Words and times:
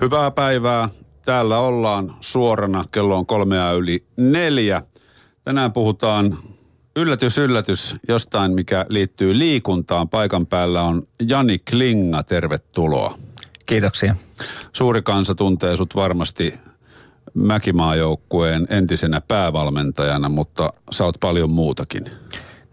Hyvää 0.00 0.30
päivää. 0.30 0.88
Täällä 1.24 1.58
ollaan 1.58 2.14
suorana. 2.20 2.84
Kello 2.92 3.16
on 3.16 3.26
kolmea 3.26 3.72
yli 3.72 4.04
neljä. 4.16 4.82
Tänään 5.44 5.72
puhutaan 5.72 6.38
yllätys, 6.96 7.38
yllätys 7.38 7.96
jostain, 8.08 8.52
mikä 8.52 8.86
liittyy 8.88 9.38
liikuntaan. 9.38 10.08
Paikan 10.08 10.46
päällä 10.46 10.82
on 10.82 11.02
Jani 11.28 11.58
Klinga. 11.58 12.22
Tervetuloa. 12.22 13.18
Kiitoksia. 13.66 14.16
Suuri 14.72 15.02
kansa 15.02 15.34
tuntee 15.34 15.76
sut 15.76 15.96
varmasti 15.96 16.54
Mäkimaajoukkueen 17.34 18.66
entisenä 18.70 19.20
päävalmentajana, 19.20 20.28
mutta 20.28 20.72
sä 20.90 21.04
oot 21.04 21.16
paljon 21.20 21.50
muutakin. 21.50 22.04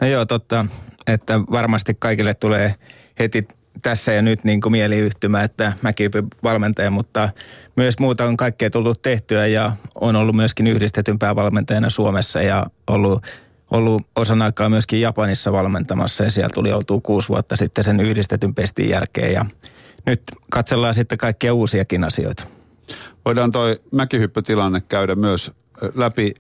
No 0.02 0.08
joo, 0.08 0.26
totta, 0.26 0.66
että 1.08 1.40
varmasti 1.40 1.94
kaikille 2.00 2.34
tulee 2.34 2.76
heti 3.20 3.48
tässä 3.82 4.14
ja 4.14 4.22
nyt 4.22 4.44
niin 4.44 4.62
kuin 4.62 4.72
mieliyhtymä, 4.72 5.44
että 5.44 5.74
mäkin 5.82 6.12
valmentaja, 6.44 6.92
mutta 6.92 7.30
myös 7.76 8.00
muuta 8.00 8.26
on 8.26 8.38
kaikkea 8.38 8.70
tullut 8.70 9.02
tehtyä 9.02 9.48
ja 9.48 9.72
on 9.96 10.16
ollut 10.16 10.36
myöskin 10.36 10.68
yhdistetyn 10.68 11.20
päävalmentajana 11.20 11.90
Suomessa 11.90 12.42
ja 12.42 12.66
ollut, 12.88 13.24
ollut 13.72 14.02
osan 14.16 14.42
aikaa 14.42 14.70
myöskin 14.70 15.02
Japanissa 15.02 15.52
valmentamassa 15.52 16.24
ja 16.24 16.32
siellä 16.32 16.50
tuli 16.54 16.72
oltua 16.72 17.02
kuusi 17.04 17.30
vuotta 17.30 17.56
sitten 17.56 17.84
sen 17.84 18.00
yhdistetyn 18.00 18.56
pestin 18.56 18.90
jälkeen 18.90 19.34
ja 19.34 19.46
nyt 20.06 20.22
katsellaan 20.50 20.94
sitten 20.94 21.18
kaikkia 21.18 21.54
uusiakin 21.54 22.04
asioita. 22.04 22.44
Voidaan 23.26 23.52
toi 23.52 23.80
mäkihyppytilanne 23.92 24.82
käydä 24.82 25.16
myös 25.16 25.52
läpi 25.96 26.34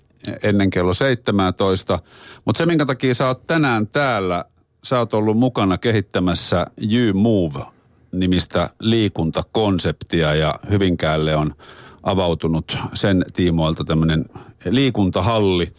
ennen 0.43 0.69
kello 0.69 0.93
17, 0.93 1.99
mutta 2.45 2.57
se 2.57 2.65
minkä 2.65 2.85
takia 2.85 3.13
sä 3.13 3.27
oot 3.27 3.47
tänään 3.47 3.87
täällä 3.87 4.45
sä 4.83 4.99
oot 4.99 5.13
ollut 5.13 5.37
mukana 5.37 5.77
kehittämässä 5.77 6.65
You 6.81 7.13
Move-nimistä 7.13 8.69
liikuntakonseptia 8.79 10.35
ja 10.35 10.55
Hyvinkäälle 10.69 11.35
on 11.35 11.55
avautunut 12.03 12.77
sen 12.93 13.25
tiimoilta 13.33 13.83
tämmöinen 13.83 14.25
liikuntahalli. 14.65 15.73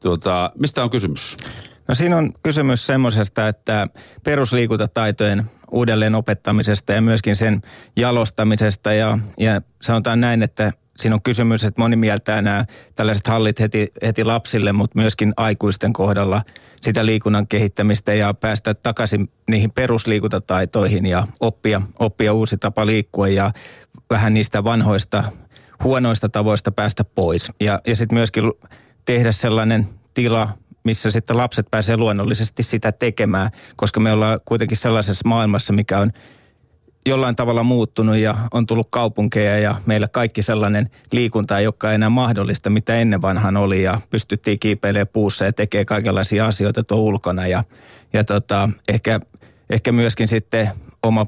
Tuota, 0.00 0.50
mistä 0.58 0.82
on 0.84 0.90
kysymys? 0.90 1.36
No 1.88 1.94
siinä 1.94 2.16
on 2.16 2.32
kysymys 2.42 2.86
semmoisesta, 2.86 3.48
että 3.48 3.88
perusliikuntataitojen 4.24 5.44
uudelleen 5.70 6.14
opettamisesta 6.14 6.92
ja 6.92 7.02
myöskin 7.02 7.36
sen 7.36 7.62
jalostamisesta 7.96 8.92
ja, 8.92 9.18
ja 9.38 9.62
sanotaan 9.82 10.20
näin, 10.20 10.42
että 10.42 10.72
siinä 11.02 11.14
on 11.14 11.22
kysymys, 11.22 11.64
että 11.64 11.80
moni 11.80 11.96
mieltää 11.96 12.42
nämä 12.42 12.64
tällaiset 12.94 13.26
hallit 13.26 13.60
heti, 13.60 13.88
heti 14.02 14.24
lapsille, 14.24 14.72
mutta 14.72 14.98
myöskin 14.98 15.32
aikuisten 15.36 15.92
kohdalla 15.92 16.42
sitä 16.82 17.06
liikunnan 17.06 17.46
kehittämistä 17.46 18.14
ja 18.14 18.34
päästä 18.34 18.74
takaisin 18.74 19.28
niihin 19.50 19.70
perusliikuntataitoihin 19.70 21.06
ja 21.06 21.26
oppia, 21.40 21.80
oppia 21.98 22.32
uusi 22.32 22.56
tapa 22.56 22.86
liikkua 22.86 23.28
ja 23.28 23.52
vähän 24.10 24.34
niistä 24.34 24.64
vanhoista 24.64 25.24
huonoista 25.84 26.28
tavoista 26.28 26.72
päästä 26.72 27.04
pois. 27.04 27.50
Ja, 27.60 27.80
ja 27.86 27.96
sitten 27.96 28.16
myöskin 28.16 28.52
tehdä 29.04 29.32
sellainen 29.32 29.88
tila, 30.14 30.48
missä 30.84 31.10
sitten 31.10 31.36
lapset 31.36 31.66
pääsee 31.70 31.96
luonnollisesti 31.96 32.62
sitä 32.62 32.92
tekemään, 32.92 33.50
koska 33.76 34.00
me 34.00 34.12
ollaan 34.12 34.40
kuitenkin 34.44 34.76
sellaisessa 34.76 35.28
maailmassa, 35.28 35.72
mikä 35.72 35.98
on 35.98 36.12
jollain 37.06 37.36
tavalla 37.36 37.62
muuttunut 37.62 38.16
ja 38.16 38.34
on 38.52 38.66
tullut 38.66 38.88
kaupunkeja 38.90 39.58
ja 39.58 39.74
meillä 39.86 40.08
kaikki 40.08 40.42
sellainen 40.42 40.90
liikunta 41.12 41.58
ei 41.58 41.66
olekaan 41.66 41.94
enää 41.94 42.10
mahdollista, 42.10 42.70
mitä 42.70 42.94
ennen 42.96 43.22
vanhan 43.22 43.56
oli. 43.56 43.82
Ja 43.82 44.00
pystyttiin 44.10 44.58
kiipeilemään 44.58 45.08
puussa 45.12 45.44
ja 45.44 45.52
tekee 45.52 45.84
kaikenlaisia 45.84 46.46
asioita 46.46 46.84
tuon 46.84 47.00
ulkona. 47.00 47.46
Ja, 47.46 47.64
ja 48.12 48.24
tota, 48.24 48.68
ehkä, 48.88 49.20
ehkä 49.70 49.92
myöskin 49.92 50.28
sitten 50.28 50.70
oma 51.02 51.26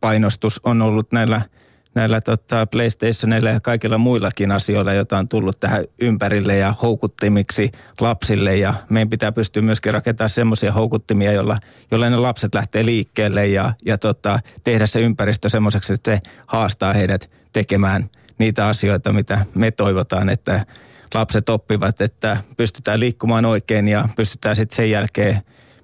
painostus 0.00 0.60
on 0.64 0.82
ollut 0.82 1.12
näillä– 1.12 1.42
näillä 1.94 2.20
tota, 2.20 2.66
PlayStationilla 2.66 3.50
ja 3.50 3.60
kaikilla 3.60 3.98
muillakin 3.98 4.52
asioilla, 4.52 4.92
joita 4.92 5.18
on 5.18 5.28
tullut 5.28 5.60
tähän 5.60 5.84
ympärille 6.00 6.56
ja 6.56 6.74
houkuttimiksi 6.82 7.72
lapsille. 8.00 8.56
Ja 8.56 8.74
meidän 8.88 9.10
pitää 9.10 9.32
pystyä 9.32 9.62
myöskin 9.62 9.94
rakentamaan 9.94 10.30
semmoisia 10.30 10.72
houkuttimia, 10.72 11.32
joilla, 11.32 11.58
joilla 11.90 12.10
ne 12.10 12.16
lapset 12.16 12.54
lähtee 12.54 12.84
liikkeelle 12.84 13.46
ja, 13.46 13.72
ja 13.84 13.98
tota, 13.98 14.40
tehdä 14.64 14.86
se 14.86 15.00
ympäristö 15.00 15.48
semmoiseksi, 15.48 15.92
että 15.92 16.10
se 16.10 16.20
haastaa 16.46 16.92
heidät 16.92 17.30
tekemään 17.52 18.10
niitä 18.38 18.66
asioita, 18.66 19.12
mitä 19.12 19.46
me 19.54 19.70
toivotaan, 19.70 20.28
että 20.28 20.66
lapset 21.14 21.48
oppivat, 21.48 22.00
että 22.00 22.36
pystytään 22.56 23.00
liikkumaan 23.00 23.44
oikein 23.44 23.88
ja 23.88 24.08
pystytään 24.16 24.56
sitten 24.56 24.76
sen 24.76 24.90
jälkeen 24.90 25.40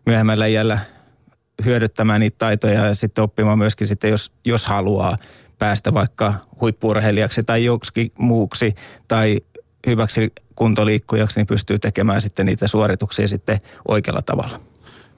myöhemmällä 0.07 0.47
iällä 0.47 0.79
hyödyttämään 1.65 2.21
niitä 2.21 2.39
taitoja 2.39 2.87
ja 2.87 2.95
sitten 2.95 3.25
oppimaan 3.25 3.59
myöskin 3.59 3.87
sitten, 3.87 4.11
jos, 4.11 4.33
jos 4.45 4.67
haluaa 4.67 5.19
päästä 5.59 5.95
vaikka 5.95 6.35
huippurheilijaksi 6.61 7.43
tai 7.43 7.65
joksikin 7.65 8.13
muuksi 8.19 8.75
tai 9.09 9.41
hyväksi 9.87 10.33
kuntoliikkujaksi, 10.55 11.41
niin 11.41 11.47
pystyy 11.47 11.79
tekemään 11.79 12.23
sitten 12.23 12.47
niitä 12.47 12.67
suorituksia 12.67 13.29
sitten 13.29 13.61
oikealla 13.89 14.23
tavalla. 14.23 14.61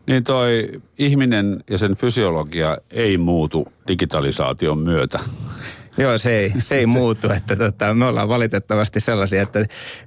Niin 0.06 0.24
toi 0.24 0.68
ihminen 0.98 1.64
ja 1.70 1.78
sen 1.78 1.96
fysiologia 1.96 2.78
ei 2.90 3.18
muutu 3.18 3.68
digitalisaation 3.88 4.78
myötä. 4.78 5.18
Joo, 5.98 6.18
se 6.18 6.38
ei, 6.38 6.52
se 6.58 6.76
ei 6.76 6.86
muutu. 6.86 7.30
Että 7.32 7.56
tota, 7.56 7.94
me 7.94 8.04
ollaan 8.04 8.28
valitettavasti 8.28 9.00
sellaisia, 9.00 9.42
että, 9.42 9.60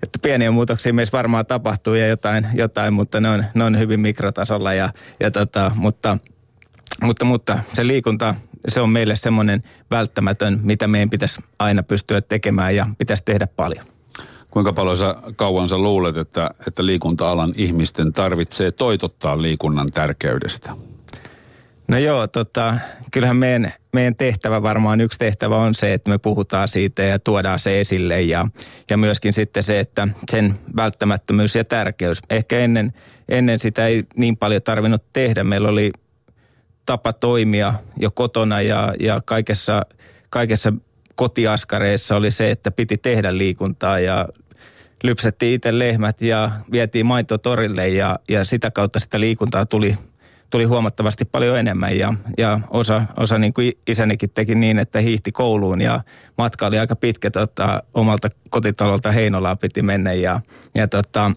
että 0.03 0.19
pieniä 0.21 0.51
muutoksia 0.51 0.93
meissä 0.93 1.17
varmaan 1.17 1.45
tapahtuu 1.45 1.93
ja 1.93 2.07
jotain, 2.07 2.47
jotain 2.53 2.93
mutta 2.93 3.21
ne 3.21 3.29
on, 3.29 3.45
ne 3.53 3.63
on 3.63 3.79
hyvin 3.79 3.99
mikrotasolla. 3.99 4.73
Ja, 4.73 4.89
ja 5.19 5.31
tota, 5.31 5.71
mutta, 5.75 6.17
mutta, 7.01 7.25
mutta 7.25 7.59
se 7.73 7.87
liikunta 7.87 8.35
se 8.67 8.81
on 8.81 8.89
meille 8.89 9.15
semmoinen 9.15 9.63
välttämätön, 9.91 10.59
mitä 10.63 10.87
meidän 10.87 11.09
pitäisi 11.09 11.41
aina 11.59 11.83
pystyä 11.83 12.21
tekemään 12.21 12.75
ja 12.75 12.85
pitäisi 12.97 13.23
tehdä 13.25 13.47
paljon. 13.47 13.85
Kuinka 14.49 14.73
paljon 14.73 14.97
sä 14.97 15.15
kauan 15.35 15.69
sä 15.69 15.77
luulet, 15.77 16.17
että, 16.17 16.49
että 16.67 16.85
liikunta-alan 16.85 17.49
ihmisten 17.55 18.13
tarvitsee 18.13 18.71
toitottaa 18.71 19.41
liikunnan 19.41 19.91
tärkeydestä? 19.91 20.75
No 21.87 21.97
joo, 21.97 22.27
tota, 22.27 22.77
kyllähän 23.11 23.37
meidän, 23.37 23.73
meidän 23.93 24.15
tehtävä 24.15 24.61
varmaan 24.61 25.01
yksi 25.01 25.19
tehtävä 25.19 25.57
on 25.57 25.75
se, 25.75 25.93
että 25.93 26.09
me 26.09 26.17
puhutaan 26.17 26.67
siitä 26.67 27.03
ja 27.03 27.19
tuodaan 27.19 27.59
se 27.59 27.79
esille 27.79 28.21
ja, 28.21 28.47
ja 28.89 28.97
myöskin 28.97 29.33
sitten 29.33 29.63
se, 29.63 29.79
että 29.79 30.07
sen 30.31 30.55
välttämättömyys 30.75 31.55
ja 31.55 31.63
tärkeys. 31.63 32.19
Ehkä 32.29 32.59
ennen, 32.59 32.93
ennen 33.29 33.59
sitä 33.59 33.87
ei 33.87 34.03
niin 34.15 34.37
paljon 34.37 34.61
tarvinnut 34.61 35.03
tehdä. 35.13 35.43
Meillä 35.43 35.69
oli 35.69 35.91
tapa 36.85 37.13
toimia 37.13 37.73
jo 37.97 38.11
kotona 38.11 38.61
ja, 38.61 38.93
ja 38.99 39.21
kaikessa, 39.25 39.85
kaikessa 40.29 40.73
kotiaskareissa 41.15 42.15
oli 42.15 42.31
se, 42.31 42.51
että 42.51 42.71
piti 42.71 42.97
tehdä 42.97 43.37
liikuntaa 43.37 43.99
ja 43.99 44.27
lypsettiin 45.03 45.53
itse 45.53 45.79
lehmät 45.79 46.21
ja 46.21 46.51
vietiin 46.71 47.05
maitotorille 47.05 47.89
ja, 47.89 48.19
ja 48.29 48.45
sitä 48.45 48.71
kautta 48.71 48.99
sitä 48.99 49.19
liikuntaa 49.19 49.65
tuli, 49.65 49.97
tuli 50.49 50.63
huomattavasti 50.63 51.25
paljon 51.25 51.59
enemmän 51.59 51.97
ja, 51.97 52.13
ja 52.37 52.59
osa, 52.69 53.01
osa 53.17 53.37
niin 53.37 53.53
kuin 53.53 53.71
isänikin 53.87 54.29
teki 54.29 54.55
niin, 54.55 54.79
että 54.79 54.99
hiihti 54.99 55.31
kouluun 55.31 55.81
ja 55.81 56.03
matka 56.37 56.67
oli 56.67 56.79
aika 56.79 56.95
pitkä 56.95 57.31
tota, 57.31 57.83
omalta 57.93 58.29
kotitalolta 58.49 59.11
Heinolaan 59.11 59.57
piti 59.57 59.81
mennä 59.81 60.13
ja, 60.13 60.39
ja 60.75 60.87
tota, 60.87 61.31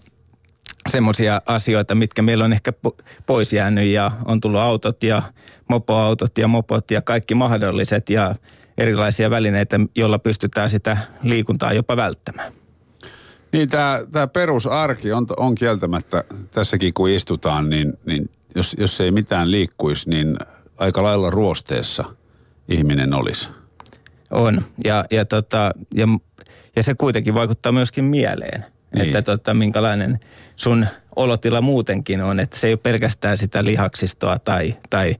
semmoisia 0.87 1.41
asioita, 1.45 1.95
mitkä 1.95 2.21
meillä 2.21 2.45
on 2.45 2.53
ehkä 2.53 2.73
pois 3.25 3.53
jäänyt 3.53 3.85
ja 3.85 4.11
on 4.25 4.39
tullut 4.39 4.61
autot 4.61 5.03
ja 5.03 5.21
mopoautot 5.69 6.37
ja 6.37 6.47
mopot 6.47 6.91
ja 6.91 7.01
kaikki 7.01 7.35
mahdolliset 7.35 8.09
ja 8.09 8.35
erilaisia 8.77 9.29
välineitä, 9.29 9.79
joilla 9.95 10.19
pystytään 10.19 10.69
sitä 10.69 10.97
liikuntaa 11.23 11.73
jopa 11.73 11.97
välttämään. 11.97 12.51
Niin 13.51 13.69
tämä, 13.69 13.99
tämä 14.11 14.27
perusarki 14.27 15.11
on, 15.11 15.27
on 15.37 15.55
kieltämättä 15.55 16.23
tässäkin 16.51 16.93
kun 16.93 17.09
istutaan, 17.09 17.69
niin, 17.69 17.93
niin 18.05 18.29
jos, 18.55 18.75
jos 18.79 19.01
ei 19.01 19.11
mitään 19.11 19.51
liikkuisi, 19.51 20.09
niin 20.09 20.37
aika 20.77 21.03
lailla 21.03 21.29
ruosteessa 21.29 22.03
ihminen 22.69 23.13
olisi. 23.13 23.49
On 24.31 24.61
ja, 24.83 25.05
ja, 25.11 25.25
tota, 25.25 25.71
ja, 25.95 26.07
ja 26.75 26.83
se 26.83 26.95
kuitenkin 26.95 27.33
vaikuttaa 27.33 27.71
myöskin 27.71 28.03
mieleen– 28.03 28.65
niin. 28.97 29.07
Että 29.07 29.21
tota, 29.21 29.53
minkälainen 29.53 30.19
sun 30.55 30.85
olotila 31.15 31.61
muutenkin 31.61 32.21
on, 32.21 32.39
että 32.39 32.57
se 32.57 32.67
ei 32.67 32.73
ole 32.73 32.79
pelkästään 32.83 33.37
sitä 33.37 33.63
lihaksistoa 33.63 34.39
tai, 34.39 34.75
tai 34.89 35.15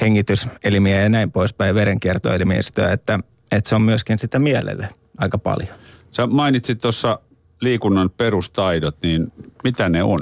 hengityselimiä 0.00 1.00
ja 1.00 1.08
näin 1.08 1.32
poispäin, 1.32 1.74
verenkiertoelimistöä, 1.74 2.92
että, 2.92 3.18
että 3.52 3.68
se 3.68 3.74
on 3.74 3.82
myöskin 3.82 4.18
sitä 4.18 4.38
mielelle 4.38 4.88
aika 5.18 5.38
paljon. 5.38 5.74
Sä 6.10 6.26
mainitsit 6.26 6.80
tuossa 6.80 7.18
liikunnan 7.60 8.10
perustaidot, 8.10 8.96
niin 9.02 9.32
mitä 9.64 9.88
ne 9.88 10.02
on? 10.02 10.18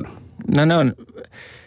No 0.56 0.64
ne 0.64 0.76
on 0.76 0.94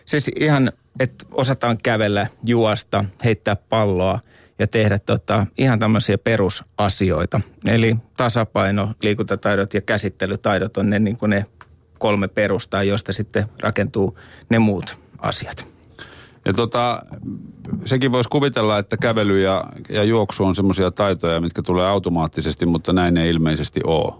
siis 0.06 0.32
ihan, 0.40 0.72
että 1.00 1.26
osataan 1.32 1.78
kävellä, 1.84 2.28
juosta, 2.44 3.06
heittää 3.24 3.56
palloa– 3.56 4.20
ja 4.64 4.68
tehdä 4.68 5.00
tota, 5.00 5.46
ihan 5.58 5.80
tämmöisiä 5.80 6.18
perusasioita. 6.18 7.42
Eli 7.68 7.96
tasapaino, 8.18 8.90
liikuntataidot 9.02 9.74
ja 9.74 9.82
käsittelytaidot 9.82 10.78
on 10.78 10.90
ne, 10.90 11.00
niin 11.00 11.18
kuin 11.18 11.30
ne 11.30 11.46
kolme 12.00 12.28
perustaa, 12.28 12.84
joista 12.84 13.14
sitten 13.14 13.46
rakentuu 13.60 14.18
ne 14.50 14.60
muut 14.60 15.00
asiat. 15.20 15.68
Ja 16.46 16.54
tota, 16.54 17.02
sekin 17.86 18.12
voisi 18.12 18.30
kuvitella, 18.30 18.80
että 18.80 18.98
kävely 18.98 19.42
ja, 19.42 19.64
ja 19.90 20.04
juoksu 20.04 20.46
on 20.46 20.56
semmoisia 20.56 20.92
taitoja, 20.92 21.42
mitkä 21.42 21.62
tulee 21.62 21.88
automaattisesti, 21.88 22.66
mutta 22.66 22.94
näin 22.94 23.18
ei 23.18 23.30
ilmeisesti 23.30 23.82
ole. 23.84 24.14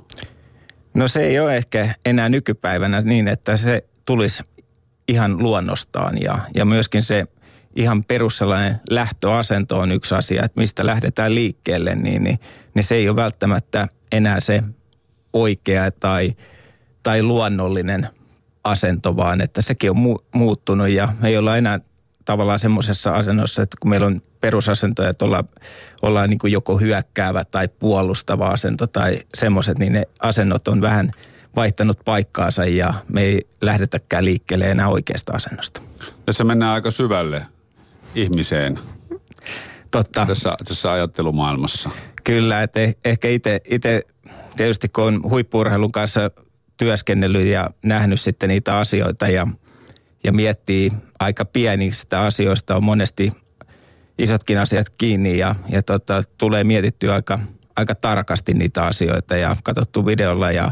No 0.94 1.08
se 1.08 1.24
ei 1.24 1.40
ole 1.40 1.58
ehkä 1.58 1.96
enää 2.06 2.30
nykypäivänä 2.30 3.02
niin, 3.02 3.28
että 3.28 3.58
se 3.58 3.86
tulisi 4.06 4.44
ihan 5.08 5.44
luonnostaan 5.44 6.22
ja, 6.22 6.40
ja 6.56 6.66
myöskin 6.66 7.04
se 7.04 7.26
ihan 7.76 8.04
perus 8.04 8.38
sellainen 8.38 8.80
lähtöasento 8.90 9.80
on 9.80 9.92
yksi 9.92 10.16
asia, 10.16 10.46
että 10.46 10.62
mistä 10.62 10.86
lähdetään 10.86 11.36
liikkeelle, 11.36 11.96
niin, 11.96 12.24
niin, 12.24 12.40
niin 12.74 12.84
se 12.84 12.96
ei 12.96 13.10
ole 13.10 13.16
välttämättä 13.16 13.88
enää 14.12 14.40
se 14.40 14.64
oikea 15.34 15.92
tai, 15.92 16.34
tai 17.04 17.24
luonnollinen 17.24 18.08
asento, 18.64 19.16
vaan 19.16 19.42
että 19.42 19.62
sekin 19.62 19.92
on 19.92 19.98
mu- 19.98 20.26
muuttunut 20.34 20.90
ja 20.90 21.10
me 21.22 21.28
ei 21.28 21.38
olla 21.38 21.58
enää 21.58 21.80
tavallaan 22.26 22.60
semmoisessa 22.60 23.12
asennossa, 23.12 23.62
että 23.62 23.78
kun 23.82 23.90
meillä 23.90 24.08
on 24.08 24.22
perusasentoja, 24.42 25.10
että 25.10 25.26
ollaan, 25.26 25.50
ollaan 26.02 26.30
niin 26.30 26.40
joko 26.52 26.78
hyökkäävä 26.78 27.46
tai 27.46 27.68
puolustava 27.68 28.48
asento 28.48 28.88
tai 28.88 29.20
semmoiset, 29.34 29.80
niin 29.80 29.94
ne 29.94 30.04
asennot 30.20 30.68
on 30.68 30.82
vähän 30.82 31.12
vaihtanut 31.56 32.00
paikkaansa 32.06 32.66
ja 32.66 32.94
me 33.10 33.22
ei 33.22 33.48
lähdetäkään 33.62 34.26
liikkeelle 34.26 34.66
enää 34.72 34.88
oikeasta 34.88 35.34
asennosta. 35.34 35.82
Tässä 36.26 36.44
mennään 36.44 36.74
aika 36.74 36.92
syvälle 36.92 37.46
ihmiseen 38.16 38.80
Totta. 39.92 40.26
tässä, 40.26 40.54
tässä 40.68 40.92
ajattelumaailmassa. 40.92 41.90
Kyllä, 42.24 42.64
että 42.64 42.80
eh, 42.80 42.96
ehkä 43.06 43.28
itse 43.70 44.02
tietysti 44.58 44.90
kun 44.90 45.04
on 45.04 45.22
huippuurheilun 45.30 45.92
kanssa 45.92 46.32
työskennellyt 46.78 47.46
ja 47.46 47.70
nähnyt 47.84 48.22
sitten 48.22 48.50
niitä 48.50 48.78
asioita 48.78 49.28
ja, 49.28 49.48
ja 50.24 50.32
miettii 50.32 50.92
aika 51.20 51.46
pienistä 51.46 52.22
asioista 52.22 52.76
on 52.76 52.84
monesti 52.84 53.32
isotkin 54.18 54.58
asiat 54.58 54.90
kiinni 54.90 55.38
ja, 55.38 55.56
ja 55.70 55.84
tota, 55.84 56.24
tulee 56.38 56.64
mietittyä 56.64 57.14
aika, 57.14 57.40
aika 57.76 57.96
tarkasti 57.96 58.54
niitä 58.54 58.86
asioita 58.86 59.36
ja 59.38 59.56
katsottu 59.64 60.06
videolla 60.06 60.52
ja 60.52 60.72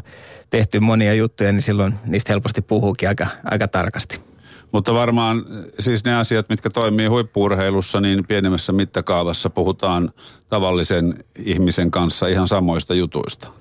tehty 0.50 0.80
monia 0.80 1.14
juttuja, 1.14 1.52
niin 1.52 1.62
silloin 1.62 1.94
niistä 2.06 2.34
helposti 2.34 2.62
puhuukin 2.62 3.10
aika, 3.10 3.28
aika 3.44 3.68
tarkasti. 3.68 4.31
Mutta 4.72 4.94
varmaan 4.94 5.46
siis 5.80 6.06
ne 6.06 6.16
asiat, 6.16 6.50
mitkä 6.50 6.70
toimii 6.70 7.08
huippuurheilussa, 7.08 8.02
niin 8.02 8.28
pienemmässä 8.28 8.74
mittakaavassa 8.74 9.50
puhutaan 9.50 10.10
tavallisen 10.50 11.24
ihmisen 11.40 11.92
kanssa 11.92 12.28
ihan 12.28 12.48
samoista 12.48 12.94
jutuista. 12.94 13.52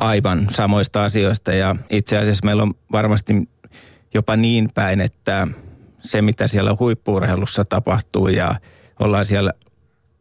Aivan 0.00 0.46
samoista 0.50 1.04
asioista 1.04 1.52
ja 1.52 1.76
itse 1.90 2.18
asiassa 2.18 2.44
meillä 2.44 2.62
on 2.62 2.74
varmasti 2.92 3.48
jopa 4.14 4.36
niin 4.36 4.68
päin, 4.74 5.00
että 5.00 5.48
se 6.00 6.22
mitä 6.22 6.46
siellä 6.46 6.76
huippuurheilussa 6.80 7.64
tapahtuu 7.64 8.28
ja 8.28 8.54
ollaan 9.00 9.26
siellä 9.26 9.52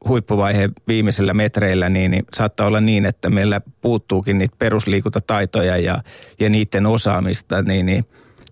huippuvaiheen 0.08 0.72
viimeisillä 0.88 1.34
metreillä, 1.34 1.90
niin, 1.90 2.12
niin 2.12 2.26
saattaa 2.34 2.68
olla 2.68 2.82
niin, 2.82 3.06
että 3.06 3.30
meillä 3.30 3.62
puuttuukin 3.82 4.38
niitä 4.38 4.56
perusliikuntataitoja 4.60 5.78
ja, 5.78 6.04
ja 6.40 6.50
niiden 6.50 6.86
osaamista, 6.86 7.62
niin, 7.62 7.86
niin 7.86 8.06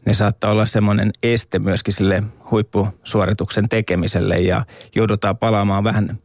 ne 0.05 0.13
saattaa 0.13 0.51
olla 0.51 0.65
semmoinen 0.65 1.11
este 1.23 1.59
myöskin 1.59 1.93
sille 1.93 2.23
huippusuorituksen 2.51 3.69
tekemiselle 3.69 4.39
ja 4.39 4.65
joudutaan 4.95 5.37
palaamaan 5.37 5.83
vähän 5.83 6.19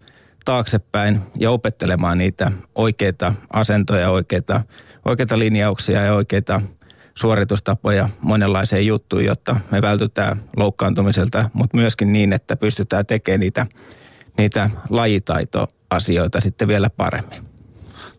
taaksepäin 0.45 1.21
ja 1.39 1.51
opettelemaan 1.51 2.19
niitä 2.19 2.53
oikeita 2.75 3.35
asentoja, 3.53 4.11
oikeita, 4.11 4.63
oikeita 5.05 5.39
linjauksia 5.39 6.03
ja 6.03 6.15
oikeita 6.15 6.61
suoritustapoja 7.15 8.09
monenlaiseen 8.21 8.87
juttuun, 8.87 9.25
jotta 9.25 9.57
me 9.71 9.83
vältytään 9.83 10.37
loukkaantumiselta, 10.57 11.51
mutta 11.53 11.79
myöskin 11.79 12.13
niin, 12.13 12.33
että 12.33 12.57
pystytään 12.57 13.07
tekemään 13.07 13.41
niitä, 13.41 13.67
niitä 14.39 14.71
lajitaitoasioita 14.91 16.41
sitten 16.41 16.69
vielä 16.69 16.91
paremmin. 16.91 17.43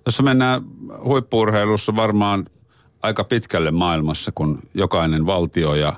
Tuossa 0.03 0.23
mennään 0.23 0.61
huippuurheilussa 1.03 1.95
varmaan 1.95 2.45
aika 3.01 3.23
pitkälle 3.23 3.71
maailmassa, 3.71 4.31
kun 4.35 4.59
jokainen 4.73 5.25
valtio 5.25 5.75
ja 5.75 5.93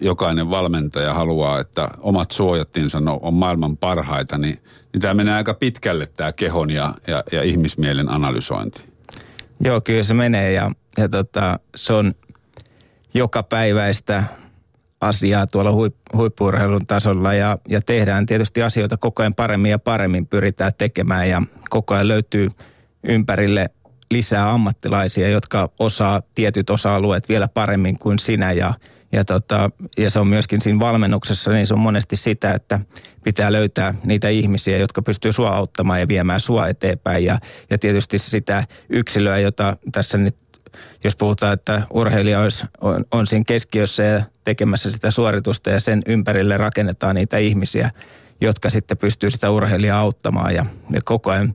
jokainen 0.00 0.50
valmentaja 0.50 1.14
haluaa, 1.14 1.60
että 1.60 1.88
omat 2.00 2.30
suojattinsa 2.30 3.02
on 3.20 3.34
maailman 3.34 3.76
parhaita, 3.76 4.38
niin, 4.38 4.58
niin 4.92 5.00
tämä 5.00 5.14
menee 5.14 5.34
aika 5.34 5.54
pitkälle 5.54 6.06
tämä 6.06 6.32
kehon 6.32 6.70
ja, 6.70 6.94
ja, 7.06 7.24
ja 7.32 7.42
ihmismielen 7.42 8.08
analysointi. 8.08 8.84
Joo, 9.64 9.80
kyllä 9.80 10.02
se 10.02 10.14
menee 10.14 10.52
ja, 10.52 10.70
ja 10.98 11.08
tota, 11.08 11.58
se 11.76 11.94
on 11.94 12.14
joka 13.14 13.42
päiväistä 13.42 14.24
asiaa 15.00 15.46
tuolla 15.46 15.72
huip, 15.72 15.94
huippuurheilun 16.16 16.86
tasolla 16.86 17.34
ja, 17.34 17.58
ja 17.68 17.80
tehdään 17.86 18.26
tietysti 18.26 18.62
asioita 18.62 18.96
koko 18.96 19.22
ajan 19.22 19.34
paremmin 19.34 19.70
ja 19.70 19.78
paremmin 19.78 20.26
pyritään 20.26 20.72
tekemään 20.78 21.28
ja 21.28 21.42
koko 21.70 21.94
ajan 21.94 22.08
löytyy 22.08 22.50
ympärille 23.02 23.70
lisää 24.10 24.50
ammattilaisia, 24.50 25.28
jotka 25.28 25.70
osaa 25.78 26.22
tietyt 26.34 26.70
osa-alueet 26.70 27.28
vielä 27.28 27.48
paremmin 27.48 27.98
kuin 27.98 28.18
sinä. 28.18 28.52
Ja, 28.52 28.74
ja, 29.12 29.24
tota, 29.24 29.70
ja 29.98 30.10
se 30.10 30.18
on 30.18 30.26
myöskin 30.26 30.60
siinä 30.60 30.78
valmennuksessa, 30.78 31.50
niin 31.50 31.66
se 31.66 31.74
on 31.74 31.80
monesti 31.80 32.16
sitä, 32.16 32.54
että 32.54 32.80
pitää 33.24 33.52
löytää 33.52 33.94
niitä 34.04 34.28
ihmisiä, 34.28 34.78
jotka 34.78 35.02
pystyy 35.02 35.32
sua 35.32 35.50
auttamaan 35.50 36.00
ja 36.00 36.08
viemään 36.08 36.40
sua 36.40 36.68
eteenpäin. 36.68 37.24
Ja, 37.24 37.38
ja 37.70 37.78
tietysti 37.78 38.18
sitä 38.18 38.64
yksilöä, 38.88 39.38
jota 39.38 39.76
tässä 39.92 40.18
nyt 40.18 40.36
jos 41.04 41.16
puhutaan, 41.16 41.52
että 41.52 41.82
urheilija 41.90 42.40
olisi, 42.40 42.64
on, 42.80 43.04
on 43.12 43.26
siinä 43.26 43.44
keskiössä 43.46 44.02
ja 44.02 44.22
tekemässä 44.44 44.90
sitä 44.90 45.10
suoritusta 45.10 45.70
ja 45.70 45.80
sen 45.80 46.02
ympärille 46.06 46.56
rakennetaan 46.56 47.14
niitä 47.14 47.38
ihmisiä, 47.38 47.90
jotka 48.40 48.70
sitten 48.70 48.98
pystyy 48.98 49.30
sitä 49.30 49.50
urheilijaa 49.50 50.00
auttamaan. 50.00 50.54
Ja, 50.54 50.66
ja 50.90 51.00
koko 51.04 51.30
ajan 51.30 51.54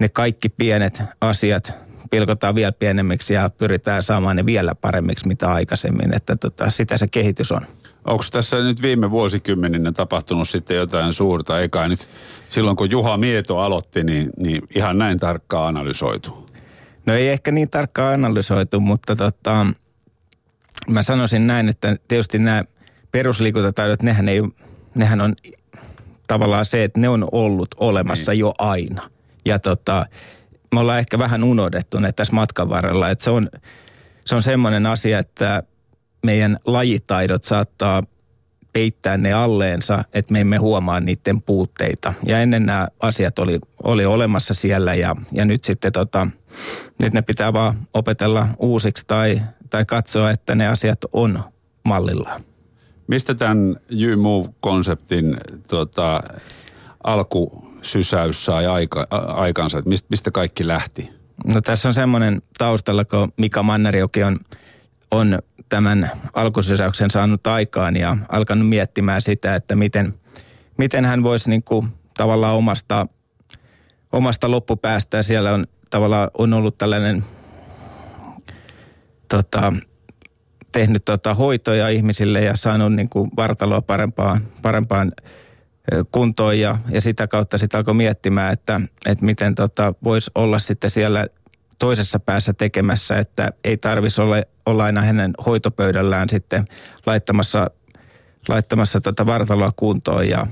ne 0.00 0.08
kaikki 0.08 0.48
pienet 0.48 1.02
asiat 1.20 1.74
pilkotaan 2.10 2.54
vielä 2.54 2.72
pienemmiksi 2.72 3.34
ja 3.34 3.50
pyritään 3.50 4.02
saamaan 4.02 4.36
ne 4.36 4.46
vielä 4.46 4.74
paremmiksi 4.74 5.28
mitä 5.28 5.52
aikaisemmin, 5.52 6.14
että 6.14 6.36
tota, 6.36 6.70
sitä 6.70 6.98
se 6.98 7.08
kehitys 7.08 7.52
on. 7.52 7.60
Onko 8.04 8.24
tässä 8.32 8.56
nyt 8.56 8.82
viime 8.82 9.10
vuosikymmeninä 9.10 9.92
tapahtunut 9.92 10.48
sitten 10.48 10.76
jotain 10.76 11.12
suurta, 11.12 11.60
eikä 11.60 11.88
nyt 11.88 12.08
silloin 12.48 12.76
kun 12.76 12.90
Juha 12.90 13.16
Mieto 13.16 13.58
aloitti, 13.58 14.04
niin, 14.04 14.30
niin 14.36 14.62
ihan 14.74 14.98
näin 14.98 15.18
tarkkaan 15.18 15.76
analysoitu? 15.76 16.46
No 17.06 17.14
ei 17.14 17.28
ehkä 17.28 17.50
niin 17.50 17.70
tarkkaan 17.70 18.14
analysoitu, 18.14 18.80
mutta 18.80 19.16
tota, 19.16 19.66
mä 20.88 21.02
sanoisin 21.02 21.46
näin, 21.46 21.68
että 21.68 21.96
tietysti 22.08 22.38
nämä 22.38 22.64
perusliikuntataidot, 23.12 24.02
nehän, 24.02 24.28
ei, 24.28 24.42
nehän 24.94 25.20
on 25.20 25.36
tavallaan 26.26 26.64
se, 26.64 26.84
että 26.84 27.00
ne 27.00 27.08
on 27.08 27.28
ollut 27.32 27.74
olemassa 27.80 28.32
niin. 28.32 28.38
jo 28.38 28.54
aina. 28.58 29.10
Ja 29.44 29.58
tota, 29.58 30.06
me 30.74 30.80
ollaan 30.80 30.98
ehkä 30.98 31.18
vähän 31.18 31.44
unohdettu 31.44 31.98
ne 31.98 32.12
tässä 32.12 32.34
matkan 32.34 32.68
varrella, 32.68 33.10
että 33.10 33.24
se 33.24 33.30
on, 33.30 33.48
se 34.26 34.34
on 34.34 34.42
semmoinen 34.42 34.86
asia, 34.86 35.18
että 35.18 35.62
meidän 36.22 36.58
lajitaidot 36.66 37.44
saattaa 37.44 38.02
peittää 38.72 39.16
ne 39.16 39.32
alleensa, 39.32 40.04
että 40.14 40.32
me 40.32 40.40
emme 40.40 40.56
huomaa 40.56 41.00
niiden 41.00 41.42
puutteita. 41.42 42.12
Ja 42.26 42.40
ennen 42.40 42.66
nämä 42.66 42.88
asiat 43.00 43.38
oli, 43.38 43.58
oli 43.82 44.06
olemassa 44.06 44.54
siellä 44.54 44.94
ja, 44.94 45.16
ja 45.32 45.44
nyt 45.44 45.64
sitten 45.64 45.92
tota, 45.92 46.26
nyt 47.02 47.12
ne 47.12 47.22
pitää 47.22 47.52
vaan 47.52 47.74
opetella 47.94 48.48
uusiksi 48.62 49.04
tai, 49.06 49.40
tai 49.70 49.84
katsoa, 49.84 50.30
että 50.30 50.54
ne 50.54 50.68
asiat 50.68 50.98
on 51.12 51.42
mallillaan. 51.84 52.40
Mistä 53.06 53.34
tämän 53.34 53.76
You 53.90 54.16
Move-konseptin 54.16 55.36
tota, 55.68 56.22
alkusysäys 57.80 58.44
sai 58.44 58.66
aika, 58.66 59.06
aikansa, 59.26 59.78
että 59.78 59.88
mistä, 59.88 60.06
mistä 60.10 60.30
kaikki 60.30 60.66
lähti? 60.66 61.10
No 61.54 61.60
tässä 61.60 61.88
on 61.88 61.94
semmoinen 61.94 62.42
taustalla, 62.58 63.04
kun 63.04 63.32
Mika 63.36 63.62
Mannerjoki 63.62 64.22
on, 64.22 64.40
on 65.10 65.38
tämän 65.68 66.10
alkusysäyksen 66.34 67.10
saanut 67.10 67.46
aikaan 67.46 67.96
ja 67.96 68.16
alkanut 68.28 68.68
miettimään 68.68 69.22
sitä, 69.22 69.54
että 69.54 69.76
miten, 69.76 70.14
miten 70.78 71.04
hän 71.04 71.22
voisi 71.22 71.50
niin 71.50 71.62
kuin 71.62 71.88
tavallaan 72.16 72.54
omasta, 72.54 73.06
omasta 74.12 74.50
loppupäästä. 74.50 75.22
Siellä 75.22 75.52
on 75.52 75.66
tavallaan 75.90 76.30
on 76.38 76.52
ollut 76.52 76.78
tällainen 76.78 77.24
tota, 79.28 79.72
tehnyt 80.72 81.04
tota, 81.04 81.34
hoitoja 81.34 81.88
ihmisille 81.88 82.40
ja 82.40 82.56
saanut 82.56 82.92
niin 82.92 83.08
kuin 83.08 83.30
vartaloa 83.36 83.82
parempaan, 83.82 84.40
parempaan 84.62 85.12
kuntoon 86.12 86.58
ja, 86.58 86.76
ja 86.88 87.00
sitä 87.00 87.26
kautta 87.26 87.58
sitten 87.58 87.78
alkoi 87.78 87.94
miettimään, 87.94 88.52
että, 88.52 88.80
että 89.06 89.24
miten 89.24 89.54
tota, 89.54 89.94
voisi 90.04 90.30
olla 90.34 90.58
sitten 90.58 90.90
siellä 90.90 91.26
toisessa 91.78 92.20
päässä 92.20 92.52
tekemässä, 92.52 93.18
että 93.18 93.52
ei 93.64 93.76
tarvitsisi 93.76 94.20
olla, 94.22 94.36
olla 94.66 94.84
aina 94.84 95.02
hänen 95.02 95.32
hoitopöydällään 95.46 96.28
sitten 96.28 96.64
laittamassa, 97.06 97.70
laittamassa 98.48 99.00
tota 99.00 99.26
vartaloa 99.26 99.70
kuntoon 99.76 100.28
ja, 100.28 100.46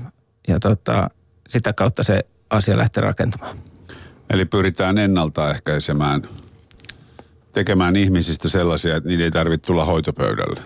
ja 0.47 0.59
tota, 0.59 1.09
sitä 1.49 1.73
kautta 1.73 2.03
se 2.03 2.25
asia 2.49 2.77
lähtee 2.77 3.01
rakentamaan. 3.01 3.57
Eli 4.29 4.45
pyritään 4.45 4.97
ennaltaehkäisemään, 4.97 6.21
tekemään 7.53 7.95
ihmisistä 7.95 8.49
sellaisia, 8.49 8.95
että 8.95 9.09
niiden 9.09 9.23
ei 9.23 9.31
tarvitse 9.31 9.67
tulla 9.67 9.85
hoitopöydälle. 9.85 10.61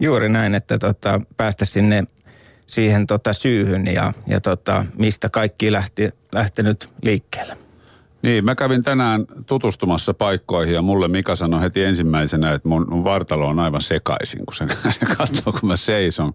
Juuri 0.00 0.28
näin, 0.28 0.54
että 0.54 0.78
tota, 0.78 1.20
päästä 1.36 1.64
sinne, 1.64 2.02
siihen 2.66 3.06
tota 3.06 3.32
syyhyn 3.32 3.86
ja, 3.86 4.12
ja 4.26 4.40
tota, 4.40 4.84
mistä 4.98 5.28
kaikki 5.28 5.72
lähti, 5.72 6.10
lähtenyt 6.32 6.88
liikkeelle. 7.04 7.56
Niin, 8.22 8.44
mä 8.44 8.54
kävin 8.54 8.82
tänään 8.82 9.24
tutustumassa 9.46 10.14
paikkoihin 10.14 10.74
ja 10.74 10.82
mulle 10.82 11.08
Mika 11.08 11.36
sanoi 11.36 11.60
heti 11.60 11.84
ensimmäisenä, 11.84 12.52
että 12.52 12.68
mun, 12.68 13.04
vartalo 13.04 13.46
on 13.46 13.58
aivan 13.58 13.82
sekaisin, 13.82 14.46
kun 14.46 14.54
se 14.98 15.06
katsoo, 15.16 15.52
kun 15.52 15.68
mä 15.68 15.76
seison. 15.76 16.32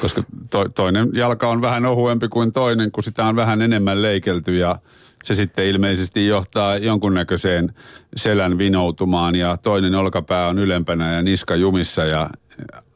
Koska 0.00 0.22
to, 0.50 0.68
toinen 0.68 1.08
jalka 1.12 1.48
on 1.48 1.62
vähän 1.62 1.86
ohuempi 1.86 2.28
kuin 2.28 2.52
toinen, 2.52 2.90
kun 2.90 3.04
sitä 3.04 3.24
on 3.24 3.36
vähän 3.36 3.62
enemmän 3.62 4.02
leikelty 4.02 4.56
ja 4.56 4.76
se 5.24 5.34
sitten 5.34 5.66
ilmeisesti 5.66 6.26
johtaa 6.26 6.76
jonkunnäköiseen 6.76 7.74
selän 8.16 8.58
vinoutumaan 8.58 9.34
ja 9.34 9.56
toinen 9.56 9.94
olkapää 9.94 10.48
on 10.48 10.58
ylempänä 10.58 11.14
ja 11.14 11.22
niska 11.22 11.54
jumissa 11.54 12.04
ja 12.04 12.30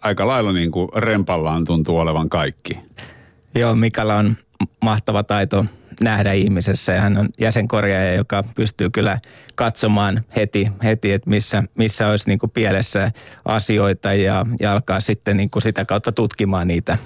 aika 0.03 0.27
lailla 0.27 0.53
niin 0.53 0.71
kuin 0.71 0.89
rempallaan 0.97 1.65
tuntuu 1.65 1.99
olevan 1.99 2.29
kaikki. 2.29 2.79
Joo, 3.55 3.75
Mikalla 3.75 4.15
on 4.15 4.37
mahtava 4.83 5.23
taito 5.23 5.65
nähdä 6.01 6.33
ihmisessä 6.33 6.93
ja 6.93 7.01
hän 7.01 7.19
on 7.19 7.29
jäsenkorjaaja, 7.41 8.15
joka 8.15 8.45
pystyy 8.57 8.91
kyllä 8.91 9.21
katsomaan 9.55 10.21
heti, 10.37 10.69
heti 10.85 11.13
että 11.13 11.31
missä, 11.31 11.63
missä 11.75 12.09
olisi 12.09 12.29
niin 12.29 12.39
kuin 12.39 12.51
pielessä 12.51 13.13
asioita 13.45 14.15
ja, 14.15 14.47
ja 14.61 14.73
alkaa 14.73 15.01
sitten 15.01 15.37
niin 15.37 15.51
kuin 15.51 15.63
sitä 15.63 15.85
kautta 15.85 16.13
tutkimaan 16.13 16.69
niitä 16.69 16.99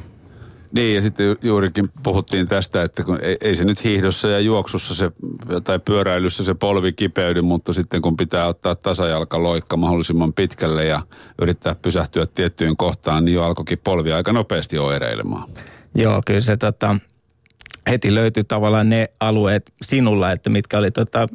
niin, 0.75 0.97
ja 0.97 1.03
sitten 1.03 1.37
juurikin 1.43 1.89
puhuttiin 2.03 2.49
tästä, 2.49 2.83
että 2.83 3.05
kun 3.05 3.19
ei, 3.23 3.37
ei 3.41 3.57
se 3.57 3.65
nyt 3.65 3.85
hiihdossa 3.85 4.29
ja 4.29 4.41
juoksussa 4.41 4.95
se, 4.95 5.11
tai 5.65 5.79
pyöräilyssä 5.79 6.45
se 6.45 6.55
polvi 6.55 6.93
kipeydy, 6.93 7.43
mutta 7.43 7.73
sitten 7.73 8.03
kun 8.03 8.17
pitää 8.17 8.47
ottaa 8.47 8.75
tasajalka 8.75 9.43
loikka 9.43 9.77
mahdollisimman 9.77 10.33
pitkälle 10.33 10.85
ja 10.85 11.03
yrittää 11.43 11.75
pysähtyä 11.75 12.27
tiettyyn 12.27 12.77
kohtaan, 12.77 13.25
niin 13.25 13.35
jo 13.35 13.45
alkoikin 13.45 13.79
polvi 13.85 14.13
aika 14.13 14.33
nopeasti 14.33 14.79
oireilemaan. 14.79 15.49
Joo, 15.95 16.21
kyllä 16.27 16.41
se 16.41 16.57
tota, 16.57 16.97
heti 17.91 18.15
löytyi 18.15 18.45
tavallaan 18.45 18.89
ne 18.89 19.09
alueet 19.21 19.73
sinulla, 19.83 20.33
että 20.33 20.51
mitkä 20.51 20.79
oli 20.79 20.91
tota, 20.91 21.27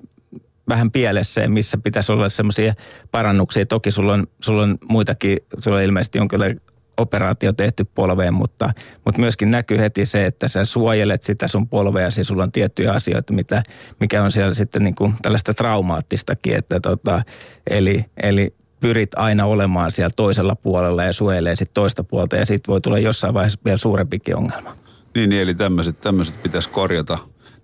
vähän 0.69 0.91
pielessä 0.91 1.41
ja 1.41 1.49
missä 1.49 1.77
pitäisi 1.77 2.11
olla 2.11 2.29
semmoisia 2.29 2.73
parannuksia. 3.11 3.65
Toki 3.65 3.91
sulla 3.91 4.13
on, 4.13 4.27
sulla 4.39 4.63
on 4.63 4.77
muitakin, 4.89 5.37
sulla 5.59 5.77
on 5.77 5.83
ilmeisesti 5.83 6.17
jonkinlainen 6.17 6.61
operaatio 6.97 7.53
tehty 7.53 7.85
polveen, 7.95 8.33
mutta, 8.33 8.73
mutta 9.05 9.21
myöskin 9.21 9.51
näkyy 9.51 9.77
heti 9.77 10.05
se, 10.05 10.25
että 10.25 10.47
sä 10.47 10.65
suojelet 10.65 11.23
sitä 11.23 11.47
sun 11.47 11.67
polvea 11.67 12.09
ja 12.17 12.23
sulla 12.23 12.43
on 12.43 12.51
tiettyjä 12.51 12.91
asioita, 12.91 13.33
mitä, 13.33 13.63
mikä 13.99 14.23
on 14.23 14.31
siellä 14.31 14.53
sitten 14.53 14.83
niin 14.83 14.95
kuin 14.95 15.13
tällaista 15.21 15.53
traumaattistakin, 15.53 16.55
että 16.55 16.79
tota, 16.79 17.23
eli, 17.69 18.05
eli 18.23 18.53
pyrit 18.79 19.09
aina 19.15 19.45
olemaan 19.45 19.91
siellä 19.91 20.11
toisella 20.15 20.55
puolella 20.55 21.03
ja 21.03 21.13
suojelee 21.13 21.55
sitten 21.55 21.73
toista 21.73 22.03
puolta 22.03 22.35
ja 22.35 22.45
sitten 22.45 22.71
voi 22.71 22.79
tulla 22.83 22.99
jossain 22.99 23.33
vaiheessa 23.33 23.59
vielä 23.65 23.77
suurempikin 23.77 24.35
ongelma. 24.35 24.75
Niin, 25.15 25.29
niin 25.29 25.41
eli 25.41 25.55
tämmöiset, 25.55 26.01
tämmöiset 26.01 26.43
pitäisi 26.43 26.69
korjata. 26.69 27.17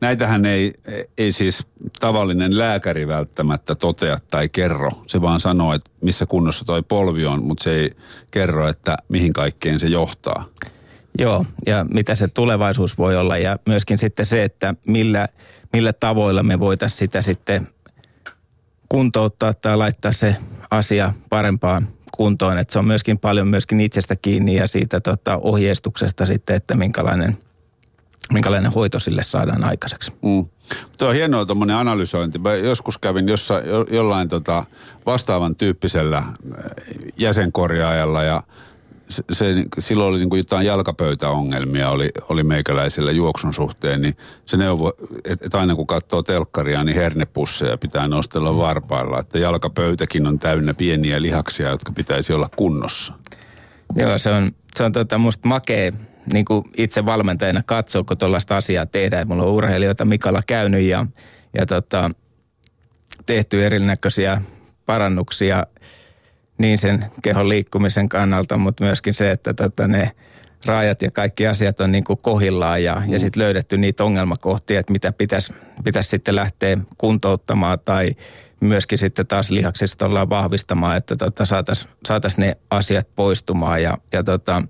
Näitähän 0.04 0.46
ei, 0.46 0.74
ei 1.18 1.32
siis 1.32 1.68
tavallinen 2.00 2.58
lääkäri 2.58 3.08
välttämättä 3.08 3.76
totea 3.76 4.18
tai 4.32 4.50
kerro. 4.50 4.92
Se 5.08 5.22
vaan 5.22 5.40
sanoo, 5.40 5.74
että 5.74 5.92
missä 6.02 6.26
kunnossa 6.26 6.66
toi 6.66 6.82
polvi 6.82 7.26
on, 7.26 7.44
mutta 7.44 7.64
se 7.64 7.76
ei 7.76 7.92
kerro, 8.32 8.68
että 8.68 8.98
mihin 9.10 9.34
kaikkeen 9.34 9.80
se 9.80 9.88
johtaa. 9.88 10.46
Joo, 11.20 11.46
ja 11.66 11.86
mitä 11.94 12.16
se 12.16 12.28
tulevaisuus 12.28 12.98
voi 12.98 13.18
olla 13.18 13.38
ja 13.38 13.58
myöskin 13.66 13.98
sitten 13.98 14.26
se, 14.26 14.44
että 14.44 14.76
millä, 14.88 15.28
millä 15.74 15.94
tavoilla 15.94 16.44
me 16.44 16.60
voitaisiin 16.60 17.00
sitä 17.00 17.22
sitten 17.22 17.68
kuntouttaa 18.90 19.54
tai 19.54 19.78
laittaa 19.78 20.12
se 20.12 20.36
asia 20.72 21.14
parempaan 21.30 21.88
kuntoon. 22.18 22.58
Että 22.58 22.74
se 22.74 22.80
on 22.80 22.86
myöskin 22.86 23.20
paljon 23.20 23.48
myöskin 23.48 23.80
itsestä 23.80 24.16
kiinni 24.16 24.56
ja 24.56 24.68
siitä 24.68 25.00
tota, 25.00 25.38
ohjeistuksesta 25.38 26.26
sitten, 26.26 26.56
että 26.56 26.76
minkälainen, 26.76 27.38
minkälainen 28.34 28.72
hoito 28.72 29.00
sille 29.00 29.24
saadaan 29.24 29.64
aikaiseksi. 29.64 30.12
Mm. 30.22 30.46
Tuo 30.98 31.08
on 31.08 31.16
hienoa 31.16 31.46
tuommoinen 31.46 31.76
analysointi. 31.76 32.40
Mä 32.40 32.54
joskus 32.54 32.98
kävin 32.98 33.28
jossa, 33.28 33.60
jo, 33.60 33.86
jollain 33.92 34.30
tota 34.30 34.64
vastaavan 35.06 35.56
tyyppisellä 35.56 36.24
jäsenkorjaajalla 37.18 38.24
ja 38.24 38.44
se, 39.10 39.24
se, 39.32 39.46
silloin 39.80 40.10
oli 40.10 40.20
niin 40.20 40.30
kuin 40.30 40.40
jotain 40.40 40.66
jalkapöytäongelmia 40.66 41.90
oli, 41.90 42.10
oli 42.30 42.44
meikäläisellä 42.44 43.12
juoksun 43.12 43.54
suhteen, 43.54 44.02
niin 44.02 44.18
se 44.46 44.58
neuvo, 44.58 44.94
että 45.24 45.46
et 45.46 45.56
aina 45.56 45.76
kun 45.76 45.88
katsoo 45.88 46.24
telkkaria, 46.24 46.84
niin 46.84 46.96
hernepusseja 46.96 47.78
pitää 47.78 48.08
nostella 48.08 48.58
varpailla, 48.58 49.20
että 49.20 49.40
jalkapöytäkin 49.40 50.28
on 50.28 50.40
täynnä 50.40 50.74
pieniä 50.74 51.22
lihaksia, 51.22 51.70
jotka 51.70 51.92
pitäisi 51.92 52.34
olla 52.34 52.50
kunnossa. 52.56 53.14
Joo, 53.96 54.18
se 54.18 54.30
on, 54.32 54.52
se 54.76 54.84
on 54.84 54.92
tota 54.92 55.18
musta 55.18 55.48
makea 55.48 55.92
niin 56.34 56.46
kuin 56.46 56.64
itse 56.78 57.06
valmentajana 57.06 57.64
katsoa, 57.66 58.04
kun 58.04 58.18
tuollaista 58.18 58.58
asiaa 58.58 58.86
tehdään. 58.86 59.28
Mulla 59.28 59.44
on 59.44 59.50
urheilijoita 59.50 60.06
Mikalla 60.06 60.42
käynyt 60.48 60.82
ja, 60.82 61.06
ja 61.54 61.66
tota, 61.66 62.12
tehty 63.26 63.66
erinäköisiä 63.66 64.42
parannuksia 64.86 65.66
niin 66.58 66.78
sen 66.78 67.06
kehon 67.22 67.50
liikkumisen 67.50 68.10
kannalta, 68.10 68.58
mutta 68.58 68.84
myöskin 68.84 69.14
se, 69.14 69.32
että 69.32 69.54
tota 69.54 69.88
ne 69.88 70.12
rajat 70.66 71.02
ja 71.02 71.12
kaikki 71.12 71.48
asiat 71.48 71.80
on 71.80 71.92
niin 71.92 72.04
kuin 72.04 72.20
kohillaan 72.22 72.84
ja, 72.84 73.02
mm. 73.06 73.14
ja 73.14 73.20
sitten 73.20 73.44
löydetty 73.44 73.78
niitä 73.78 74.04
ongelmakohtia, 74.04 74.80
että 74.80 74.92
mitä 74.94 75.12
pitäisi 75.12 75.54
pitäis 75.84 76.10
sitten 76.10 76.36
lähteä 76.36 76.78
kuntouttamaan 76.98 77.80
tai 77.86 78.16
myöskin 78.60 78.98
sitten 78.98 79.28
taas 79.28 79.52
lihaksista 79.52 80.06
ollaan 80.06 80.30
vahvistamaan, 80.30 80.98
että 80.98 81.16
tota 81.16 81.46
saataisiin 81.46 81.92
saatais 82.08 82.38
ne 82.38 82.58
asiat 82.70 83.08
poistumaan 83.16 83.84
ja, 83.84 83.98
ja 84.12 84.24
tota, 84.24 84.62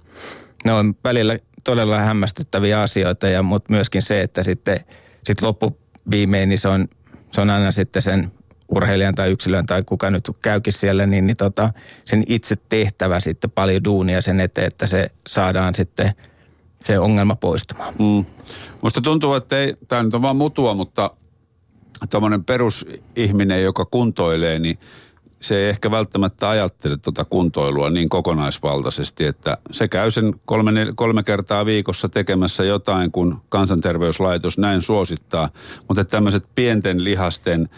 ne 0.63 0.73
on 0.73 0.95
välillä 1.03 1.37
todella 1.63 1.99
hämmästyttäviä 1.99 2.81
asioita, 2.81 3.27
ja, 3.27 3.43
mutta 3.43 3.73
myöskin 3.73 4.01
se, 4.01 4.21
että 4.21 4.43
sitten 4.43 4.79
sit 5.23 5.41
loppuviimein 5.41 6.49
niin 6.49 6.59
se 6.59 6.67
on, 6.67 6.87
se 7.31 7.41
on 7.41 7.49
aina 7.49 7.71
sitten 7.71 8.01
sen 8.01 8.31
urheilijan 8.75 9.15
tai 9.15 9.31
yksilön 9.31 9.65
tai 9.65 9.83
kuka 9.83 10.09
nyt 10.09 10.29
käykin 10.41 10.73
siellä, 10.73 11.05
niin, 11.05 11.27
niin 11.27 11.37
tota, 11.37 11.73
sen 12.05 12.23
itse 12.27 12.55
tehtävä 12.69 13.19
sitten 13.19 13.51
paljon 13.51 13.83
duunia 13.83 14.21
sen 14.21 14.39
eteen, 14.39 14.67
että 14.67 14.87
se 14.87 15.11
saadaan 15.27 15.75
sitten 15.75 16.11
se 16.79 16.99
ongelma 16.99 17.35
poistumaan. 17.35 17.93
Mm. 17.99 18.25
Musta 18.81 19.01
tuntuu, 19.01 19.33
että 19.33 19.57
ei, 19.57 19.75
tämä 19.87 20.03
nyt 20.03 20.13
on 20.13 20.21
vaan 20.21 20.35
mutua, 20.35 20.73
mutta 20.73 21.11
tuommoinen 22.09 22.43
perusihminen, 22.43 23.63
joka 23.63 23.85
kuntoilee, 23.85 24.59
niin 24.59 24.79
se 25.43 25.57
ei 25.57 25.69
ehkä 25.69 25.91
välttämättä 25.91 26.49
ajattele 26.49 26.97
tuota 26.97 27.25
kuntoilua 27.25 27.89
niin 27.89 28.09
kokonaisvaltaisesti, 28.09 29.25
että 29.25 29.57
se 29.71 29.87
käy 29.87 30.11
sen 30.11 30.33
kolme, 30.45 30.71
kolme 30.95 31.23
kertaa 31.23 31.65
viikossa 31.65 32.09
tekemässä 32.09 32.63
jotain, 32.63 33.11
kun 33.11 33.41
kansanterveyslaitos 33.49 34.57
näin 34.57 34.81
suosittaa. 34.81 35.49
Mutta 35.87 36.05
tämmöiset 36.05 36.43
pienten 36.55 37.03
lihasten 37.03 37.69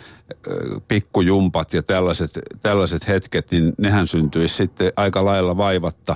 pikkujumpat 0.88 1.74
ja 1.74 1.84
tällaiset, 1.84 2.40
tällaiset 2.62 3.08
hetket, 3.08 3.52
niin 3.52 3.74
nehän 3.78 4.08
syntyisi 4.08 4.56
sitten 4.56 4.94
aika 4.96 5.26
lailla 5.26 5.58
vaivatta 5.58 6.16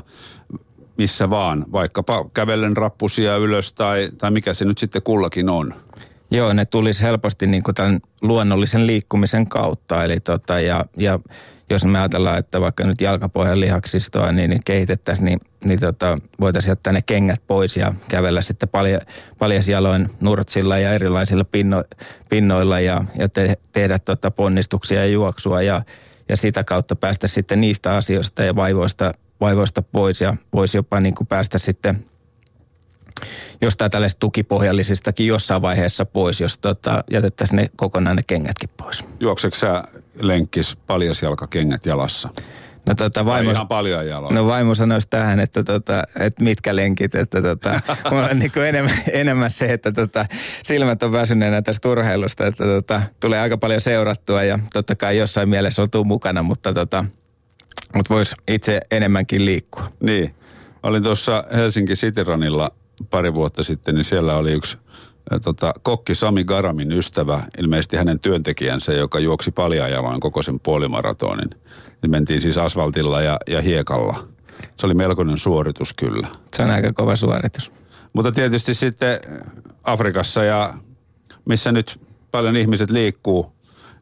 missä 0.97 1.29
vaan, 1.29 1.65
vaikkapa 1.71 2.29
kävellen 2.33 2.77
rappusia 2.77 3.35
ylös 3.35 3.73
tai, 3.73 4.09
tai 4.17 4.31
mikä 4.31 4.53
se 4.53 4.65
nyt 4.65 4.77
sitten 4.77 5.03
kullakin 5.03 5.49
on. 5.49 5.73
Joo, 6.31 6.53
ne 6.53 6.65
tulisi 6.65 7.03
helposti 7.03 7.47
niin 7.47 7.63
kuin 7.63 7.75
tämän 7.75 7.99
luonnollisen 8.21 8.87
liikkumisen 8.87 9.47
kautta. 9.47 10.03
Eli 10.03 10.19
tota, 10.19 10.59
ja, 10.59 10.85
ja 10.97 11.19
jos 11.69 11.85
me 11.85 11.99
ajatellaan, 11.99 12.37
että 12.37 12.61
vaikka 12.61 12.83
nyt 12.83 13.01
jalkapohjan 13.01 13.59
lihaksistoa 13.59 14.31
niin, 14.31 14.49
niin 14.49 14.61
kehitettäisiin, 14.65 15.25
niin, 15.25 15.39
niin 15.63 15.79
tota, 15.79 16.17
voitaisiin 16.39 16.71
jättää 16.71 16.93
ne 16.93 17.01
kengät 17.01 17.41
pois 17.47 17.77
ja 17.77 17.93
kävellä 18.07 18.41
sitten 18.41 18.69
palja, 18.69 18.99
paljasjaloin 19.39 20.09
nurtsilla 20.21 20.77
ja 20.77 20.91
erilaisilla 20.91 21.43
pinno, 21.43 21.83
pinnoilla 22.29 22.79
ja, 22.79 23.03
ja 23.17 23.29
te, 23.29 23.57
tehdä 23.71 23.99
tota 23.99 24.31
ponnistuksia 24.31 24.99
ja 24.99 25.05
juoksua 25.05 25.61
ja, 25.61 25.81
ja 26.29 26.37
sitä 26.37 26.63
kautta 26.63 26.95
päästä 26.95 27.27
sitten 27.27 27.61
niistä 27.61 27.95
asioista 27.95 28.43
ja 28.43 28.55
vaivoista, 28.55 29.11
vaivoista 29.41 29.81
pois 29.81 30.21
ja 30.21 30.35
voisi 30.53 30.77
jopa 30.77 30.99
niin 30.99 31.15
kuin 31.15 31.27
päästä 31.27 31.57
sitten 31.57 32.05
jostain 33.61 33.91
tällaisista 33.91 34.19
tukipohjallisistakin 34.19 35.27
jossain 35.27 35.61
vaiheessa 35.61 36.05
pois, 36.05 36.41
jos 36.41 36.57
tota, 36.57 37.03
jätettäisiin 37.11 37.57
ne 37.57 37.69
kokonaan 37.75 38.15
ne 38.15 38.21
kengätkin 38.27 38.69
pois. 38.77 39.05
Juokseeko 39.19 39.55
sä 39.55 39.83
lenkkis 40.21 40.77
paljasjalkakengät 40.87 41.85
jalassa? 41.85 42.29
No, 42.89 42.95
tota, 42.95 43.25
vaimo, 43.25 43.51
ihan 43.51 43.67
paljon 43.67 44.07
jaloa. 44.07 44.31
No 44.31 44.45
vaimo 44.45 44.75
sanoisi 44.75 45.07
tähän, 45.09 45.39
että, 45.39 45.63
tota, 45.63 46.03
että 46.19 46.43
mitkä 46.43 46.75
lenkit, 46.75 47.15
että 47.15 47.41
tota, 47.41 47.81
mulla 48.11 48.25
on 48.25 48.39
niin 48.39 48.51
enemmän, 48.67 48.97
enemmän, 49.11 49.51
se, 49.51 49.73
että 49.73 49.91
tota, 49.91 50.25
silmät 50.63 51.03
on 51.03 51.11
väsyneenä 51.11 51.61
tästä 51.61 51.89
urheilusta, 51.89 52.47
että 52.47 52.63
tota, 52.63 53.01
tulee 53.19 53.39
aika 53.39 53.57
paljon 53.57 53.81
seurattua 53.81 54.43
ja 54.43 54.59
totta 54.73 54.95
kai 54.95 55.17
jossain 55.17 55.49
mielessä 55.49 55.81
oltuu 55.81 56.03
mukana, 56.03 56.43
mutta, 56.43 56.73
tota, 56.73 57.05
mutta 57.95 58.13
voisi 58.13 58.35
itse 58.47 58.81
enemmänkin 58.91 59.45
liikkua. 59.45 59.91
Niin. 59.99 60.35
Olin 60.83 61.03
tuossa 61.03 61.43
Helsinki 61.53 61.93
Cityranilla 61.93 62.71
pari 63.09 63.33
vuotta 63.33 63.63
sitten, 63.63 63.95
niin 63.95 64.05
siellä 64.05 64.35
oli 64.37 64.51
yksi 64.51 64.77
tota, 65.43 65.73
kokki 65.83 66.15
Sami 66.15 66.43
Garamin 66.43 66.91
ystävä, 66.91 67.41
ilmeisesti 67.57 67.97
hänen 67.97 68.19
työntekijänsä, 68.19 68.93
joka 68.93 69.19
juoksi 69.19 69.51
paljajaloin 69.51 70.19
koko 70.19 70.41
sen 70.41 70.59
puolimaratonin. 70.59 71.49
Niin 72.01 72.11
mentiin 72.11 72.41
siis 72.41 72.57
asfaltilla 72.57 73.21
ja, 73.21 73.37
ja 73.47 73.61
hiekalla. 73.61 74.27
Se 74.75 74.85
oli 74.85 74.93
melkoinen 74.93 75.37
suoritus 75.37 75.93
kyllä. 75.93 76.27
Se 76.53 76.63
on 76.63 76.69
aika 76.69 76.93
kova 76.93 77.15
suoritus. 77.15 77.71
Mutta 78.13 78.31
tietysti 78.31 78.73
sitten 78.73 79.19
Afrikassa 79.83 80.43
ja 80.43 80.73
missä 81.45 81.71
nyt 81.71 81.99
paljon 82.31 82.55
ihmiset 82.55 82.89
liikkuu, 82.89 83.53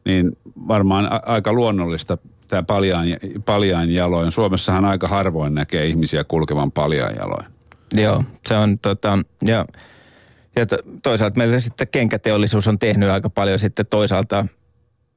niin 0.04 0.36
varmaan 0.68 1.12
a- 1.12 1.20
aika 1.26 1.52
luonnollista 1.52 2.18
tämä 2.48 2.62
paljain, 2.62 3.16
paljain 3.44 3.94
jaloin. 3.94 4.32
Suomessahan 4.32 4.84
aika 4.84 5.08
harvoin 5.08 5.54
näkee 5.54 5.86
ihmisiä 5.86 6.24
kulkevan 6.24 6.72
paljain 6.72 7.16
jaloin. 7.16 7.57
Joo, 7.92 8.24
se 8.48 8.54
on 8.54 8.78
tota, 8.78 9.18
ja, 9.44 9.64
ja 10.56 10.66
to, 10.66 10.76
toisaalta 11.02 11.38
meillä 11.38 11.60
sitten 11.60 11.88
kenkäteollisuus 11.88 12.68
on 12.68 12.78
tehnyt 12.78 13.10
aika 13.10 13.30
paljon 13.30 13.58
sitten 13.58 13.86
toisaalta, 13.86 14.46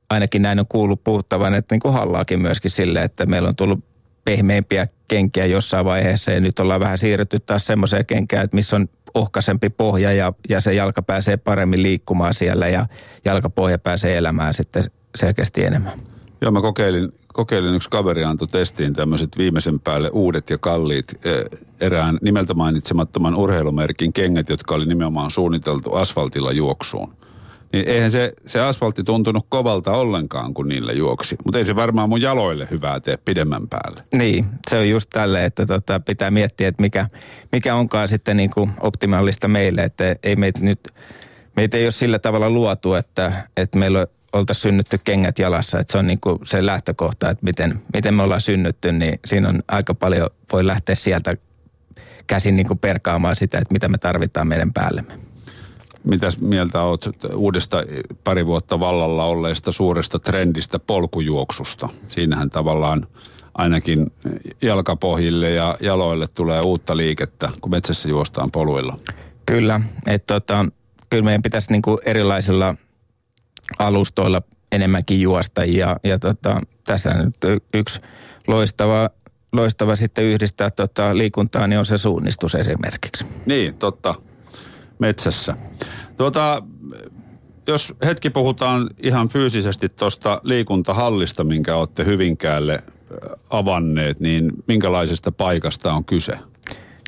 ainakin 0.09 0.41
näin 0.41 0.59
on 0.59 0.67
kuullut 0.67 1.03
puhuttavan, 1.03 1.53
että 1.53 1.75
niin 1.75 1.81
kuin 1.81 1.93
hallaakin 1.93 2.39
myöskin 2.39 2.71
sille, 2.71 3.01
että 3.01 3.25
meillä 3.25 3.47
on 3.47 3.55
tullut 3.55 3.83
pehmeimpiä 4.23 4.87
kenkiä 5.07 5.45
jossain 5.45 5.85
vaiheessa 5.85 6.31
ja 6.31 6.39
nyt 6.39 6.59
ollaan 6.59 6.79
vähän 6.79 6.97
siirrytty 6.97 7.39
taas 7.39 7.65
semmoiseen 7.65 8.05
kenkään, 8.05 8.43
että 8.43 8.55
missä 8.55 8.75
on 8.75 8.89
ohkaisempi 9.13 9.69
pohja 9.69 10.13
ja, 10.13 10.33
ja 10.49 10.61
se 10.61 10.73
jalka 10.73 11.01
pääsee 11.01 11.37
paremmin 11.37 11.83
liikkumaan 11.83 12.33
siellä 12.33 12.67
ja 12.67 12.85
jalkapohja 13.25 13.79
pääsee 13.79 14.17
elämään 14.17 14.53
sitten 14.53 14.83
selkeästi 15.15 15.63
enemmän. 15.63 15.93
Joo, 16.41 16.51
mä 16.51 16.61
kokeilin, 16.61 17.13
kokeilin 17.33 17.75
yksi 17.75 17.89
kaveri 17.89 18.23
antoi 18.23 18.47
testiin 18.47 18.93
tämmöiset 18.93 19.37
viimeisen 19.37 19.79
päälle 19.79 20.09
uudet 20.09 20.49
ja 20.49 20.57
kalliit 20.57 21.25
eh, 21.25 21.59
erään 21.79 22.17
nimeltä 22.21 22.53
mainitsemattoman 22.53 23.35
urheilumerkin 23.35 24.13
kengät, 24.13 24.49
jotka 24.49 24.75
oli 24.75 24.85
nimenomaan 24.85 25.31
suunniteltu 25.31 25.93
asfaltilla 25.93 26.51
juoksuun. 26.51 27.13
Niin 27.73 27.87
eihän 27.87 28.11
se, 28.11 28.33
se 28.45 28.61
asfaltti 28.61 29.03
tuntunut 29.03 29.45
kovalta 29.49 29.91
ollenkaan, 29.91 30.53
kun 30.53 30.67
niillä 30.67 30.93
juoksi. 30.93 31.35
Mutta 31.45 31.59
ei 31.59 31.65
se 31.65 31.75
varmaan 31.75 32.09
mun 32.09 32.21
jaloille 32.21 32.67
hyvää 32.71 32.99
tee 32.99 33.17
pidemmän 33.17 33.67
päälle. 33.67 34.03
Niin, 34.13 34.45
se 34.69 34.77
on 34.77 34.89
just 34.89 35.09
tälle, 35.09 35.45
että 35.45 35.65
tota, 35.65 35.99
pitää 35.99 36.31
miettiä, 36.31 36.67
että 36.67 36.81
mikä, 36.81 37.07
mikä 37.51 37.75
onkaan 37.75 38.07
sitten 38.07 38.37
niin 38.37 38.49
kuin 38.49 38.71
optimaalista 38.79 39.47
meille. 39.47 39.83
Että 39.83 40.15
ei 40.23 40.35
meitä 40.35 40.59
nyt, 40.59 40.79
meitä 41.55 41.77
ei 41.77 41.85
ole 41.85 41.91
sillä 41.91 42.19
tavalla 42.19 42.49
luotu, 42.49 42.93
että, 42.93 43.33
että 43.57 43.79
meillä 43.79 44.07
oltaisiin 44.33 44.61
synnytty 44.61 44.97
kengät 45.03 45.39
jalassa. 45.39 45.79
Että 45.79 45.91
se 45.91 45.97
on 45.97 46.07
niin 46.07 46.19
kuin 46.19 46.39
se 46.43 46.65
lähtökohta, 46.65 47.29
että 47.29 47.45
miten, 47.45 47.81
miten 47.93 48.13
me 48.13 48.23
ollaan 48.23 48.41
synnytty, 48.41 48.91
niin 48.91 49.19
siinä 49.25 49.49
on 49.49 49.63
aika 49.67 49.93
paljon, 49.93 50.29
voi 50.53 50.67
lähteä 50.67 50.95
sieltä 50.95 51.33
käsin 52.27 52.55
niin 52.55 52.67
kuin 52.67 52.79
perkaamaan 52.79 53.35
sitä, 53.35 53.57
että 53.57 53.73
mitä 53.73 53.87
me 53.87 53.97
tarvitaan 53.97 54.47
meidän 54.47 54.73
päällemme. 54.73 55.13
Mitäs 56.03 56.39
mieltä 56.39 56.81
olet 56.81 57.09
uudesta 57.35 57.77
pari 58.23 58.45
vuotta 58.45 58.79
vallalla 58.79 59.25
olleesta 59.25 59.71
suuresta 59.71 60.19
trendistä 60.19 60.79
polkujuoksusta? 60.79 61.89
Siinähän 62.07 62.49
tavallaan 62.49 63.07
ainakin 63.53 64.11
jalkapohjille 64.61 65.49
ja 65.49 65.77
jaloille 65.79 66.27
tulee 66.27 66.61
uutta 66.61 66.97
liikettä, 66.97 67.49
kun 67.61 67.71
metsässä 67.71 68.09
juostaan 68.09 68.51
poluilla. 68.51 68.97
Kyllä, 69.45 69.81
että 70.07 70.33
tota, 70.33 70.65
kyllä 71.09 71.23
meidän 71.23 71.41
pitäisi 71.41 71.71
niinku 71.71 71.99
erilaisilla 72.05 72.75
alustoilla 73.79 74.41
enemmänkin 74.71 75.21
juosta 75.21 75.65
ja, 75.65 75.97
ja 76.03 76.19
tota, 76.19 76.61
tässä 76.83 77.13
nyt 77.13 77.35
yksi 77.73 78.01
loistava, 78.47 79.09
loistava 79.53 79.95
sitten 79.95 80.23
yhdistää 80.23 80.69
tota 80.69 81.17
liikuntaa, 81.17 81.67
niin 81.67 81.79
on 81.79 81.85
se 81.85 81.97
suunnistus 81.97 82.55
esimerkiksi. 82.55 83.25
Niin, 83.45 83.73
totta. 83.73 84.15
Metsässä. 84.99 85.55
Tuota, 86.17 86.63
jos 87.67 87.93
hetki 88.05 88.29
puhutaan 88.29 88.89
ihan 89.03 89.29
fyysisesti 89.29 89.89
tuosta 89.89 90.41
liikuntahallista, 90.43 91.43
minkä 91.43 91.75
olette 91.75 92.05
Hyvinkäälle 92.05 92.79
avanneet, 93.49 94.19
niin 94.19 94.51
minkälaisesta 94.67 95.31
paikasta 95.31 95.93
on 95.93 96.05
kyse? 96.05 96.33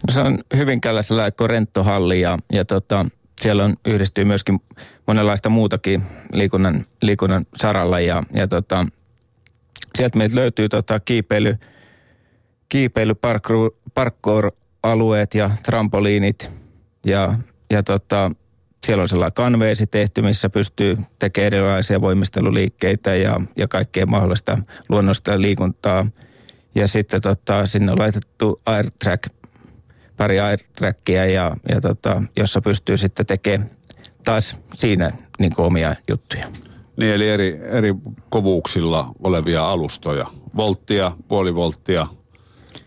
No 0.07 0.13
se 0.13 0.21
on 0.21 0.39
Hyvinkäällä 0.55 1.01
sellainen 1.01 1.49
renttohalli 1.49 2.21
ja, 2.21 2.37
ja 2.53 2.65
tota, 2.65 3.05
siellä 3.43 3.63
on, 3.63 3.75
yhdistyy 3.85 4.25
myöskin 4.25 4.59
monenlaista 5.07 5.49
muutakin 5.49 6.03
liikunnan, 6.33 6.85
liikunnan 7.01 7.45
saralla 7.55 7.99
ja, 7.99 8.23
ja 8.33 8.47
tota, 8.47 8.85
sieltä 9.95 10.17
meiltä 10.17 10.35
löytyy 10.35 10.69
tota 10.69 10.99
kiipeily, 10.99 11.57
kiipeily 12.69 13.13
parkour-alueet 13.93 15.35
ja 15.35 15.51
trampoliinit 15.63 16.49
ja, 17.05 17.33
ja 17.69 17.83
tota, 17.83 18.31
siellä 18.85 19.01
on 19.01 19.09
sellainen 19.09 19.33
kanveesi 19.33 19.87
tehty, 19.87 20.21
missä 20.21 20.49
pystyy 20.49 20.97
tekemään 21.19 21.47
erilaisia 21.47 22.01
voimisteluliikkeitä 22.01 23.15
ja, 23.15 23.41
ja 23.55 23.67
kaikkea 23.67 24.05
mahdollista 24.05 24.57
luonnollista 24.89 25.41
liikuntaa. 25.41 26.07
Ja 26.75 26.87
sitten 26.87 27.21
tota, 27.21 27.65
sinne 27.65 27.91
on 27.91 27.99
laitettu 27.99 28.61
airtrack, 28.65 29.27
pari 30.17 30.39
airtrackia, 30.39 31.25
ja, 31.25 31.55
ja 31.69 31.81
tota, 31.81 32.21
jossa 32.37 32.61
pystyy 32.61 32.97
sitten 32.97 33.25
tekemään 33.25 33.69
taas 34.23 34.59
siinä 34.75 35.11
niin 35.39 35.53
omia 35.57 35.95
juttuja. 36.09 36.45
Niin, 36.97 37.13
eli 37.13 37.29
eri, 37.29 37.59
eri 37.63 37.95
kovuuksilla 38.29 39.11
olevia 39.23 39.69
alustoja. 39.69 40.27
Volttia, 40.55 41.11
puoli 41.27 41.55
volttia, 41.55 42.07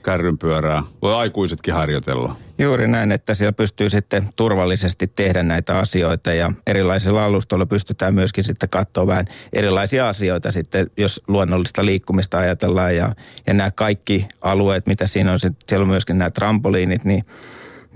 kärrynpyörää. 0.02 0.82
Voi 1.02 1.14
aikuisetkin 1.14 1.74
harjoitella. 1.74 2.36
Juuri 2.58 2.88
näin, 2.88 3.12
että 3.12 3.34
siellä 3.34 3.52
pystyy 3.52 3.90
sitten 3.90 4.28
turvallisesti 4.36 5.06
tehdä 5.06 5.42
näitä 5.42 5.78
asioita 5.78 6.32
ja 6.32 6.52
erilaisilla 6.66 7.24
alustoilla 7.24 7.66
pystytään 7.66 8.14
myöskin 8.14 8.44
sitten 8.44 8.68
katsoa 8.68 9.06
vähän 9.06 9.24
erilaisia 9.52 10.08
asioita 10.08 10.52
sitten, 10.52 10.90
jos 10.96 11.20
luonnollista 11.28 11.84
liikkumista 11.84 12.38
ajatellaan 12.38 12.96
ja, 12.96 13.14
ja 13.46 13.54
nämä 13.54 13.70
kaikki 13.70 14.28
alueet, 14.42 14.86
mitä 14.86 15.06
siinä 15.06 15.32
on, 15.32 15.38
siellä 15.40 15.82
on 15.82 15.88
myöskin 15.88 16.18
nämä 16.18 16.30
trampoliinit, 16.30 17.04
niin 17.04 17.24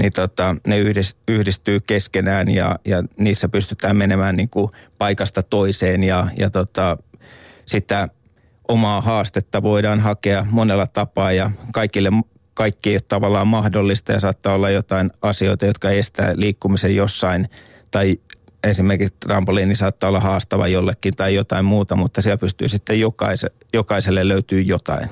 niin 0.02 0.12
tota, 0.12 0.56
ne 0.66 0.78
yhdistyy 1.28 1.80
keskenään 1.80 2.50
ja, 2.50 2.78
ja 2.84 3.04
niissä 3.16 3.48
pystytään 3.48 3.96
menemään 3.96 4.36
niin 4.36 4.48
kuin 4.48 4.70
paikasta 4.98 5.42
toiseen 5.42 6.02
ja, 6.02 6.26
ja 6.36 6.50
tota, 6.50 6.96
sitä 7.66 8.08
omaa 8.68 9.00
haastetta 9.00 9.62
voidaan 9.62 10.00
hakea 10.00 10.46
monella 10.50 10.86
tapaa 10.86 11.32
ja 11.32 11.50
kaikille 11.72 12.10
kaikki 12.60 12.90
ei 12.90 12.96
ole 12.96 13.02
tavallaan 13.08 13.46
mahdollista 13.46 14.12
ja 14.12 14.20
saattaa 14.20 14.54
olla 14.54 14.70
jotain 14.70 15.10
asioita, 15.22 15.66
jotka 15.66 15.90
estää 15.90 16.32
liikkumisen 16.36 16.96
jossain 16.96 17.48
tai 17.90 18.18
esimerkiksi 18.64 19.14
trampoliini 19.20 19.74
saattaa 19.74 20.08
olla 20.08 20.20
haastava 20.20 20.68
jollekin 20.68 21.16
tai 21.16 21.34
jotain 21.34 21.64
muuta, 21.64 21.96
mutta 21.96 22.22
siellä 22.22 22.36
pystyy 22.36 22.68
sitten 22.68 23.00
jokaise, 23.00 23.50
jokaiselle 23.72 24.28
löytyy 24.28 24.60
jotain. 24.60 25.08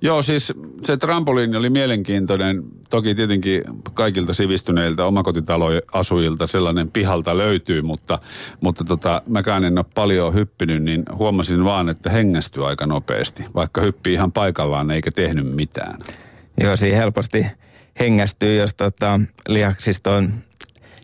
Joo, 0.00 0.22
siis 0.22 0.52
se 0.82 0.96
trampoliini 0.96 1.56
oli 1.56 1.70
mielenkiintoinen. 1.70 2.62
Toki 2.90 3.14
tietenkin 3.14 3.62
kaikilta 3.94 4.34
sivistyneiltä 4.34 5.04
omakotitaloasujilta 5.04 6.46
sellainen 6.46 6.90
pihalta 6.90 7.38
löytyy, 7.38 7.82
mutta, 7.82 8.18
mutta 8.60 8.84
tota, 8.84 9.22
mäkään 9.28 9.64
en 9.64 9.78
ole 9.78 9.86
paljon 9.94 10.34
hyppinyt, 10.34 10.82
niin 10.82 11.02
huomasin 11.18 11.64
vaan, 11.64 11.88
että 11.88 12.10
hengästyy 12.10 12.68
aika 12.68 12.86
nopeasti, 12.86 13.44
vaikka 13.54 13.80
hyppii 13.80 14.12
ihan 14.12 14.32
paikallaan 14.32 14.90
eikä 14.90 15.10
tehnyt 15.10 15.54
mitään. 15.54 15.98
Joo, 16.60 16.76
siinä 16.76 16.96
helposti 16.96 17.46
hengästyy, 18.00 18.56
jos 18.56 18.74
tota, 18.74 19.20
lihaksisto 19.48 20.12
on 20.12 20.32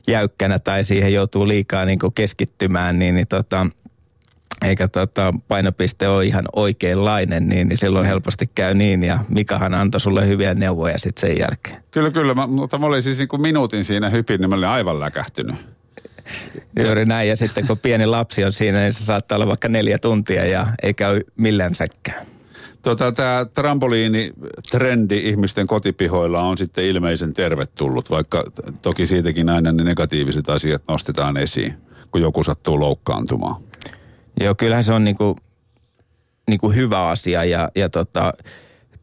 jäykkänä 0.08 0.58
tai 0.58 0.84
siihen 0.84 1.14
joutuu 1.14 1.48
liikaa 1.48 1.84
niin 1.84 1.98
keskittymään, 2.14 2.98
niin, 2.98 3.14
niin 3.14 3.26
tota, 3.26 3.66
eikä 4.62 4.88
tota, 4.88 5.34
painopiste 5.48 6.08
ole 6.08 6.24
ihan 6.24 6.44
oikeanlainen, 6.52 7.48
niin, 7.48 7.68
niin 7.68 7.76
silloin 7.76 8.06
helposti 8.06 8.50
käy 8.54 8.74
niin. 8.74 9.02
Ja 9.02 9.18
Mikahan 9.28 9.74
antoi 9.74 10.00
sulle 10.00 10.26
hyviä 10.26 10.54
neuvoja 10.54 10.98
sitten 10.98 11.20
sen 11.20 11.38
jälkeen. 11.38 11.76
Kyllä, 11.90 12.10
kyllä. 12.10 12.34
Mä, 12.34 12.46
mutta 12.46 12.78
mä 12.78 12.86
olin 12.86 13.02
siis 13.02 13.18
niin 13.18 13.28
kuin 13.28 13.42
minuutin 13.42 13.84
siinä 13.84 14.08
hypin, 14.08 14.40
niin 14.40 14.50
mä 14.50 14.56
olin 14.56 14.68
aivan 14.68 15.00
läkähtynyt. 15.00 15.56
Juuri 16.84 17.04
näin. 17.04 17.28
Ja 17.28 17.36
sitten 17.36 17.66
kun 17.66 17.78
pieni 17.78 18.06
lapsi 18.06 18.44
on 18.44 18.52
siinä, 18.52 18.78
niin 18.78 18.92
se 18.92 19.04
saattaa 19.04 19.36
olla 19.36 19.46
vaikka 19.46 19.68
neljä 19.68 19.98
tuntia 19.98 20.44
ja 20.44 20.66
ei 20.82 20.94
käy 20.94 21.20
millänsäkään. 21.36 22.26
Tota, 22.82 23.12
Tämä 23.12 23.46
trampoliini-trendi 23.54 25.18
ihmisten 25.28 25.66
kotipihoilla 25.66 26.42
on 26.42 26.58
sitten 26.58 26.84
ilmeisen 26.84 27.34
tervetullut, 27.34 28.10
vaikka 28.10 28.44
toki 28.82 29.06
siitäkin 29.06 29.48
aina 29.48 29.72
ne 29.72 29.84
negatiiviset 29.84 30.48
asiat 30.48 30.82
nostetaan 30.88 31.36
esiin, 31.36 31.74
kun 32.10 32.22
joku 32.22 32.42
sattuu 32.42 32.80
loukkaantumaan. 32.80 33.62
Joo, 34.40 34.54
kyllähän 34.54 34.84
se 34.84 34.92
on 34.92 35.04
niinku, 35.04 35.36
niinku 36.48 36.70
hyvä 36.70 37.08
asia 37.08 37.44
ja, 37.44 37.68
ja 37.74 37.88
tota, 37.88 38.34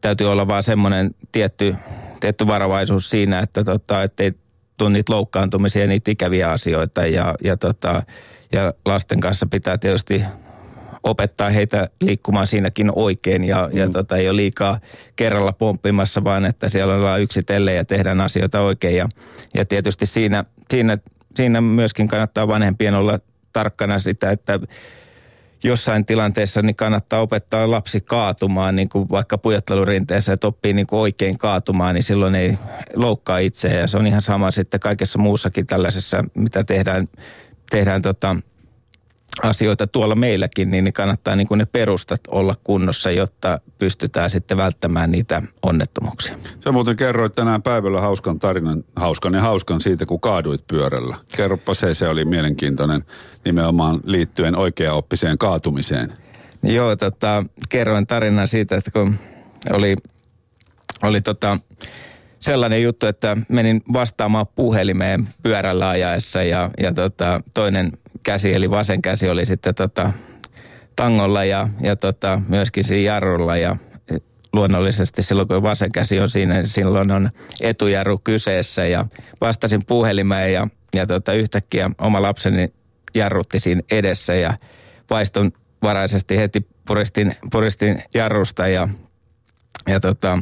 täytyy 0.00 0.32
olla 0.32 0.48
vaan 0.48 0.62
semmoinen 0.62 1.14
tietty, 1.32 1.74
tietty 2.20 2.46
varovaisuus 2.46 3.10
siinä, 3.10 3.40
että 3.40 3.64
tota, 3.64 4.02
ettei 4.02 4.32
tule 4.76 4.90
niitä 4.90 5.12
loukkaantumisia, 5.12 5.86
niitä 5.86 6.10
ikäviä 6.10 6.50
asioita 6.50 7.06
ja, 7.06 7.34
ja, 7.44 7.56
tota, 7.56 8.02
ja 8.52 8.74
lasten 8.84 9.20
kanssa 9.20 9.46
pitää 9.46 9.78
tietysti 9.78 10.22
opettaa 11.02 11.50
heitä 11.50 11.88
liikkumaan 12.00 12.46
siinäkin 12.46 12.92
oikein 12.94 13.44
ja, 13.44 13.68
mm. 13.72 13.78
ja 13.78 13.88
tota, 13.88 14.16
ei 14.16 14.28
ole 14.28 14.36
liikaa 14.36 14.80
kerralla 15.16 15.52
pomppimassa, 15.52 16.24
vaan 16.24 16.44
että 16.44 16.68
siellä 16.68 16.94
ollaan 16.94 17.20
yksitellen 17.20 17.76
ja 17.76 17.84
tehdään 17.84 18.20
asioita 18.20 18.60
oikein. 18.60 18.96
Ja, 18.96 19.08
ja 19.54 19.64
tietysti 19.64 20.06
siinä, 20.06 20.44
siinä, 20.70 20.98
siinä 21.34 21.60
myöskin 21.60 22.08
kannattaa 22.08 22.48
vanhempien 22.48 22.94
olla 22.94 23.18
tarkkana 23.52 23.98
sitä, 23.98 24.30
että 24.30 24.60
jossain 25.64 26.06
tilanteessa 26.06 26.62
niin 26.62 26.76
kannattaa 26.76 27.20
opettaa 27.20 27.70
lapsi 27.70 28.00
kaatumaan, 28.00 28.76
niin 28.76 28.88
kuin 28.88 29.08
vaikka 29.10 29.38
pujottelurinteessä, 29.38 30.32
että 30.32 30.46
oppii 30.46 30.72
niin 30.72 30.86
kuin 30.86 31.00
oikein 31.00 31.38
kaatumaan, 31.38 31.94
niin 31.94 32.02
silloin 32.02 32.34
ei 32.34 32.58
loukkaa 32.96 33.38
itseä. 33.38 33.80
Ja 33.80 33.86
se 33.86 33.96
on 33.96 34.06
ihan 34.06 34.22
sama 34.22 34.50
sitten 34.50 34.80
kaikessa 34.80 35.18
muussakin 35.18 35.66
tällaisessa, 35.66 36.24
mitä 36.34 36.62
tehdään, 36.62 37.08
tehdään 37.70 38.02
tota, 38.02 38.36
asioita 39.42 39.86
tuolla 39.86 40.14
meilläkin, 40.14 40.70
niin 40.70 40.92
kannattaa 40.92 41.36
niin 41.36 41.48
kuin 41.48 41.58
ne 41.58 41.66
perustat 41.66 42.20
olla 42.28 42.54
kunnossa, 42.64 43.10
jotta 43.10 43.60
pystytään 43.78 44.30
sitten 44.30 44.56
välttämään 44.56 45.10
niitä 45.10 45.42
onnettomuuksia. 45.62 46.36
Sä 46.60 46.72
muuten 46.72 46.96
kerroit 46.96 47.32
tänään 47.32 47.62
päivällä 47.62 48.00
hauskan 48.00 48.38
tarinan, 48.38 48.84
hauskan 48.96 49.34
ja 49.34 49.40
hauskan 49.40 49.80
siitä, 49.80 50.06
kun 50.06 50.20
kaaduit 50.20 50.66
pyörällä. 50.66 51.16
Kerropa 51.36 51.74
se, 51.74 51.94
se 51.94 52.08
oli 52.08 52.24
mielenkiintoinen 52.24 53.04
nimenomaan 53.44 54.00
liittyen 54.04 54.56
oikeaoppiseen 54.56 55.38
kaatumiseen. 55.38 56.12
Joo, 56.62 56.96
tota, 56.96 57.44
kerroin 57.68 58.06
tarinan 58.06 58.48
siitä, 58.48 58.76
että 58.76 58.90
kun 58.90 59.14
oli, 59.72 59.96
oli 61.02 61.20
tota, 61.20 61.58
sellainen 62.40 62.82
juttu, 62.82 63.06
että 63.06 63.36
menin 63.48 63.82
vastaamaan 63.92 64.46
puhelimeen 64.46 65.28
pyörällä 65.42 65.88
ajaessa 65.88 66.42
ja, 66.42 66.70
ja 66.78 66.94
tota, 66.94 67.40
toinen 67.54 67.92
käsi, 68.24 68.54
eli 68.54 68.70
vasen 68.70 69.02
käsi 69.02 69.28
oli 69.28 69.46
sitten 69.46 69.74
tota, 69.74 70.12
tangolla 70.96 71.44
ja, 71.44 71.68
ja 71.80 71.96
tota, 71.96 72.40
myöskin 72.48 72.84
siinä 72.84 73.12
jarrulla. 73.12 73.56
Ja 73.56 73.76
luonnollisesti 74.52 75.22
silloin 75.22 75.48
kun 75.48 75.62
vasen 75.62 75.92
käsi 75.92 76.20
on 76.20 76.30
siinä, 76.30 76.54
niin 76.54 76.66
silloin 76.66 77.10
on 77.10 77.30
etujarru 77.60 78.18
kyseessä. 78.18 78.86
Ja 78.86 79.06
vastasin 79.40 79.80
puhelimeen 79.86 80.52
ja, 80.52 80.68
ja 80.94 81.06
tota, 81.06 81.32
yhtäkkiä 81.32 81.90
oma 81.98 82.22
lapseni 82.22 82.72
jarrutti 83.14 83.60
siinä 83.60 83.82
edessä 83.90 84.34
ja 84.34 84.54
vaiston 85.10 85.52
varaisesti 85.82 86.36
heti 86.36 86.66
puristin, 86.86 87.36
puristin 87.52 88.02
jarrusta 88.14 88.68
ja, 88.68 88.88
ja 89.88 90.00
tota, 90.00 90.40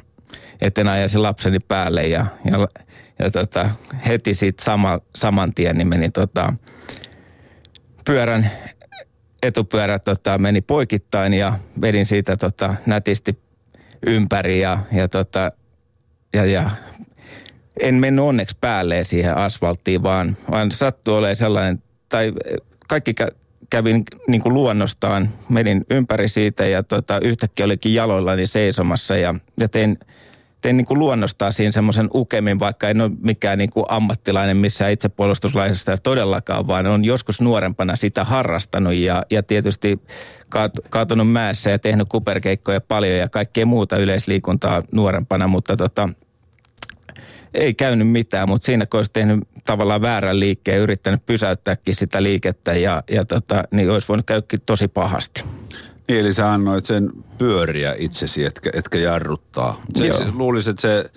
etten 0.61 0.89
ajaisi 0.89 1.19
lapseni 1.19 1.59
päälle. 1.59 2.07
Ja, 2.07 2.27
ja, 2.45 2.69
ja 3.19 3.31
tota, 3.31 3.71
heti 4.09 4.35
siitä 4.35 4.65
sama, 4.65 5.01
saman 5.17 5.55
tien 5.55 5.79
niin 5.79 5.89
meni 5.89 6.11
tota, 6.11 6.53
pyörän 8.09 8.51
etupyörä 9.43 9.99
tota, 9.99 10.39
meni 10.39 10.61
poikittain 10.61 11.35
ja 11.35 11.55
vedin 11.81 12.07
siitä 12.07 12.37
tota, 12.37 12.75
nätisti 12.87 13.39
ympäri 14.07 14.61
ja, 14.61 14.79
ja, 14.93 15.09
tota, 15.09 15.51
ja, 16.35 16.45
ja 16.45 16.71
en 17.81 17.95
mennyt 17.95 18.25
onneksi 18.25 18.57
päälle 18.61 19.05
siihen 19.05 19.37
asfalttiin, 19.37 20.03
vaan, 20.03 20.37
vaan 20.51 20.73
sattui 20.73 21.19
olemaan 21.19 21.37
sellainen, 21.37 21.83
tai 22.09 22.33
kaikki 22.89 23.15
kä, 23.15 23.29
kävin 23.71 24.05
niin 24.29 24.41
kuin 24.41 24.55
luonnostaan, 24.55 25.29
menin 25.49 25.85
ympäri 25.91 26.29
siitä 26.29 26.67
ja 26.67 26.83
tota, 26.83 27.21
yhtäkkiä 27.23 27.67
olikin 27.67 27.95
jaloillani 27.95 28.47
seisomassa 28.47 29.17
ja, 29.17 29.35
ja 29.61 29.69
tein– 29.69 29.99
tein 30.61 30.77
niin 30.77 30.87
kuin 30.87 30.99
luonnostaan 30.99 31.53
siinä 31.53 31.73
semmoisen 31.73 32.09
ukemin, 32.15 32.59
vaikka 32.59 32.89
en 32.89 33.01
ole 33.01 33.11
mikään 33.21 33.59
niin 33.59 33.71
kuin 33.71 33.87
ammattilainen 33.89 34.57
missään 34.57 34.93
itsepuolustuslaisesta 34.93 35.97
todellakaan, 36.03 36.67
vaan 36.67 36.87
on 36.87 37.05
joskus 37.05 37.41
nuorempana 37.41 37.97
sitä 37.97 38.25
harrastanut 38.25 38.95
ja, 38.95 39.23
ja 39.31 39.43
tietysti 39.43 40.01
kaat, 40.49 40.73
kaatunut 40.91 41.33
mäessä 41.33 41.71
ja 41.71 41.79
tehnyt 41.79 42.09
kuperkeikkoja 42.09 42.81
paljon 42.81 43.17
ja 43.17 43.29
kaikkea 43.29 43.67
muuta 43.67 43.97
yleisliikuntaa 43.97 44.83
nuorempana, 44.93 45.47
mutta 45.47 45.77
tota, 45.77 46.09
ei 47.55 47.75
käynyt 47.75 48.09
mitään, 48.09 48.49
mutta 48.49 48.67
siinä 48.67 48.87
kun 48.87 48.99
olisi 48.99 49.11
tehnyt 49.13 49.39
tavallaan 49.65 50.01
väärän 50.01 50.41
liikkeen 50.41 50.77
ja 50.77 50.83
yrittänyt 50.83 51.27
pysäyttääkin 51.27 51.95
sitä 51.95 52.23
liikettä 52.23 52.73
ja, 52.73 53.03
ja 53.11 53.25
tota, 53.25 53.63
niin 53.71 53.91
olisi 53.91 54.09
voinut 54.09 54.27
käydäkin 54.27 54.61
tosi 54.67 54.89
pahasti. 54.89 55.45
Niin, 56.09 56.21
eli 56.21 56.33
sä 56.33 56.53
annoit 56.53 56.85
sen 56.87 57.11
pyöriä 57.39 57.95
itsesi, 57.99 58.45
etkä, 58.45 58.71
etkä 58.75 58.99
jarruttaa. 58.99 59.83
Se, 59.97 60.13
se, 60.13 60.25
luulisin, 60.33 60.71
että 60.71 60.83
se, 60.83 61.11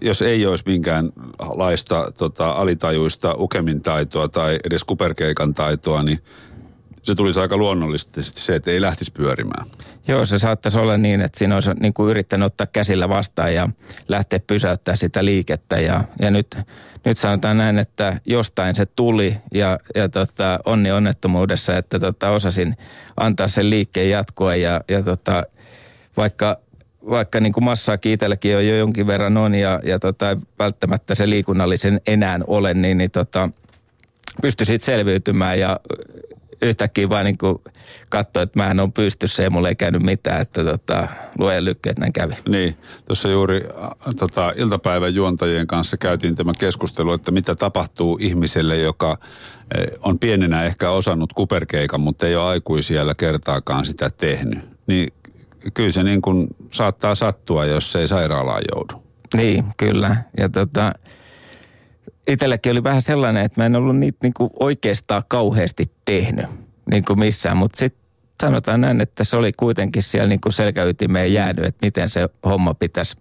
jos 0.00 0.22
ei 0.22 0.46
olisi 0.46 0.64
minkäänlaista 0.66 2.12
tota, 2.18 2.50
alitajuista 2.50 3.34
ukemin 3.38 3.82
taitoa 3.82 4.28
tai 4.28 4.58
edes 4.64 4.84
kuperkeikan 4.84 5.54
taitoa, 5.54 6.02
niin 6.02 6.18
se 7.06 7.14
tulisi 7.14 7.40
aika 7.40 7.56
luonnollisesti 7.56 8.22
se, 8.22 8.54
että 8.54 8.70
ei 8.70 8.80
lähtisi 8.80 9.12
pyörimään. 9.12 9.66
Joo, 10.08 10.26
se 10.26 10.38
saattaisi 10.38 10.78
olla 10.78 10.96
niin, 10.96 11.20
että 11.20 11.38
siinä 11.38 11.54
olisi 11.54 11.70
niin 11.80 11.94
kuin 11.94 12.10
yrittänyt 12.10 12.46
ottaa 12.46 12.66
käsillä 12.66 13.08
vastaan 13.08 13.54
ja 13.54 13.68
lähteä 14.08 14.40
pysäyttää 14.46 14.96
sitä 14.96 15.24
liikettä. 15.24 15.80
Ja, 15.80 16.04
ja 16.20 16.30
nyt, 16.30 16.58
nyt 17.04 17.18
sanotaan 17.18 17.58
näin, 17.58 17.78
että 17.78 18.20
jostain 18.26 18.74
se 18.74 18.86
tuli 18.86 19.36
ja, 19.54 19.78
ja 19.94 20.08
tota, 20.08 20.58
onni 20.64 20.92
onnettomuudessa, 20.92 21.76
että 21.76 21.98
tota, 21.98 22.30
osasin 22.30 22.76
antaa 23.16 23.48
sen 23.48 23.70
liikkeen 23.70 24.10
jatkua. 24.10 24.56
Ja, 24.56 24.80
ja 24.88 25.02
tota, 25.02 25.42
vaikka 26.16 26.56
vaikka 27.10 27.40
niin 27.40 27.52
kuin 27.52 27.64
massaakin 27.64 28.12
itselläkin 28.12 28.56
on 28.56 28.66
jo 28.66 28.76
jonkin 28.76 29.06
verran 29.06 29.36
on 29.36 29.54
ja, 29.54 29.80
ja 29.84 29.98
tota, 29.98 30.36
välttämättä 30.58 31.14
se 31.14 31.30
liikunnallisen 31.30 32.00
enää 32.06 32.38
ole, 32.46 32.74
niin, 32.74 32.98
niin 32.98 33.10
tota, 33.10 33.48
pystyisit 34.42 34.82
selviytymään 34.82 35.58
ja 35.58 35.80
yhtäkkiä 36.62 37.08
vaan 37.08 37.24
niin 37.24 37.38
katsoi, 38.10 38.42
että 38.42 38.58
mähän 38.58 38.80
on 38.80 38.92
pystyssä 38.92 39.42
ja 39.42 39.50
mulla 39.50 39.68
ei 39.68 39.74
käynyt 39.74 40.02
mitään, 40.02 40.40
että 40.40 40.64
tota, 40.64 41.08
luojan 41.38 41.64
lykkeet 41.64 41.98
näin 41.98 42.12
kävi. 42.12 42.34
Niin, 42.48 42.76
tuossa 43.06 43.28
juuri 43.28 43.64
tota, 44.18 44.52
iltapäivän 44.56 45.14
juontajien 45.14 45.66
kanssa 45.66 45.96
käytiin 45.96 46.36
tämä 46.36 46.52
keskustelu, 46.58 47.12
että 47.12 47.30
mitä 47.30 47.54
tapahtuu 47.54 48.18
ihmiselle, 48.20 48.78
joka 48.78 49.18
on 50.00 50.18
pienenä 50.18 50.64
ehkä 50.64 50.90
osannut 50.90 51.32
kuperkeikan, 51.32 52.00
mutta 52.00 52.26
ei 52.26 52.36
ole 52.36 52.44
aikuisiellä 52.44 53.14
kertaakaan 53.14 53.84
sitä 53.84 54.10
tehnyt. 54.10 54.58
Niin 54.86 55.12
kyllä 55.74 55.92
se 55.92 56.02
niin 56.02 56.22
kuin 56.22 56.46
saattaa 56.70 57.14
sattua, 57.14 57.64
jos 57.64 57.96
ei 57.96 58.08
sairaalaan 58.08 58.62
joudu. 58.74 59.02
Niin, 59.36 59.64
kyllä. 59.76 60.16
Ja 60.38 60.48
tota, 60.48 60.92
itselläkin 62.26 62.72
oli 62.72 62.82
vähän 62.82 63.02
sellainen, 63.02 63.44
että 63.44 63.60
mä 63.60 63.66
en 63.66 63.76
ollut 63.76 63.96
niitä 63.96 64.18
niinku 64.22 64.50
oikeastaan 64.60 65.22
kauheasti 65.28 65.92
tehnyt 66.04 66.46
niin 66.90 67.04
kuin 67.04 67.18
missään, 67.18 67.56
mutta 67.56 67.78
sitten 67.78 68.02
sanotaan 68.42 68.80
näin, 68.80 69.00
että 69.00 69.24
se 69.24 69.36
oli 69.36 69.52
kuitenkin 69.52 70.02
siellä 70.02 70.28
niin 70.28 70.40
kuin 70.40 70.52
selkäytimeen 70.52 71.32
jäänyt, 71.32 71.64
että 71.64 71.86
miten 71.86 72.08
se 72.08 72.28
homma 72.44 72.74
pitäisi 72.74 73.16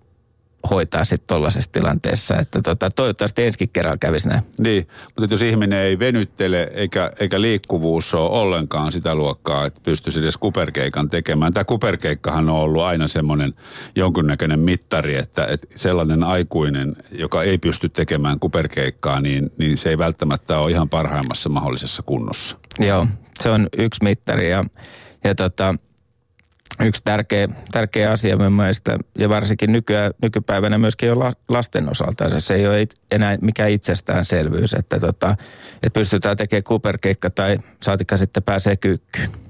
hoitaa 0.70 1.06
sitten 1.06 1.28
tuollaisessa 1.28 1.72
tilanteessa. 1.72 2.36
Että 2.36 2.62
tota, 2.62 2.90
toivottavasti 2.90 3.44
ensi 3.44 3.68
kerralla 3.74 3.98
kävisi 3.98 4.30
näin. 4.30 4.42
Niin, 4.58 4.88
mutta 5.20 5.34
jos 5.34 5.42
ihminen 5.42 5.80
ei 5.80 6.00
venyttele 6.00 6.72
eikä, 6.74 7.12
eikä 7.20 7.42
liikkuvuus 7.42 8.14
ole 8.14 8.30
ollenkaan 8.30 8.92
sitä 8.92 9.16
luokkaa, 9.16 9.66
että 9.66 9.82
pystyisi 9.84 10.20
edes 10.20 10.38
kuperkeikan 10.38 11.10
tekemään. 11.10 11.54
Tämä 11.54 11.64
kuperkeikkahan 11.64 12.50
on 12.50 12.56
ollut 12.56 12.84
aina 12.84 13.08
semmoinen 13.08 13.54
jonkunnäköinen 13.96 14.60
mittari, 14.60 15.16
että, 15.16 15.46
että 15.46 15.68
sellainen 15.76 16.24
aikuinen, 16.24 16.96
joka 17.12 17.44
ei 17.44 17.58
pysty 17.58 17.90
tekemään 17.90 18.40
kuperkeikkaa, 18.40 19.22
niin, 19.22 19.52
niin 19.58 19.78
se 19.78 19.90
ei 19.90 19.98
välttämättä 19.98 20.60
ole 20.60 20.72
ihan 20.72 20.90
parhaimmassa 20.90 21.50
mahdollisessa 21.50 22.04
kunnossa. 22.04 22.58
Joo, 22.80 23.08
se 23.40 23.50
on 23.50 23.70
yksi 23.78 24.04
mittari 24.04 24.52
ja, 24.52 24.66
ja 25.24 25.36
tota, 25.36 25.76
yksi 26.84 27.02
tärkeä, 27.06 27.48
tärkeä 27.72 28.12
asia 28.12 28.38
mun 28.38 28.54
mielestä, 28.54 28.98
ja 29.18 29.30
varsinkin 29.30 29.72
nykyään, 29.72 30.12
nykypäivänä 30.22 30.78
myöskin 30.78 31.10
jo 31.10 31.20
lasten 31.50 31.90
osalta. 31.90 32.40
Se 32.40 32.54
ei 32.54 32.68
ole 32.68 32.88
enää 33.12 33.38
mikään 33.42 33.70
itsestäänselvyys, 33.70 34.74
että, 34.74 35.00
tota, 35.00 35.36
että 35.84 36.00
pystytään 36.00 36.38
tekemään 36.38 36.64
kuperkeikka 36.64 37.30
tai 37.30 37.58
saatikka 37.82 38.18
sitten 38.18 38.44
pääsee 38.44 38.76
kyykkyyn. 38.78 39.45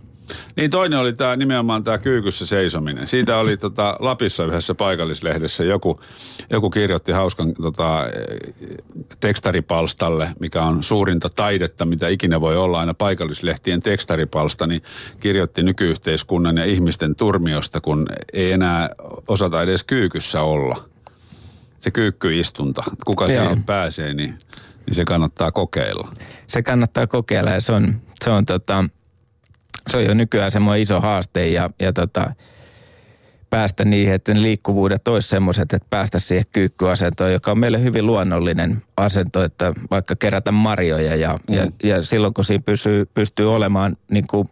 Niin 0.55 0.71
toinen 0.71 0.99
oli 0.99 1.13
tämä 1.13 1.35
nimenomaan 1.35 1.83
tämä 1.83 1.97
kyykyssä 1.97 2.45
seisominen. 2.45 3.07
Siitä 3.07 3.38
oli 3.38 3.57
tota 3.57 3.97
Lapissa 3.99 4.45
yhdessä 4.45 4.75
paikallislehdessä 4.75 5.63
joku, 5.63 5.99
joku 6.49 6.69
kirjoitti 6.69 7.11
hauskan 7.11 7.53
tota, 7.53 8.05
tekstaripalstalle, 9.19 10.29
mikä 10.39 10.63
on 10.63 10.83
suurinta 10.83 11.29
taidetta, 11.29 11.85
mitä 11.85 12.07
ikinä 12.07 12.41
voi 12.41 12.57
olla 12.57 12.79
aina 12.79 12.93
paikallislehtien 12.93 13.81
tekstaripalsta, 13.81 14.67
niin 14.67 14.81
kirjoitti 15.19 15.63
nykyyhteiskunnan 15.63 16.57
ja 16.57 16.65
ihmisten 16.65 17.15
turmiosta, 17.15 17.81
kun 17.81 18.05
ei 18.33 18.51
enää 18.51 18.89
osata 19.27 19.61
edes 19.61 19.83
kyykyssä 19.83 20.41
olla. 20.41 20.89
Se 21.79 21.91
kyykkyistunta, 21.91 22.83
kuka 23.05 23.27
Joo. 23.27 23.43
siihen 23.43 23.63
pääsee, 23.63 24.13
niin, 24.13 24.39
niin 24.85 24.95
se 24.95 25.05
kannattaa 25.05 25.51
kokeilla. 25.51 26.11
Se 26.47 26.63
kannattaa 26.63 27.07
kokeilla 27.07 27.51
ja 27.51 27.61
se 27.61 27.71
on, 27.71 27.95
se 28.23 28.29
on 28.29 28.45
tota, 28.45 28.83
se 29.89 29.98
on 29.98 30.06
jo 30.06 30.13
nykyään 30.13 30.52
semmoinen 30.52 30.82
iso 30.82 31.02
haaste 31.02 31.48
ja, 31.48 31.69
ja 31.80 31.93
tota, 31.93 32.34
päästä 33.50 33.86
niihin, 33.86 34.13
että 34.13 34.34
ne 34.34 34.41
liikkuvuudet 34.41 35.08
olisi 35.08 35.30
semmoiset, 35.30 35.74
että 35.74 35.88
päästä 35.89 36.19
siihen 36.19 36.45
kyykkyasentoon, 36.52 37.34
joka 37.34 37.52
on 37.52 37.60
meille 37.60 37.82
hyvin 37.84 38.06
luonnollinen 38.06 38.82
asento, 38.98 39.43
että 39.43 39.74
vaikka 39.91 40.15
kerätä 40.15 40.52
marjoja 40.52 41.15
ja, 41.15 41.36
mm. 41.50 41.56
ja, 41.56 41.67
ja 41.84 42.02
silloin 42.02 42.34
kun 42.34 42.45
siinä 42.45 42.63
pysyy, 42.65 43.06
pystyy 43.13 43.54
olemaan 43.54 43.98
niin 44.12 44.28
kuin 44.28 44.48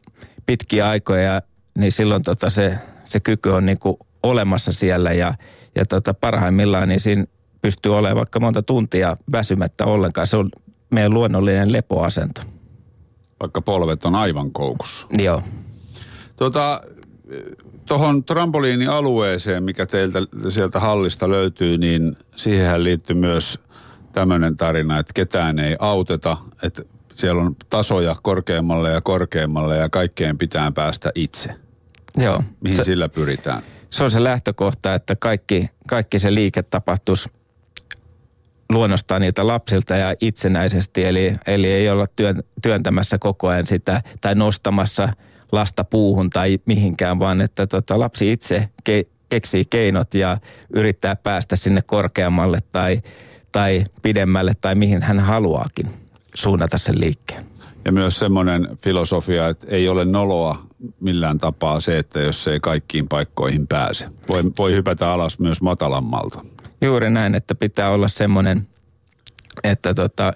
pitkiä 0.46 0.90
aikoja, 0.90 1.42
niin 1.78 1.92
silloin 1.92 2.24
tota 2.24 2.50
se, 2.50 2.78
se 3.04 3.20
kyky 3.20 3.50
on 3.50 3.66
niin 3.66 3.80
kuin 3.80 3.98
olemassa 4.24 4.72
siellä 4.72 5.12
ja, 5.12 5.34
ja 5.76 5.86
tota 5.86 6.14
parhaimmillaan 6.14 6.88
niin 6.88 7.00
siinä 7.00 7.26
pystyy 7.62 7.96
olemaan 7.96 8.18
vaikka 8.18 8.40
monta 8.40 8.62
tuntia 8.62 9.18
väsymättä 9.32 9.86
ollenkaan. 9.86 10.28
Se 10.28 10.38
on 10.38 10.50
meidän 10.92 11.14
luonnollinen 11.14 11.74
lepoasento 11.74 12.42
vaikka 13.44 13.62
polvet 13.62 14.06
on 14.06 14.16
aivan 14.16 14.52
koukussa. 14.52 15.08
Joo. 15.18 15.42
Tota, 16.36 16.82
tuohon 17.86 18.24
trampoliinialueeseen, 18.24 19.64
mikä 19.64 19.86
teiltä 19.86 20.20
sieltä 20.50 20.80
hallista 20.80 21.30
löytyy, 21.30 21.78
niin 21.78 22.18
siihenhän 22.36 22.84
liittyy 22.84 23.16
myös 23.16 23.60
tämmöinen 24.12 24.58
tarina, 24.58 25.00
että 25.00 25.12
ketään 25.14 25.60
ei 25.60 25.76
auteta, 25.80 26.38
että 26.64 26.82
siellä 27.14 27.42
on 27.42 27.56
tasoja 27.70 28.16
korkeammalle 28.22 28.92
ja 28.92 29.02
korkeammalle 29.02 29.78
ja 29.78 29.90
kaikkeen 29.90 30.38
pitää 30.38 30.72
päästä 30.72 31.12
itse. 31.16 31.56
Joo. 32.18 32.44
Mihin 32.62 32.78
se, 32.78 32.84
sillä 32.84 33.10
pyritään? 33.10 33.64
Se 33.90 34.04
on 34.04 34.12
se 34.12 34.24
lähtökohta, 34.24 34.94
että 34.94 35.16
kaikki, 35.16 35.70
kaikki 35.88 36.20
se 36.20 36.34
liike 36.34 36.64
tapahtuisi 36.64 37.30
luonnostaan 38.74 39.22
niiltä 39.22 39.48
lapsilta 39.48 39.96
ja 39.96 40.16
itsenäisesti, 40.22 41.04
eli, 41.04 41.36
eli 41.48 41.68
ei 41.68 41.90
olla 41.90 42.06
työn, 42.16 42.44
työntämässä 42.62 43.18
koko 43.18 43.48
ajan 43.48 43.68
sitä 43.68 44.02
tai 44.22 44.36
nostamassa 44.36 45.10
lasta 45.52 45.84
puuhun 45.84 46.30
tai 46.30 46.60
mihinkään, 46.66 47.20
vaan 47.20 47.42
että 47.42 47.68
tota, 47.68 48.00
lapsi 48.00 48.32
itse 48.32 48.70
ke, 48.84 49.06
keksii 49.30 49.66
keinot 49.66 50.14
ja 50.14 50.38
yrittää 50.70 51.16
päästä 51.16 51.56
sinne 51.56 51.82
korkeammalle 51.82 52.60
tai, 52.72 53.02
tai 53.52 53.84
pidemmälle 54.02 54.52
tai 54.62 54.76
mihin 54.76 55.02
hän 55.02 55.20
haluaakin 55.20 55.90
suunnata 56.36 56.78
sen 56.78 57.00
liikkeen. 57.00 57.46
Ja 57.86 57.92
myös 57.92 58.20
semmoinen 58.20 58.68
filosofia, 58.78 59.48
että 59.48 59.68
ei 59.70 59.90
ole 59.90 60.06
noloa 60.06 60.66
millään 61.00 61.38
tapaa 61.38 61.80
se, 61.80 61.98
että 61.98 62.20
jos 62.20 62.48
ei 62.48 62.60
kaikkiin 62.60 63.08
paikkoihin 63.08 63.68
pääse. 63.68 64.06
Voi, 64.30 64.44
voi 64.58 64.74
hypätä 64.74 65.12
alas 65.12 65.40
myös 65.40 65.62
matalammalta. 65.62 66.46
Juuri 66.84 67.10
näin, 67.10 67.36
että 67.36 67.56
pitää 67.56 67.90
olla 67.90 68.08
semmoinen, 68.08 68.68
että 69.64 69.94
tota, 69.94 70.34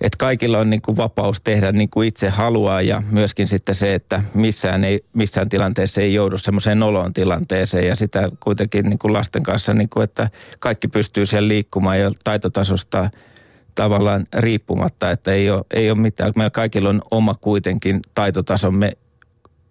että 0.00 0.16
kaikilla 0.18 0.58
on 0.58 0.70
niin 0.70 0.82
kuin 0.82 0.96
vapaus 0.96 1.40
tehdä 1.40 1.72
niin 1.72 1.90
kuin 1.90 2.08
itse 2.08 2.28
haluaa 2.28 2.82
ja 2.82 3.02
myöskin 3.10 3.46
sitten 3.46 3.74
se, 3.74 3.94
että 3.94 4.22
missään, 4.34 4.84
ei, 4.84 5.04
missään 5.12 5.48
tilanteessa 5.48 6.00
ei 6.00 6.14
joudu 6.14 6.38
semmoiseen 6.38 6.78
noloon 6.78 7.14
tilanteeseen 7.14 7.86
ja 7.86 7.96
sitä 7.96 8.28
kuitenkin 8.40 8.84
niin 8.84 8.98
kuin 8.98 9.12
lasten 9.12 9.42
kanssa, 9.42 9.74
niin 9.74 9.88
kuin, 9.88 10.04
että 10.04 10.30
kaikki 10.58 10.88
pystyy 10.88 11.26
siellä 11.26 11.48
liikkumaan 11.48 12.00
ja 12.00 12.12
taitotasosta 12.24 13.10
tavallaan 13.74 14.26
riippumatta, 14.36 15.10
että 15.10 15.32
ei 15.32 15.50
ole, 15.50 15.64
ei 15.70 15.90
ole 15.90 16.00
mitään. 16.00 16.32
Meillä 16.36 16.50
kaikilla 16.50 16.88
on 16.88 17.02
oma 17.10 17.34
kuitenkin 17.34 18.00
taitotasomme 18.14 18.92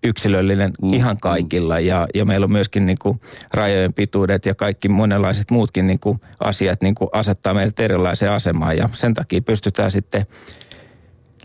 yksilöllinen 0.04 0.74
mm. 0.82 0.94
ihan 0.94 1.18
kaikilla 1.22 1.80
ja, 1.80 2.08
ja 2.14 2.26
meillä 2.26 2.44
on 2.44 2.52
myöskin 2.52 2.86
niin 2.86 2.98
kuin 3.02 3.22
rajojen 3.54 3.94
pituudet 3.94 4.46
ja 4.46 4.56
kaikki 4.56 4.90
monenlaiset 4.90 5.52
muutkin 5.52 5.88
niin 5.88 6.00
kuin 6.00 6.22
asiat 6.40 6.82
niin 6.82 6.96
kuin 6.96 7.10
asettaa 7.14 7.54
meidät 7.54 7.80
erilaiseen 7.80 8.32
asemaan 8.32 8.78
ja 8.78 8.90
sen 8.94 9.14
takia 9.14 9.42
pystytään 9.42 9.92
sitten 9.92 10.26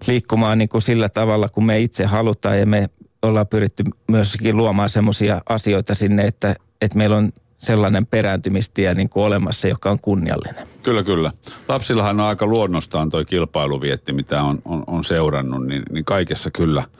liikkumaan 0.07 0.59
niin 0.59 0.69
kuin 0.69 0.83
sillä 0.83 1.09
tavalla, 1.09 1.47
kun 1.49 1.67
me 1.67 1.81
itse 1.81 2.05
halutaan 2.05 2.59
ja 2.59 2.67
me 2.67 2.91
ollaan 3.23 3.47
pyritty 3.47 3.85
myöskin 4.09 4.57
luomaan 4.57 4.89
semmoisia 4.89 5.43
asioita 5.49 5.95
sinne, 5.95 6.25
että, 6.25 6.55
että 6.81 6.99
meillä 6.99 7.17
on 7.17 7.33
sellainen 7.59 8.07
perääntymistie 8.07 8.95
niin 8.95 9.09
kuin 9.09 9.25
olemassa, 9.25 9.69
joka 9.69 9.91
on 9.91 9.99
kunniallinen. 10.03 10.67
Kyllä, 10.83 11.03
kyllä. 11.03 11.33
Lapsillahan 11.69 12.21
on 12.21 12.27
aika 12.27 12.47
luonnostaan 12.47 13.11
toi 13.11 13.25
kilpailuvietti, 13.25 14.13
mitä 14.13 14.43
on, 14.43 14.59
on, 14.65 14.85
on 14.87 15.05
seurannut, 15.05 15.67
niin, 15.67 15.83
niin 15.91 16.05
kaikessa 16.05 16.51
kyllä– 16.51 16.85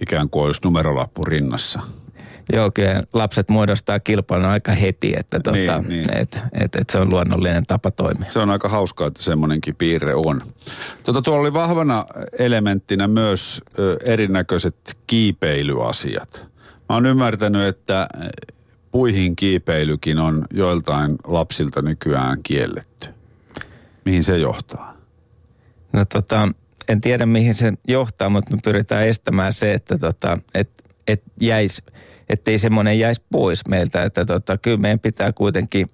ikään 0.00 0.30
kuin 0.30 0.44
olisi 0.44 0.60
numerolappu 0.64 1.24
rinnassa. 1.24 1.80
Joo, 2.52 2.70
kyllä 2.70 3.02
lapset 3.12 3.48
muodostaa 3.48 4.00
kilpailun 4.00 4.46
aika 4.46 4.72
heti, 4.72 5.14
että 5.18 5.40
tota, 5.40 5.78
niin, 5.78 5.88
niin. 5.88 6.18
Et, 6.18 6.38
et, 6.52 6.74
et 6.74 6.90
se 6.90 6.98
on 6.98 7.10
luonnollinen 7.10 7.66
tapa 7.66 7.90
toimia. 7.90 8.30
Se 8.30 8.38
on 8.38 8.50
aika 8.50 8.68
hauskaa, 8.68 9.06
että 9.06 9.22
semmoinenkin 9.22 9.76
piirre 9.76 10.14
on. 10.14 10.40
Tota, 11.02 11.22
tuolla 11.22 11.40
oli 11.40 11.52
vahvana 11.52 12.04
elementtinä 12.38 13.08
myös 13.08 13.62
ö, 13.78 13.96
erinäköiset 14.04 14.98
kiipeilyasiat. 15.06 16.46
Mä 16.88 16.94
oon 16.94 17.06
ymmärtänyt, 17.06 17.66
että 17.66 18.08
puihin 18.90 19.36
kiipeilykin 19.36 20.18
on 20.18 20.44
joiltain 20.52 21.16
lapsilta 21.24 21.82
nykyään 21.82 22.42
kielletty. 22.42 23.08
Mihin 24.04 24.24
se 24.24 24.38
johtaa? 24.38 24.96
No 25.92 26.04
tota, 26.04 26.48
en 26.88 27.00
tiedä 27.00 27.26
mihin 27.26 27.54
se 27.54 27.72
johtaa, 27.88 28.28
mutta 28.28 28.54
me 28.54 28.58
pyritään 28.64 29.08
estämään 29.08 29.52
se, 29.52 29.72
että 29.72 29.98
tota, 29.98 30.38
et, 30.54 30.70
et 31.06 31.22
jäisi, 31.40 31.82
ettei 32.28 32.58
semmoinen 32.58 32.98
jäisi 32.98 33.22
pois 33.32 33.68
meiltä. 33.68 34.02
Että 34.02 34.24
tota, 34.24 34.58
kyllä 34.58 34.76
meidän 34.76 35.00
pitää 35.00 35.32
kuitenkin 35.32 35.86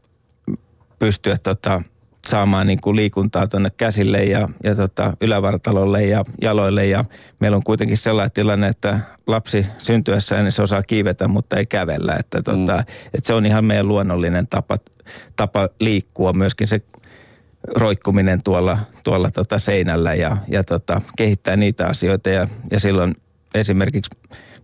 pystyä 0.99 1.37
tota, 1.43 1.83
saamaan 2.27 2.67
niin 2.67 2.81
kuin 2.81 2.97
liikuntaa 2.97 3.47
tuonne 3.47 3.71
käsille 3.77 4.25
ja, 4.25 4.49
ja 4.65 4.75
tota, 4.75 5.17
ylävartalolle 5.21 6.05
ja 6.05 6.25
jaloille. 6.43 6.87
Ja 6.87 7.05
meillä 7.41 7.57
on 7.57 7.65
kuitenkin 7.65 7.97
sellainen 7.97 8.33
tilanne, 8.33 8.69
että 8.69 9.01
lapsi 9.27 9.67
syntyessä 9.79 10.43
niin 10.43 10.53
se 10.53 10.63
osaa 10.63 10.83
kiivetä, 10.89 11.29
mutta 11.29 11.57
ei 11.57 11.67
kävellä. 11.67 12.17
Että, 12.21 12.43
tota, 12.43 12.77
mm. 12.77 12.85
että 13.15 13.27
se 13.27 13.35
on 13.35 13.47
ihan 13.47 13.65
meidän 13.65 13.89
luonnollinen 13.89 14.47
tapa, 14.47 14.79
tapa 15.37 15.69
liikkua. 15.81 16.33
Myöskin 16.33 16.69
se 16.69 16.81
roikkuminen 17.69 18.43
tuolla, 18.43 18.79
tuolla 19.05 19.31
tota 19.31 19.59
seinällä 19.59 20.15
ja, 20.15 20.37
ja 20.49 20.65
tota, 20.65 21.01
kehittää 21.17 21.57
niitä 21.57 21.87
asioita. 21.87 22.31
Ja, 22.31 22.49
ja 22.71 22.81
silloin 22.81 23.15
esimerkiksi 23.55 24.11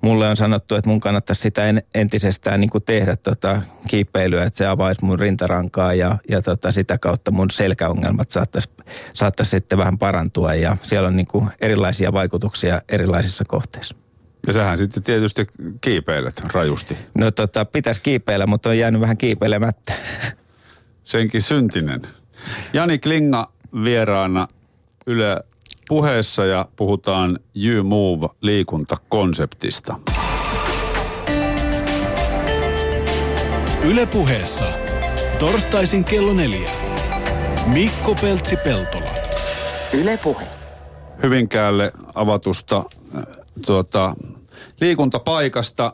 mulle 0.01 0.29
on 0.29 0.37
sanottu, 0.37 0.75
että 0.75 0.91
mun 0.91 1.01
kannattaisi 1.01 1.43
sitä 1.43 1.69
en, 1.69 1.83
entisestään 1.95 2.61
niin 2.61 2.71
kuin 2.71 2.85
tehdä 2.85 3.17
tota 3.17 3.63
kiipeilyä, 3.89 4.45
että 4.45 4.57
se 4.57 4.67
avaisi 4.67 5.05
mun 5.05 5.19
rintarankaa 5.19 5.95
ja, 5.95 6.19
ja 6.29 6.43
tota 6.43 6.73
sitä 6.73 6.99
kautta 6.99 7.31
mun 7.31 7.51
selkäongelmat 7.51 8.31
saattaisi, 8.31 8.69
saattaisi 9.15 9.51
sitten 9.51 9.79
vähän 9.79 9.99
parantua. 9.99 10.55
Ja 10.55 10.77
siellä 10.83 11.09
on 11.09 11.17
niin 11.17 11.27
kuin 11.31 11.49
erilaisia 11.61 12.13
vaikutuksia 12.13 12.83
erilaisissa 12.89 13.45
kohteissa. 13.49 13.95
Ja 14.47 14.53
sähän 14.53 14.79
sitten 14.79 15.03
tietysti 15.03 15.47
kiipeilet 15.81 16.43
rajusti. 16.53 16.97
No 17.19 17.31
tota, 17.31 17.65
pitäisi 17.65 18.03
kiipeillä, 18.03 18.47
mutta 18.47 18.69
on 18.69 18.79
jäänyt 18.79 19.01
vähän 19.01 19.17
kiipeilemättä. 19.17 19.93
Senkin 21.05 21.43
syntinen. 21.43 22.03
Jani 22.73 22.99
Klinga 22.99 23.53
vieraana 23.85 24.47
Yle 25.07 25.45
puheessa 25.89 26.45
ja 26.45 26.69
puhutaan 26.77 27.39
You 27.55 27.85
Move 27.85 28.29
liikuntakonseptista. 28.41 29.99
Yle 33.85 34.07
puheessa. 34.07 34.67
Torstaisin 35.39 36.05
kello 36.05 36.33
neljä. 36.33 36.71
Mikko 37.67 38.15
Peltsi-Peltola. 38.15 39.15
Yle 39.93 40.19
puhe. 40.23 40.47
Hyvinkäälle 41.23 41.93
avatusta 42.15 42.77
äh, 43.17 43.23
tuota, 43.67 44.15
liikuntapaikasta. 44.81 45.93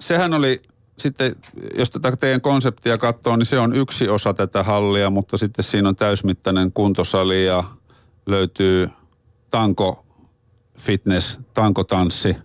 Sehän 0.00 0.34
oli 0.34 0.62
sitten, 1.00 1.36
jos 1.74 1.90
tätä 1.90 2.16
teidän 2.16 2.40
konseptia 2.40 2.98
katsoo, 2.98 3.36
niin 3.36 3.46
se 3.46 3.58
on 3.58 3.76
yksi 3.76 4.08
osa 4.08 4.34
tätä 4.34 4.62
hallia, 4.62 5.10
mutta 5.10 5.36
sitten 5.36 5.62
siinä 5.62 5.88
on 5.88 5.96
täysmittainen 5.96 6.72
kuntosali 6.72 7.46
ja 7.46 7.64
löytyy 8.26 8.88
tanko, 9.50 10.06
fitness, 10.78 11.38
tankotanssi, 11.54 12.36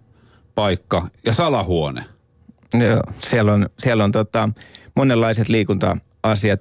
paikka 0.55 1.07
ja 1.25 1.33
salahuone. 1.33 2.05
Joo, 2.73 3.01
siellä 3.23 3.53
on, 3.53 3.69
siellä 3.79 4.03
on 4.03 4.11
tota, 4.11 4.49
monenlaiset 4.95 5.49
liikunta-asiat 5.49 6.59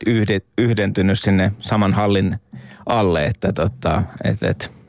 yhdentynyt 0.59 1.21
sinne 1.21 1.53
saman 1.61 1.93
hallin 1.93 2.37
alle, 2.87 3.25
että 3.25 3.53
tota, 3.53 4.03
et, 4.25 4.43
et, 4.43 4.82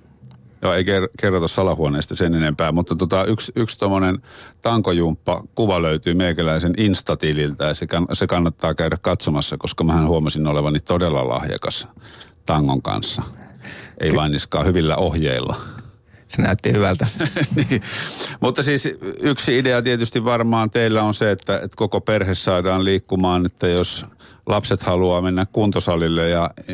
Joo, 0.63 0.73
ei 0.73 0.83
kerrota 1.19 1.47
salahuoneesta 1.47 2.15
sen 2.15 2.33
enempää, 2.33 2.71
mutta 2.71 2.95
tota, 2.95 3.25
yksi, 3.25 3.51
yksi 3.55 3.77
tuommoinen 3.77 4.17
tankojumppa 4.61 5.43
kuva 5.55 5.81
löytyy 5.81 6.13
meikäläisen 6.13 6.73
Instatililtä 6.77 7.63
ja 7.65 7.73
se, 7.73 7.87
kann, 7.87 8.05
se 8.13 8.27
kannattaa 8.27 8.73
käydä 8.73 8.97
katsomassa, 9.01 9.57
koska 9.57 9.83
mä 9.83 10.05
huomasin 10.05 10.47
olevani 10.47 10.79
todella 10.79 11.27
lahjakas 11.27 11.87
tangon 12.45 12.81
kanssa. 12.81 13.21
Ei 13.97 14.09
Ky- 14.09 14.15
vain 14.15 14.31
niskaa 14.31 14.63
hyvillä 14.63 14.95
ohjeilla. 14.95 15.55
Se 16.27 16.41
näytti 16.41 16.71
hyvältä. 16.71 17.07
niin. 17.55 17.81
Mutta 18.39 18.63
siis 18.63 18.89
yksi 19.21 19.59
idea 19.59 19.81
tietysti 19.81 20.25
varmaan 20.25 20.71
teillä 20.71 21.03
on 21.03 21.13
se, 21.13 21.31
että, 21.31 21.55
että 21.55 21.77
koko 21.77 22.01
perhe 22.01 22.35
saadaan 22.35 22.83
liikkumaan, 22.83 23.45
että 23.45 23.67
jos 23.67 24.05
lapset 24.45 24.83
haluaa 24.83 25.21
mennä 25.21 25.45
kuntosalille 25.51 26.29
ja 26.29 26.49
e, 26.67 26.73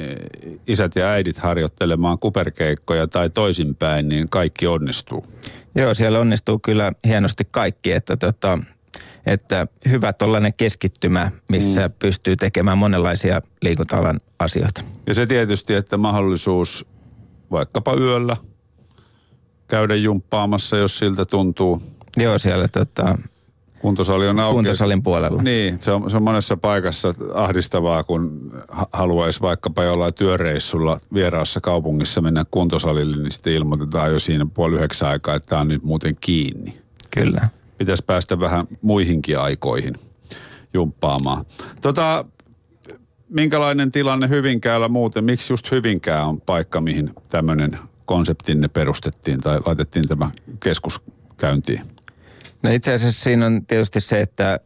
isät 0.67 0.95
ja 0.95 1.09
äidit 1.09 1.37
harjoittelemaan 1.37 2.19
kuperkeikkoja 2.19 3.07
tai 3.07 3.29
toisinpäin, 3.29 4.09
niin 4.09 4.29
kaikki 4.29 4.67
onnistuu. 4.67 5.25
Joo, 5.75 5.93
siellä 5.93 6.19
onnistuu 6.19 6.59
kyllä 6.59 6.91
hienosti 7.07 7.47
kaikki, 7.51 7.91
että, 7.91 8.17
tota, 8.17 8.57
että 9.25 9.67
hyvä 9.89 10.13
tollainen 10.13 10.53
keskittymä, 10.53 11.31
missä 11.49 11.87
mm. 11.87 11.93
pystyy 11.99 12.35
tekemään 12.35 12.77
monenlaisia 12.77 13.41
liikunta 13.61 14.15
asioita. 14.39 14.81
Ja 15.07 15.13
se 15.13 15.25
tietysti, 15.25 15.73
että 15.73 15.97
mahdollisuus 15.97 16.85
vaikkapa 17.51 17.93
yöllä 17.93 18.37
käydä 19.69 19.95
jumppaamassa, 19.95 20.77
jos 20.77 20.99
siltä 20.99 21.25
tuntuu. 21.25 21.81
Joo, 22.17 22.37
siellä 22.37 22.67
tota, 22.67 23.17
Kuntosali 23.79 24.27
on 24.27 24.39
auki. 24.39 24.55
Kuntosalin 24.55 25.03
puolella. 25.03 25.41
Niin, 25.41 25.77
se 25.81 25.91
on, 25.91 26.09
se 26.09 26.17
on 26.17 26.23
monessa 26.23 26.57
paikassa 26.57 27.13
ahdistavaa, 27.33 28.03
kun 28.03 28.51
haluaisi 28.93 29.41
vaikkapa 29.41 29.83
jollain 29.83 30.13
työreissulla 30.13 30.97
vieraassa 31.13 31.61
kaupungissa 31.61 32.21
mennä 32.21 32.45
kuntosalille, 32.51 33.17
niin 33.17 33.31
sitten 33.31 33.53
ilmoitetaan 33.53 34.11
jo 34.11 34.19
siinä 34.19 34.45
puoli 34.53 34.75
yhdeksän 34.75 35.09
aikaa, 35.09 35.35
että 35.35 35.49
tämä 35.49 35.61
on 35.61 35.67
nyt 35.67 35.83
muuten 35.83 36.15
kiinni. 36.21 36.77
Kyllä. 37.11 37.49
pitäisi 37.77 38.03
päästä 38.05 38.39
vähän 38.39 38.67
muihinkin 38.81 39.39
aikoihin 39.39 39.95
jumppaamaan. 40.73 41.45
Tota, 41.81 42.25
minkälainen 43.29 43.91
tilanne 43.91 44.29
Hyvinkäällä 44.29 44.87
muuten? 44.87 45.23
Miksi 45.23 45.53
just 45.53 45.71
Hyvinkää 45.71 46.25
on 46.25 46.41
paikka, 46.41 46.81
mihin 46.81 47.09
tämmöinen 47.29 47.79
konseptinne 48.09 48.67
perustettiin 48.67 49.39
tai 49.39 49.59
laitettiin 49.65 50.07
tämä 50.07 50.31
keskus 50.63 51.01
käyntiin? 51.37 51.81
No 52.63 52.71
itse 52.71 52.93
asiassa 52.93 53.23
siinä 53.23 53.45
on 53.45 53.65
tietysti 53.65 53.99
se, 53.99 54.21
että 54.21 54.59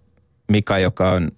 Mika, 0.51 0.77
joka 0.77 1.11
on 1.11 1.31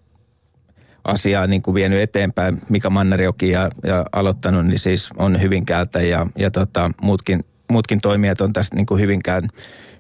asiaa 1.04 1.48
niin 1.48 1.62
kuin 1.62 1.76
vienyt 1.76 2.02
eteenpäin, 2.02 2.62
Mika 2.70 2.90
Mannerjoki 2.90 3.50
ja, 3.50 3.70
ja 3.84 4.06
aloittanut, 4.12 4.66
niin 4.66 4.80
siis 4.80 5.10
on 5.18 5.42
Hyvinkäältä 5.42 6.02
ja, 6.02 6.28
ja 6.36 6.52
tota, 6.52 6.92
muutkin, 7.02 7.46
muutkin 7.72 8.00
toimijat 8.02 8.42
on 8.42 8.54
tästä 8.54 8.76
niin 8.76 8.86
kuin 8.86 9.02
Hyvinkään, 9.02 9.50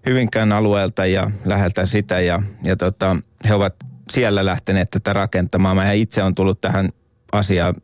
Hyvinkään 0.05 0.51
alueelta 0.51 1.05
ja 1.05 1.31
läheltä 1.45 1.85
sitä 1.85 2.19
ja, 2.19 2.43
ja 2.63 2.75
tota, 2.75 3.17
he 3.49 3.53
ovat 3.53 3.75
siellä 4.11 4.45
lähteneet 4.45 4.89
tätä 4.91 5.13
rakentamaan. 5.13 5.75
Mä 5.75 5.91
itse 5.91 6.23
on 6.23 6.35
tullut 6.35 6.61
tähän 6.61 6.89
asiaan 7.31 7.75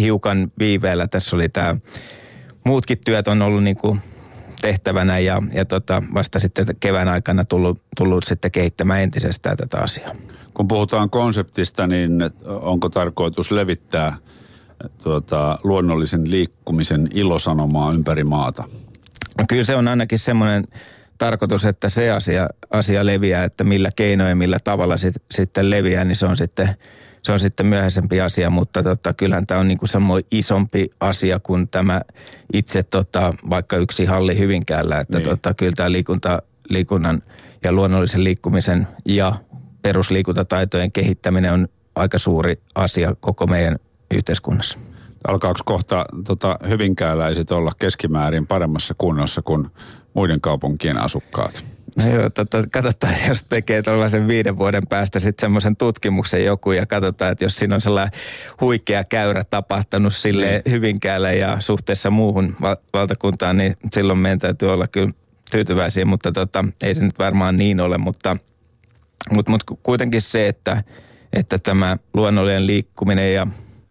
hiukan 0.00 0.52
viiveellä. 0.58 1.08
Tässä 1.08 1.36
oli 1.36 1.48
tämä, 1.48 1.76
muutkin 2.64 2.98
työt 3.04 3.28
on 3.28 3.42
ollut 3.42 3.64
niin 3.64 3.76
kuin 3.76 4.00
tehtävänä 4.60 5.18
ja, 5.18 5.42
ja 5.52 5.64
tota, 5.64 6.02
vasta 6.14 6.38
sitten 6.38 6.66
kevään 6.80 7.08
aikana 7.08 7.44
tullut, 7.44 7.82
tullut 7.96 8.24
sitten 8.24 8.50
kehittämään 8.50 9.00
entisestään 9.00 9.56
tätä 9.56 9.78
asiaa. 9.78 10.14
Kun 10.54 10.68
puhutaan 10.68 11.10
konseptista, 11.10 11.86
niin 11.86 12.12
onko 12.44 12.88
tarkoitus 12.88 13.50
levittää 13.50 14.16
tuota, 15.02 15.58
luonnollisen 15.64 16.30
liikkumisen 16.30 17.08
ilosanomaa 17.14 17.92
ympäri 17.92 18.24
maata? 18.24 18.64
No 19.38 19.44
kyllä 19.48 19.64
se 19.64 19.76
on 19.76 19.88
ainakin 19.88 20.18
semmoinen 20.18 20.64
tarkoitus, 21.18 21.64
että 21.64 21.88
se 21.88 22.10
asia, 22.10 22.48
asia 22.70 23.06
leviää, 23.06 23.44
että 23.44 23.64
millä 23.64 23.90
keinoin 23.96 24.28
ja 24.28 24.36
millä 24.36 24.58
tavalla 24.64 24.96
sit, 24.96 25.14
sitten 25.30 25.70
leviää, 25.70 26.04
niin 26.04 26.16
se 26.16 26.26
on 26.26 26.36
sitten, 26.36 26.68
se 27.22 27.32
on 27.32 27.40
sitten 27.40 27.66
myöhäisempi 27.66 28.20
asia, 28.20 28.50
mutta 28.50 28.82
tota, 28.82 29.12
kyllähän 29.12 29.46
tämä 29.46 29.60
on 29.60 29.68
niin 29.68 29.78
kuin 29.78 29.88
semmoinen 29.88 30.28
isompi 30.30 30.90
asia 31.00 31.38
kuin 31.38 31.68
tämä 31.68 32.00
itse 32.52 32.82
tota, 32.82 33.32
vaikka 33.50 33.76
yksi 33.76 34.04
halli 34.04 34.38
Hyvinkäällä, 34.38 35.00
että 35.00 35.18
niin. 35.18 35.28
tota, 35.28 35.54
kyllä 35.54 35.72
tämä 35.76 35.92
liikunta, 35.92 36.42
liikunnan 36.70 37.22
ja 37.64 37.72
luonnollisen 37.72 38.24
liikkumisen 38.24 38.86
ja 39.04 39.32
perusliikuntataitojen 39.82 40.92
kehittäminen 40.92 41.52
on 41.52 41.68
aika 41.94 42.18
suuri 42.18 42.60
asia 42.74 43.14
koko 43.20 43.46
meidän 43.46 43.76
yhteiskunnassa. 44.10 44.78
Alkaako 45.28 45.60
kohta 45.64 46.04
tota, 46.26 46.58
hyvinkääläiset 46.68 47.50
olla 47.50 47.72
keskimäärin 47.78 48.46
paremmassa 48.46 48.94
kunnossa 48.98 49.42
kuin 49.42 49.66
muiden 50.14 50.40
kaupunkien 50.40 50.96
asukkaat? 50.96 51.64
No 51.98 52.14
joo, 52.14 52.30
tota, 52.30 52.64
katsotaan, 52.72 53.14
jos 53.28 53.44
tekee 53.48 53.82
tällaisen 53.82 54.28
viiden 54.28 54.58
vuoden 54.58 54.82
päästä 54.88 55.20
sitten 55.20 55.40
semmoisen 55.40 55.76
tutkimuksen 55.76 56.44
joku 56.44 56.72
ja 56.72 56.86
katsotaan, 56.86 57.32
että 57.32 57.44
jos 57.44 57.56
siinä 57.56 57.74
on 57.74 57.80
sellainen 57.80 58.20
huikea 58.60 59.04
käyrä 59.04 59.44
tapahtunut 59.44 60.14
sille 60.14 60.62
mm. 60.66 60.70
Hyvinkäällä 60.70 61.32
ja 61.32 61.60
suhteessa 61.60 62.10
muuhun 62.10 62.56
val- 62.60 62.76
valtakuntaan, 62.92 63.56
niin 63.56 63.76
silloin 63.92 64.18
meidän 64.18 64.38
täytyy 64.38 64.72
olla 64.72 64.86
kyllä 64.86 65.10
tyytyväisiä, 65.50 66.04
mutta 66.04 66.32
tota, 66.32 66.64
ei 66.82 66.94
se 66.94 67.04
nyt 67.04 67.18
varmaan 67.18 67.56
niin 67.56 67.80
ole, 67.80 67.98
mutta, 67.98 68.36
mutta, 69.30 69.52
mutta 69.52 69.74
kuitenkin 69.82 70.20
se, 70.20 70.48
että, 70.48 70.82
että 71.32 71.58
tämä 71.58 71.96
luonnollinen 72.14 72.66
liikkuminen 72.66 73.34
ja 73.34 73.46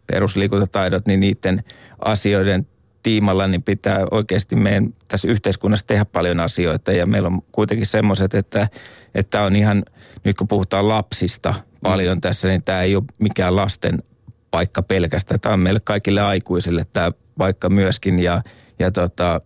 perusliikuntataidot, 0.08 1.08
niin 1.08 1.20
niiden 1.20 1.64
asioiden 2.06 2.68
tiimalla, 3.04 3.48
niin 3.48 3.64
pitää 3.64 4.06
oikeasti 4.12 4.56
meidän 4.56 4.94
tässä 5.08 5.28
yhteiskunnassa 5.28 5.88
tehdä 5.88 6.06
paljon 6.06 6.40
asioita. 6.40 6.92
Ja 6.92 7.06
meillä 7.06 7.28
on 7.28 7.42
kuitenkin 7.52 7.86
semmoiset, 7.86 8.34
että, 8.34 8.68
että 9.16 9.42
on 9.42 9.56
ihan, 9.56 9.84
nyt 10.24 10.38
kun 10.38 10.48
puhutaan 10.48 10.88
lapsista 10.88 11.54
paljon 11.84 12.18
mm. 12.18 12.22
tässä, 12.22 12.48
niin 12.48 12.64
tämä 12.64 12.82
ei 12.82 12.96
ole 12.96 13.04
mikään 13.20 13.56
lasten 13.56 14.04
paikka 14.52 14.84
pelkästään. 14.84 15.40
Tämä 15.40 15.54
on 15.54 15.60
meille 15.60 15.80
kaikille 15.80 16.22
aikuisille 16.22 16.86
tämä 16.94 17.12
paikka 17.38 17.70
myöskin. 17.70 18.20
Ja, 18.20 18.42
ja 18.80 18.92
tota, 18.92 19.42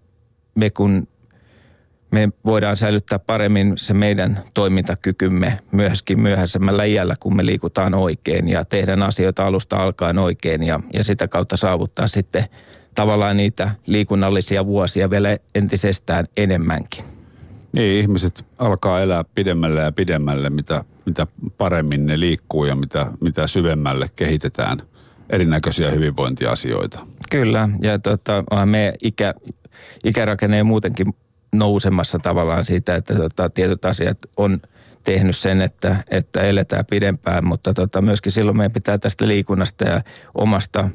me 0.56 0.70
kun 0.70 1.08
me 2.12 2.30
voidaan 2.46 2.78
säilyttää 2.78 3.20
paremmin 3.20 3.74
se 3.76 3.94
meidän 3.94 4.40
toimintakykymme 4.54 5.58
myöskin 5.72 6.20
myöhäisemmällä 6.20 6.84
iällä, 6.84 7.14
kun 7.20 7.36
me 7.36 7.46
liikutaan 7.46 7.94
oikein 7.94 8.50
ja 8.50 8.66
tehdään 8.66 9.04
asioita 9.04 9.46
alusta 9.46 9.76
alkaen 9.76 10.18
oikein 10.18 10.64
ja, 10.64 10.80
ja 10.94 11.04
sitä 11.04 11.28
kautta 11.28 11.58
saavuttaa 11.58 12.08
sitten 12.08 12.46
tavallaan 12.96 13.38
niitä 13.38 13.72
liikunnallisia 13.86 14.66
vuosia 14.66 15.10
vielä 15.10 15.38
entisestään 15.56 16.26
enemmänkin. 16.38 17.04
Niin, 17.72 18.02
ihmiset 18.02 18.46
alkaa 18.58 19.02
elää 19.02 19.24
pidemmälle 19.36 19.82
ja 19.82 19.92
pidemmälle, 19.92 20.50
mitä, 20.50 20.84
mitä 21.06 21.28
paremmin 21.58 22.06
ne 22.06 22.20
liikkuu 22.20 22.66
ja 22.66 22.76
mitä, 22.76 23.12
mitä 23.22 23.48
syvemmälle 23.48 24.10
kehitetään 24.16 24.82
erinäköisiä 25.30 25.92
hyvinvointiasioita. 25.92 27.00
Kyllä, 27.30 27.70
ja 27.82 28.00
tota, 28.00 28.44
me 28.66 28.94
ikä, 29.04 29.34
ikärakenne 30.04 30.64
muutenkin 30.64 31.16
nousemassa 31.52 32.20
tavallaan 32.20 32.66
siitä, 32.66 32.96
että 32.96 33.16
tota, 33.16 33.50
tietyt 33.50 33.86
asiat 33.86 34.18
on 34.38 34.62
tehnyt 35.04 35.38
sen, 35.38 35.62
että, 35.62 35.96
että 36.10 36.42
eletään 36.42 36.86
pidempään, 36.86 37.46
mutta 37.46 37.74
tota, 37.74 38.02
myöskin 38.02 38.32
silloin 38.32 38.58
meidän 38.58 38.72
pitää 38.72 38.98
tästä 38.98 39.28
liikunnasta 39.28 39.84
ja 39.84 40.02
omasta 40.34 40.90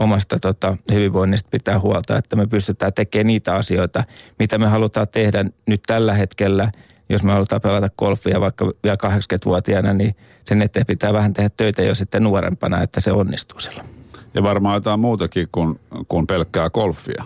omasta 0.00 0.38
tota, 0.38 0.76
hyvinvoinnista 0.92 1.48
pitää 1.50 1.80
huolta, 1.80 2.16
että 2.18 2.36
me 2.36 2.46
pystytään 2.46 2.92
tekemään 2.92 3.26
niitä 3.26 3.54
asioita, 3.54 4.04
mitä 4.38 4.58
me 4.58 4.66
halutaan 4.66 5.08
tehdä 5.08 5.44
nyt 5.66 5.82
tällä 5.86 6.14
hetkellä. 6.14 6.72
Jos 7.08 7.22
me 7.22 7.32
halutaan 7.32 7.60
pelata 7.60 7.88
golfia 7.98 8.40
vaikka 8.40 8.72
vielä 8.82 8.96
80-vuotiaana, 9.06 9.92
niin 9.92 10.16
sen 10.44 10.62
eteen 10.62 10.86
pitää 10.86 11.12
vähän 11.12 11.32
tehdä 11.32 11.50
töitä 11.56 11.82
jo 11.82 11.94
sitten 11.94 12.22
nuorempana, 12.22 12.82
että 12.82 13.00
se 13.00 13.12
onnistuu 13.12 13.60
silloin. 13.60 13.86
Ja 14.34 14.42
varmaan 14.42 14.74
jotain 14.74 15.00
muutakin 15.00 15.48
kuin, 15.52 15.80
kuin 16.08 16.26
pelkkää 16.26 16.70
golfia. 16.70 17.24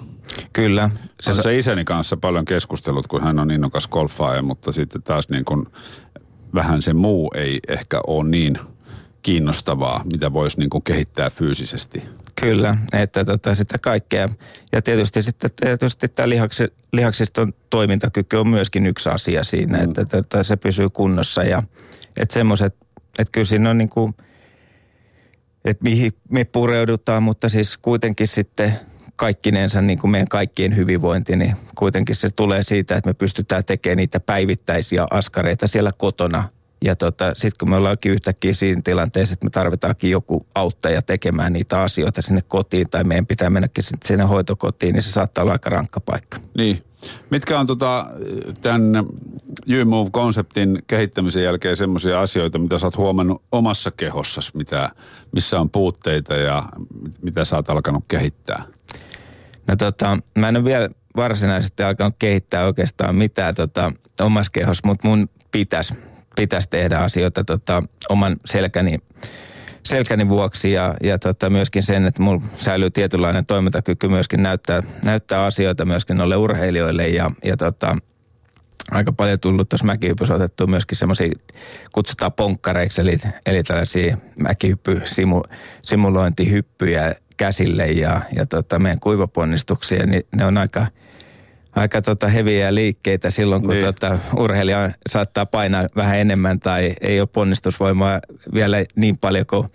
Kyllä. 0.53 0.91
Se, 1.21 1.35
se 1.35 1.59
isäni 1.59 1.85
kanssa 1.85 2.17
paljon 2.17 2.45
keskustellut, 2.45 3.07
kun 3.07 3.23
hän 3.23 3.39
on 3.39 3.51
innokas 3.51 3.89
golfaaja, 3.89 4.43
mutta 4.43 4.73
sitten 4.73 5.03
taas 5.03 5.29
niin 5.29 5.45
kuin 5.45 5.67
vähän 6.55 6.83
se 6.83 6.93
muu 6.93 7.31
ei 7.35 7.61
ehkä 7.69 8.01
ole 8.07 8.29
niin 8.29 8.59
kiinnostavaa, 9.23 10.05
mitä 10.13 10.33
voisi 10.33 10.59
niin 10.59 10.71
kuin 10.71 10.85
kehittää 10.85 11.31
fyysisesti. 11.31 12.03
Kyllä, 12.41 12.77
että 12.93 13.25
tota, 13.25 13.55
sitä 13.55 13.77
kaikkea. 13.83 14.29
Ja 14.73 14.83
tietysti 14.83 15.23
sitten 15.23 15.51
tietysti 15.61 16.09
tämä 16.09 16.29
lihaksi, 16.29 16.65
lihaksiston 16.93 17.53
toimintakyky 17.71 18.37
on 18.37 18.49
myöskin 18.49 18.87
yksi 18.87 19.09
asia 19.09 19.45
siinä, 19.45 19.79
mm. 19.79 19.85
että, 19.85 20.19
että 20.19 20.43
se 20.43 20.57
pysyy 20.57 20.91
kunnossa. 20.91 21.43
Ja 21.43 21.63
että 22.17 22.35
semmoiset, 22.35 22.75
että 23.19 23.33
kyllä 23.33 23.45
siinä 23.45 23.71
on 23.71 23.79
niin 23.79 23.89
kuin, 23.89 24.15
että 25.65 25.85
mihin 25.85 26.13
me 26.31 26.45
pureudutaan, 26.45 27.23
mutta 27.23 27.49
siis 27.49 27.77
kuitenkin 27.77 28.29
sitten 28.29 28.73
kaikkinensa 29.17 29.83
niin 29.83 29.99
kuin 29.99 30.11
meidän 30.11 30.29
kaikkien 30.29 30.77
hyvinvointi, 30.77 31.37
niin 31.37 31.57
kuitenkin 31.75 32.17
se 32.17 32.29
tulee 32.37 32.63
siitä, 32.63 32.97
että 32.97 33.11
me 33.11 33.15
pystytään 33.15 33.65
tekemään 33.65 33.97
niitä 33.97 34.21
päivittäisiä 34.21 35.07
askareita 35.11 35.69
siellä 35.69 35.91
kotona– 35.99 36.45
ja 36.85 36.97
tota, 36.97 37.33
sitten 37.35 37.59
kun 37.59 37.71
me 37.71 37.77
ollaankin 37.77 38.13
yhtäkkiä 38.13 38.53
siinä 38.53 38.81
tilanteessa, 38.85 39.33
että 39.33 39.47
me 39.47 39.51
tarvitaankin 39.51 40.11
joku 40.11 40.47
auttaja 40.55 41.03
tekemään 41.03 41.53
niitä 41.53 41.83
asioita 41.83 42.23
sinne 42.23 42.43
kotiin 42.49 42.91
tai 42.91 43.05
meidän 43.05 43.27
pitää 43.27 43.51
mennäkin 43.51 43.85
sinne 44.05 44.25
hoitokotiin, 44.25 44.93
niin 44.93 45.03
se 45.03 45.11
saattaa 45.11 45.43
olla 45.43 45.53
aika 45.53 45.71
rankka 45.71 46.01
paikka. 46.01 46.39
Niin. 46.57 46.79
Mitkä 47.31 47.61
on 47.61 47.67
tota, 47.67 48.07
tämän 48.61 49.07
YouMove-konseptin 49.67 50.83
kehittämisen 50.87 51.45
jälkeen 51.45 51.77
semmoisia 51.77 52.21
asioita, 52.21 52.59
mitä 52.59 52.79
sä 52.79 52.87
oot 52.87 52.97
huomannut 52.97 53.43
omassa 53.53 53.91
kehossasi, 53.91 54.51
mitä, 54.55 54.91
missä 55.33 55.61
on 55.61 55.71
puutteita 55.71 56.35
ja 56.35 56.63
mitä 57.23 57.45
sä 57.45 57.57
oot 57.57 57.71
alkanut 57.71 58.05
kehittää? 58.09 58.63
No 59.67 59.77
tota, 59.77 60.19
mä 60.39 60.49
en 60.49 60.57
ole 60.57 60.65
vielä 60.65 60.89
varsinaisesti 61.17 61.83
alkanut 61.83 62.15
kehittää 62.19 62.67
oikeastaan 62.67 63.15
mitään 63.15 63.55
tota, 63.55 63.93
omassa 64.21 64.53
kehossa, 64.53 64.89
mutta 64.89 65.09
mun 65.09 65.29
pitäisi 65.51 65.95
pitäisi 66.37 66.69
tehdä 66.71 66.99
asioita 66.99 67.45
tota, 67.45 67.83
oman 68.09 68.37
selkäni, 68.45 68.99
selkäni 69.83 70.29
vuoksi 70.29 70.73
ja, 70.73 70.95
ja 71.03 71.19
tota, 71.19 71.51
myöskin 71.51 71.83
sen, 71.83 72.07
että 72.07 72.23
mulla 72.23 72.43
säilyy 72.57 72.91
tietynlainen 72.91 73.47
toimintakyky 73.47 74.09
myöskin 74.09 74.43
näyttää, 74.43 74.83
näyttää 75.05 75.45
asioita 75.45 75.85
myöskin 75.85 76.17
noille 76.17 76.37
urheilijoille 76.37 77.09
ja, 77.09 77.31
ja 77.45 77.57
tota, 77.57 77.97
aika 78.91 79.13
paljon 79.13 79.41
tullut 79.41 79.69
tuossa 79.69 79.87
mäkihypyssä 79.87 80.35
otettu 80.35 80.67
myöskin 80.67 80.99
semmoisia, 80.99 81.31
kutsutaan 81.93 82.33
ponkkareiksi, 82.33 83.01
eli, 83.01 83.19
eli 83.47 83.63
tällaisia 83.63 84.17
mäkihyppy 84.39 85.03
simulointihyppyjä 85.83 87.15
käsille 87.37 87.87
ja, 87.87 88.21
ja 88.37 88.47
tota, 88.47 88.79
meidän 88.79 89.01
kuivaponnistuksia, 89.01 90.07
niin 90.07 90.23
ne 90.37 90.45
on 90.45 90.59
aika– 90.59 90.87
aika 91.77 92.03
tota 92.03 92.29
heviä 92.29 92.75
liikkeitä 92.75 93.31
silloin, 93.31 93.63
kun 93.63 93.71
niin. 93.71 93.85
tota, 93.85 94.19
urheilija 94.37 94.91
saattaa 95.09 95.47
painaa 95.47 95.87
vähän 95.97 96.19
enemmän 96.19 96.61
tai 96.61 96.95
ei 97.01 97.21
ole 97.21 97.29
ponnistusvoimaa 97.33 98.21
vielä 98.55 98.85
niin 98.97 99.19
paljon 99.19 99.47
kuin 99.47 99.69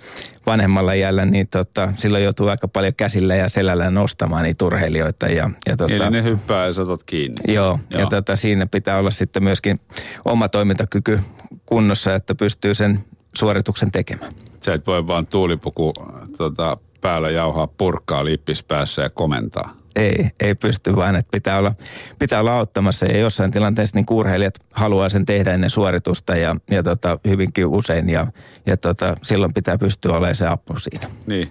vanhemmalla 0.45 0.93
iällä, 0.93 1.25
niin 1.25 1.47
tota, 1.51 1.93
silloin 1.97 2.23
joutuu 2.23 2.47
aika 2.47 2.67
paljon 2.67 2.95
käsillä 2.95 3.35
ja 3.35 3.49
selällä 3.49 3.91
nostamaan 3.91 4.43
niitä 4.43 4.65
urheilijoita. 4.65 5.27
Ja, 5.27 5.49
ja 5.65 5.77
tota, 5.77 5.93
Eli 5.93 6.09
ne 6.09 6.23
hyppää 6.23 6.65
ja 6.65 6.73
satot 6.73 7.03
kiinni. 7.03 7.53
Joo, 7.53 7.79
joo. 7.89 8.01
ja 8.01 8.07
tota, 8.07 8.35
siinä 8.35 8.65
pitää 8.65 8.97
olla 8.97 9.11
sitten 9.11 9.43
myöskin 9.43 9.79
oma 10.25 10.49
toimintakyky 10.49 11.19
kunnossa, 11.65 12.15
että 12.15 12.35
pystyy 12.35 12.73
sen 12.73 12.99
suorituksen 13.35 13.91
tekemään. 13.91 14.33
Se 14.61 14.73
et 14.73 14.87
voi 14.87 15.07
vaan 15.07 15.27
tuulipuku 15.27 15.93
tota, 16.37 16.77
päällä 17.01 17.29
jauhaa 17.29 17.67
purkkaa 17.67 18.25
lippis 18.25 18.63
päässä 18.63 19.01
ja 19.01 19.09
komentaa 19.09 19.84
ei, 19.95 20.29
ei 20.39 20.55
pysty, 20.55 20.95
vaan 20.95 21.15
että 21.15 21.31
pitää 21.31 21.57
olla, 21.57 21.73
pitää 22.19 22.39
olla 22.39 22.57
auttamassa. 22.57 23.05
Ja 23.05 23.17
jossain 23.17 23.51
tilanteessa 23.51 23.97
niin 23.97 24.05
urheilijat 24.11 24.55
haluaa 24.73 25.09
sen 25.09 25.25
tehdä 25.25 25.53
ennen 25.53 25.69
suoritusta 25.69 26.35
ja, 26.35 26.55
ja 26.71 26.83
tota, 26.83 27.19
hyvinkin 27.27 27.65
usein. 27.65 28.09
Ja, 28.09 28.27
ja 28.65 28.77
tota, 28.77 29.15
silloin 29.23 29.53
pitää 29.53 29.77
pystyä 29.77 30.11
olemaan 30.11 30.35
se 30.35 30.47
apu 30.47 30.73
siinä. 30.77 31.07
Niin. 31.27 31.49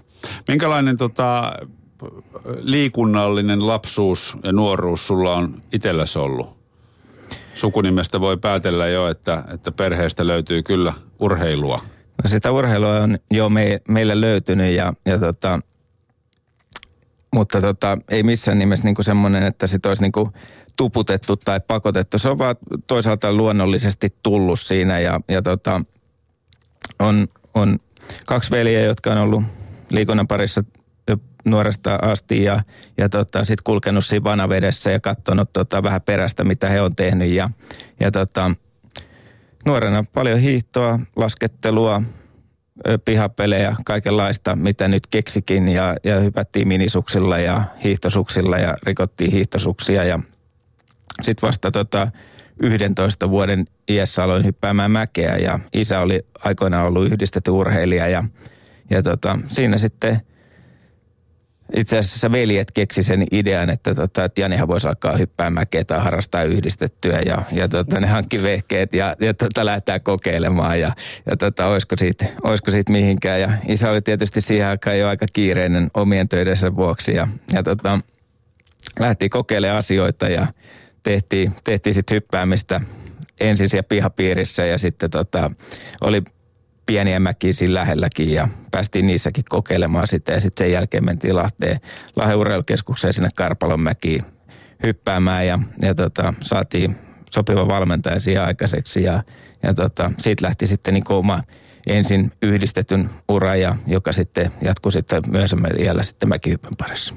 Minkälainen 0.49 0.97
tota, 0.97 1.53
liikunnallinen 2.59 3.67
lapsuus 3.67 4.37
ja 4.43 4.53
nuoruus 4.53 5.07
sulla 5.07 5.35
on 5.35 5.63
itselläsi 5.73 6.19
ollut? 6.19 6.57
Sukunimestä 7.55 8.21
voi 8.21 8.37
päätellä 8.37 8.89
jo, 8.89 9.09
että, 9.09 9.45
että 9.55 9.73
perheestä 9.73 10.27
löytyy 10.27 10.63
kyllä 10.63 10.93
urheilua. 11.21 11.81
No 12.25 12.29
sitä 12.29 12.51
urheilua 12.51 12.97
on 12.97 13.19
jo 13.31 13.49
me, 13.49 13.81
meille 13.89 14.21
löytynyt 14.21 14.75
ja, 14.75 14.93
ja 15.07 15.19
tota, 15.19 15.61
mutta 17.35 17.61
tota, 17.61 17.99
ei 18.09 18.23
missään 18.23 18.59
nimessä 18.59 18.85
niinku 18.85 19.03
semmoinen, 19.03 19.43
että 19.43 19.67
sit 19.67 19.87
olisi 19.87 20.03
niinku 20.03 20.33
tuputettu 20.77 21.37
tai 21.37 21.61
pakotettu. 21.61 22.19
Se 22.19 22.31
on 22.31 22.39
vaan 22.39 22.57
toisaalta 22.87 23.33
luonnollisesti 23.33 24.15
tullut 24.23 24.61
siinä 24.61 24.99
ja, 24.99 25.21
ja 25.29 25.43
tota, 25.43 25.81
on, 26.99 27.29
on 27.55 27.79
kaksi 28.27 28.51
veljeä, 28.51 28.85
jotka 28.85 29.13
on 29.13 29.19
ollut 29.19 29.43
liikunnan 29.91 30.29
parissa 30.29 30.65
nuoresta 31.45 31.99
asti 32.03 32.45
ja, 32.45 32.63
ja 32.99 33.09
tota, 33.09 33.45
sitten 33.45 33.65
kulkenut 33.65 34.05
siinä 34.05 34.25
vanavedessä 34.25 34.91
ja 34.91 35.01
katsonut 35.01 35.53
tota, 35.53 35.83
vähän 35.83 36.03
perästä, 36.03 36.45
mitä 36.45 36.69
he 36.69 36.81
on 36.81 36.97
tehnyt. 36.97 37.29
Ja, 37.29 37.51
ja 38.01 38.11
tota, 38.11 38.51
nuorena 39.67 40.05
paljon 40.13 40.39
hiihtoa, 40.39 41.01
laskettelua, 41.17 42.03
pihapelejä, 43.05 43.77
kaikenlaista, 43.85 44.57
mitä 44.57 44.89
nyt 44.89 45.07
keksikin 45.07 45.69
ja, 45.69 45.97
ja 46.05 46.21
hypättiin 46.21 46.69
minisuksilla 46.69 47.39
ja 47.39 47.65
hiihtosuksilla 47.85 48.59
ja 48.59 48.77
rikottiin 48.83 49.33
hiihtosuksia 49.33 50.05
ja 50.05 50.21
sitten 51.23 51.47
vasta 51.47 51.71
tota 51.71 52.09
11 52.63 53.31
vuoden 53.31 53.65
iässä 53.89 54.25
aloin 54.25 54.45
hyppäämään 54.45 54.91
mäkeä 54.91 55.37
ja 55.37 55.59
isä 55.73 56.01
oli 56.01 56.27
aikoinaan 56.45 56.87
ollut 56.87 57.07
yhdistetty 57.07 57.51
urheilija 57.51 58.09
ja, 58.09 58.25
ja 58.91 59.03
tota, 59.03 59.39
siinä 59.47 59.79
sitten– 59.79 60.21
itse 61.77 61.99
asiassa 61.99 62.33
veljet 62.33 62.71
keksi 62.71 63.03
sen 63.03 63.27
idean, 63.31 63.71
että, 63.71 63.95
tota, 63.95 64.25
että 64.25 64.41
Janihan 64.41 64.69
voisi 64.69 64.89
alkaa 64.89 65.17
hyppää 65.17 65.51
mäkeä 65.51 65.85
tai 65.85 66.01
harrastaa 66.01 66.43
yhdistettyä 66.43 67.21
ja, 67.27 67.43
ja 67.53 67.69
tota, 67.69 68.01
ne 68.01 68.07
hankki 68.07 68.43
vehkeet 68.43 68.95
ja, 68.95 69.17
ja 69.21 69.35
tota, 69.35 69.65
lähdetään 69.65 70.03
kokeilemaan 70.03 70.81
ja, 70.81 70.93
ja 71.31 71.37
tota, 71.37 71.67
olisiko, 71.67 71.95
siitä, 71.99 72.25
olisiko 72.43 72.71
siitä 72.71 72.93
mihinkään. 72.93 73.41
Ja 73.41 73.51
isä 73.69 73.91
oli 73.91 74.03
tietysti 74.03 74.41
siihen 74.41 74.69
aikaan 74.69 74.99
jo 74.99 75.09
aika 75.09 75.27
kiireinen 75.33 75.91
omien 75.95 76.29
töidensä 76.29 76.77
vuoksi 76.77 77.15
ja, 77.15 77.29
ja 77.53 77.63
tota, 77.63 78.01
lähti 79.01 79.29
kokeilemaan 79.29 79.79
asioita 79.79 80.29
ja 80.29 80.47
tehtiin, 81.03 81.53
tehtiin 81.65 81.95
sitten 81.95 82.15
hyppäämistä 82.15 82.81
ensin 83.41 83.69
siellä 83.69 83.83
pihapiirissä 83.89 84.65
ja 84.65 84.79
sitten 84.79 85.11
tota, 85.11 85.51
oli 86.01 86.23
pieniä 86.87 87.21
mäkiä 87.21 87.53
siinä 87.53 87.75
lähelläkin 87.75 88.31
ja 88.31 88.49
päästiin 88.71 89.07
niissäkin 89.07 89.45
kokeilemaan 89.49 90.09
sitä 90.09 90.33
ja 90.33 90.41
sitten 90.41 90.67
sen 90.67 90.73
jälkeen 90.73 91.05
mentiin 91.05 91.37
Lahteen 91.37 91.81
Lahden 92.17 92.37
urheilukeskukseen 92.37 93.13
sinne 93.13 93.29
Karpalon 93.37 93.81
mäkiin 93.81 94.23
hyppäämään 94.83 95.47
ja, 95.47 95.59
ja 95.83 95.95
tota, 95.95 96.35
saatiin 96.41 96.97
sopiva 97.31 97.69
valmentaja 97.69 98.21
siihen 98.21 98.45
aikaiseksi 98.45 99.03
ja, 99.03 99.23
ja 99.63 99.75
tota, 99.75 100.11
siitä 100.19 100.47
lähti 100.47 100.67
sitten 100.67 100.95
niin 100.95 101.05
oma 101.09 101.41
ensin 101.87 102.33
yhdistetyn 102.43 103.11
ura, 103.29 103.57
ja, 103.57 103.77
joka 103.87 104.13
sitten 104.13 104.53
jatkui 104.63 104.93
sitten 104.93 105.23
myöhemmin 105.29 105.83
iällä 105.83 106.03
sitten 106.03 106.29
mäkihyppyn 106.29 106.73
parissa. 106.79 107.15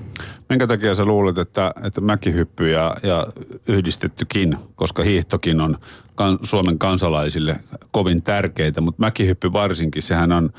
Minkä 0.50 0.68
takia 0.68 0.96
sä 0.96 1.06
luulet, 1.06 1.38
että, 1.38 1.74
että 1.84 2.02
mäkihyppy 2.02 2.70
ja, 2.70 2.96
ja 3.04 3.28
yhdistettykin, 3.68 4.58
koska 4.76 5.04
hiihtokin 5.04 5.62
on 5.62 5.78
kan, 6.16 6.40
Suomen 6.44 6.80
kansalaisille 6.80 7.60
kovin 7.92 8.24
tärkeitä, 8.24 8.82
mutta 8.82 9.02
mäkihyppy 9.02 9.54
varsinkin, 9.54 10.02
sehän 10.02 10.32
on 10.32 10.50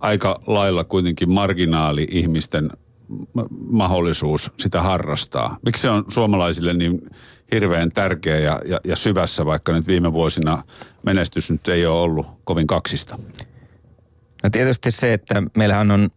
aika 0.00 0.40
lailla 0.46 0.84
kuitenkin 0.84 1.30
marginaali 1.30 2.06
ihmisten 2.10 2.70
mahdollisuus 3.70 4.50
sitä 4.58 4.82
harrastaa. 4.82 5.58
Miksi 5.64 5.82
se 5.82 5.90
on 5.90 6.04
suomalaisille 6.08 6.74
niin 6.74 7.10
hirveän 7.52 7.92
tärkeä 7.92 8.38
ja, 8.38 8.60
ja, 8.64 8.80
ja 8.84 8.96
syvässä, 8.96 9.46
vaikka 9.46 9.72
nyt 9.72 9.86
viime 9.86 10.12
vuosina 10.12 10.62
menestys 11.02 11.50
nyt 11.50 11.68
ei 11.68 11.86
ole 11.86 12.00
ollut 12.00 12.26
kovin 12.44 12.66
kaksista? 12.66 13.18
No 14.42 14.50
tietysti 14.52 14.90
se, 14.90 15.12
että 15.12 15.42
meillähän 15.56 15.90
on 15.90 16.10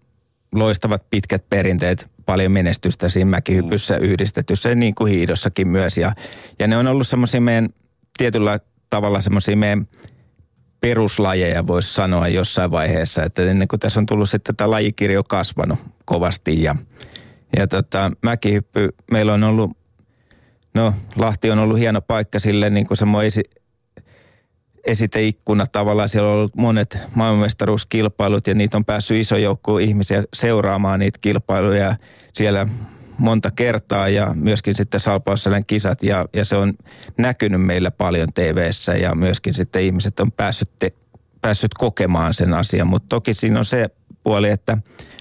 loistavat 0.56 1.06
pitkät 1.10 1.50
perinteet, 1.50 2.08
paljon 2.26 2.52
menestystä 2.52 3.10
siinä 3.10 3.30
mäkihypyssä 3.30 3.94
mm. 3.94 4.04
yhdistetyssä, 4.04 4.76
niin 4.76 4.96
kuin 4.96 5.14
hiidossakin 5.14 5.68
myös. 5.68 5.98
Ja, 5.98 6.12
ja 6.60 6.68
ne 6.68 6.78
on 6.78 6.88
ollut 6.88 7.08
semmoisia 7.08 7.42
meidän 7.42 7.70
tietyllä 8.18 8.60
tavalla 8.90 9.22
semmoisia 9.22 9.58
meidän 9.58 9.88
peruslajeja, 10.82 11.68
voisi 11.68 11.94
sanoa 11.94 12.28
jossain 12.28 12.72
vaiheessa. 12.72 13.24
Että 13.24 13.42
ennen 13.42 13.68
kuin 13.68 13.80
tässä 13.80 14.00
on 14.00 14.06
tullut 14.06 14.30
sitten 14.30 14.56
tämä 14.56 14.72
lajikirjo 14.72 15.24
kasvanut 15.24 15.80
kovasti 16.06 16.64
ja, 16.64 16.76
ja 17.58 17.68
tota, 17.68 18.12
mäkihyppy, 18.22 18.90
meillä 19.12 19.34
on 19.34 19.44
ollut, 19.44 19.72
no 20.74 20.94
Lahti 21.16 21.52
on 21.52 21.60
ollut 21.60 21.80
hieno 21.80 22.02
paikka 22.02 22.40
sille 22.40 22.70
niin 22.70 22.88
kuin 22.88 22.98
semmoinen 22.98 23.32
esiteikkuna 24.86 25.66
tavallaan. 25.68 26.10
Siellä 26.10 26.30
on 26.30 26.36
ollut 26.36 26.56
monet 26.56 26.98
maailmanmestaruuskilpailut 27.16 28.48
ja 28.48 28.54
niitä 28.54 28.78
on 28.78 28.86
päässyt 28.86 29.18
iso 29.18 29.38
joukko 29.38 29.78
ihmisiä 29.78 30.24
seuraamaan 30.34 31.00
niitä 31.00 31.20
kilpailuja 31.22 31.96
siellä 32.34 32.68
monta 33.18 33.52
kertaa 33.52 34.10
ja 34.10 34.34
myöskin 34.36 34.76
sitten 34.76 35.00
Salpausselän 35.00 35.66
kisat 35.66 36.04
ja, 36.04 36.26
ja 36.34 36.46
se 36.46 36.56
on 36.56 36.74
näkynyt 37.18 37.62
meillä 37.62 37.92
paljon 37.92 38.28
tv 38.34 38.70
ja 39.02 39.16
myöskin 39.16 39.54
sitten 39.54 39.84
ihmiset 39.84 40.20
on 40.20 40.32
päässyt, 40.32 40.70
te, 40.80 40.94
päässyt 41.42 41.74
kokemaan 41.74 42.34
sen 42.34 42.54
asian, 42.54 42.88
mutta 42.88 43.10
toki 43.10 43.34
siinä 43.34 43.60
on 43.60 43.66
se 43.66 43.90
puoli, 44.26 44.50
että 44.50 44.78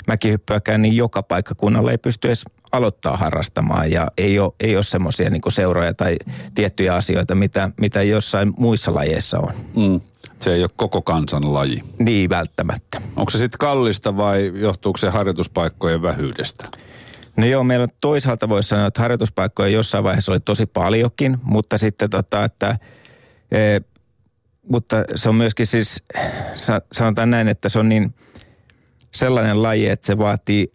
mäkihyppyäkään 0.07 0.83
niin 0.83 0.97
joka 0.97 1.23
paikkakunnalla 1.23 1.91
ei 1.91 1.99
pysty 1.99 2.29
edes 2.29 2.45
aloittaa 2.73 3.17
harrastamaan 3.17 3.91
ja 3.91 4.11
ei 4.19 4.39
ole, 4.39 4.53
ei 4.61 4.77
ole 4.77 4.83
semmoisia 4.83 5.31
niin 5.31 5.43
seuroja 5.49 5.95
tai 5.95 6.17
tiettyjä 6.55 6.95
asioita, 6.95 7.35
mitä, 7.35 7.71
mitä 7.81 8.03
jossain 8.03 8.53
muissa 8.59 8.95
lajeissa 8.95 9.39
on. 9.39 9.53
Mm. 9.77 10.01
Se 10.39 10.55
ei 10.55 10.63
ole 10.63 10.71
koko 10.77 11.03
kansan 11.03 11.55
laji. 11.55 11.83
Niin, 11.99 12.31
välttämättä. 12.31 13.01
Onko 13.17 13.31
se 13.31 13.39
sitten 13.39 13.59
kallista 13.59 14.17
vai 14.17 14.53
johtuuko 14.55 14.97
se 14.97 15.09
harjoituspaikkojen 15.09 16.03
vähyydestä? 16.03 16.65
No 17.37 17.47
joo, 17.47 17.65
meillä 17.65 17.89
toisaalta 18.01 18.49
voisi 18.49 18.69
sanoa, 18.69 18.87
että 18.87 19.03
harjoituspaikkoja 19.03 19.69
jossain 19.69 20.05
vaiheessa 20.05 20.33
oli 20.33 20.41
tosi 20.41 20.67
paljonkin, 20.67 21.39
mutta 21.43 21.79
sitten 21.79 22.11
tota, 22.11 22.45
että 22.45 22.79
e, 23.51 23.81
mutta 24.69 24.97
se 25.15 25.29
on 25.29 25.35
myöskin 25.35 25.67
siis, 25.67 26.03
sanotaan 26.93 27.31
näin, 27.31 27.49
että 27.49 27.69
se 27.69 27.79
on 27.79 27.89
niin 27.89 28.15
sellainen 29.15 29.62
laji, 29.62 29.89
että 29.89 30.07
se 30.07 30.19
vaatii 30.19 30.75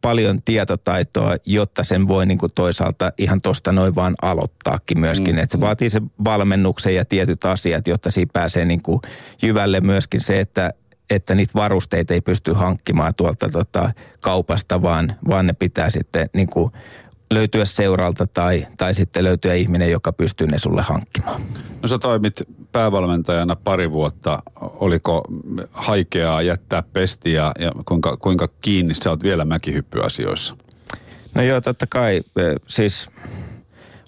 paljon 0.00 0.42
tietotaitoa, 0.42 1.36
jotta 1.46 1.84
sen 1.84 2.08
voi 2.08 2.26
niin 2.26 2.38
kuin 2.38 2.52
toisaalta 2.54 3.12
ihan 3.18 3.40
tuosta 3.40 3.72
noin 3.72 3.94
vaan 3.94 4.14
aloittaakin 4.22 5.00
myöskin. 5.00 5.34
Mm. 5.34 5.38
Että 5.38 5.52
se 5.52 5.60
vaatii 5.60 5.90
sen 5.90 6.10
valmennuksen 6.24 6.94
ja 6.94 7.04
tietyt 7.04 7.44
asiat, 7.44 7.88
jotta 7.88 8.10
siinä 8.10 8.30
pääsee 8.32 8.64
niin 8.64 8.82
kuin 8.82 9.00
jyvälle 9.42 9.80
myöskin 9.80 10.20
se, 10.20 10.40
että, 10.40 10.74
että 11.10 11.34
niitä 11.34 11.52
varusteita 11.54 12.14
ei 12.14 12.20
pysty 12.20 12.52
hankkimaan 12.52 13.14
tuolta 13.14 13.48
tota 13.48 13.92
kaupasta, 14.20 14.82
vaan, 14.82 15.16
vaan 15.28 15.46
ne 15.46 15.52
pitää 15.52 15.90
sitten 15.90 16.30
niin 16.34 16.48
kuin 16.48 16.72
löytyä 17.30 17.64
seuralta 17.64 18.26
tai, 18.26 18.66
tai 18.78 18.94
sitten 18.94 19.24
löytyä 19.24 19.54
ihminen, 19.54 19.90
joka 19.90 20.12
pystyy 20.12 20.46
ne 20.46 20.58
sulle 20.58 20.82
hankkimaan. 20.82 21.40
No 21.82 21.88
sä 21.88 21.98
toimit 21.98 22.42
päävalmentajana 22.72 23.56
pari 23.56 23.90
vuotta. 23.90 24.42
Oliko 24.60 25.24
haikeaa 25.70 26.42
jättää 26.42 26.82
pestiä 26.92 27.52
ja 27.58 27.72
kuinka, 27.84 28.16
kuinka 28.16 28.48
kiinni 28.60 28.94
sä 28.94 29.10
oot 29.10 29.22
vielä 29.22 29.44
mäkihyppyasioissa? 29.44 30.56
No 31.34 31.42
joo, 31.42 31.60
totta 31.60 31.86
kai. 31.86 32.22
Siis 32.66 33.08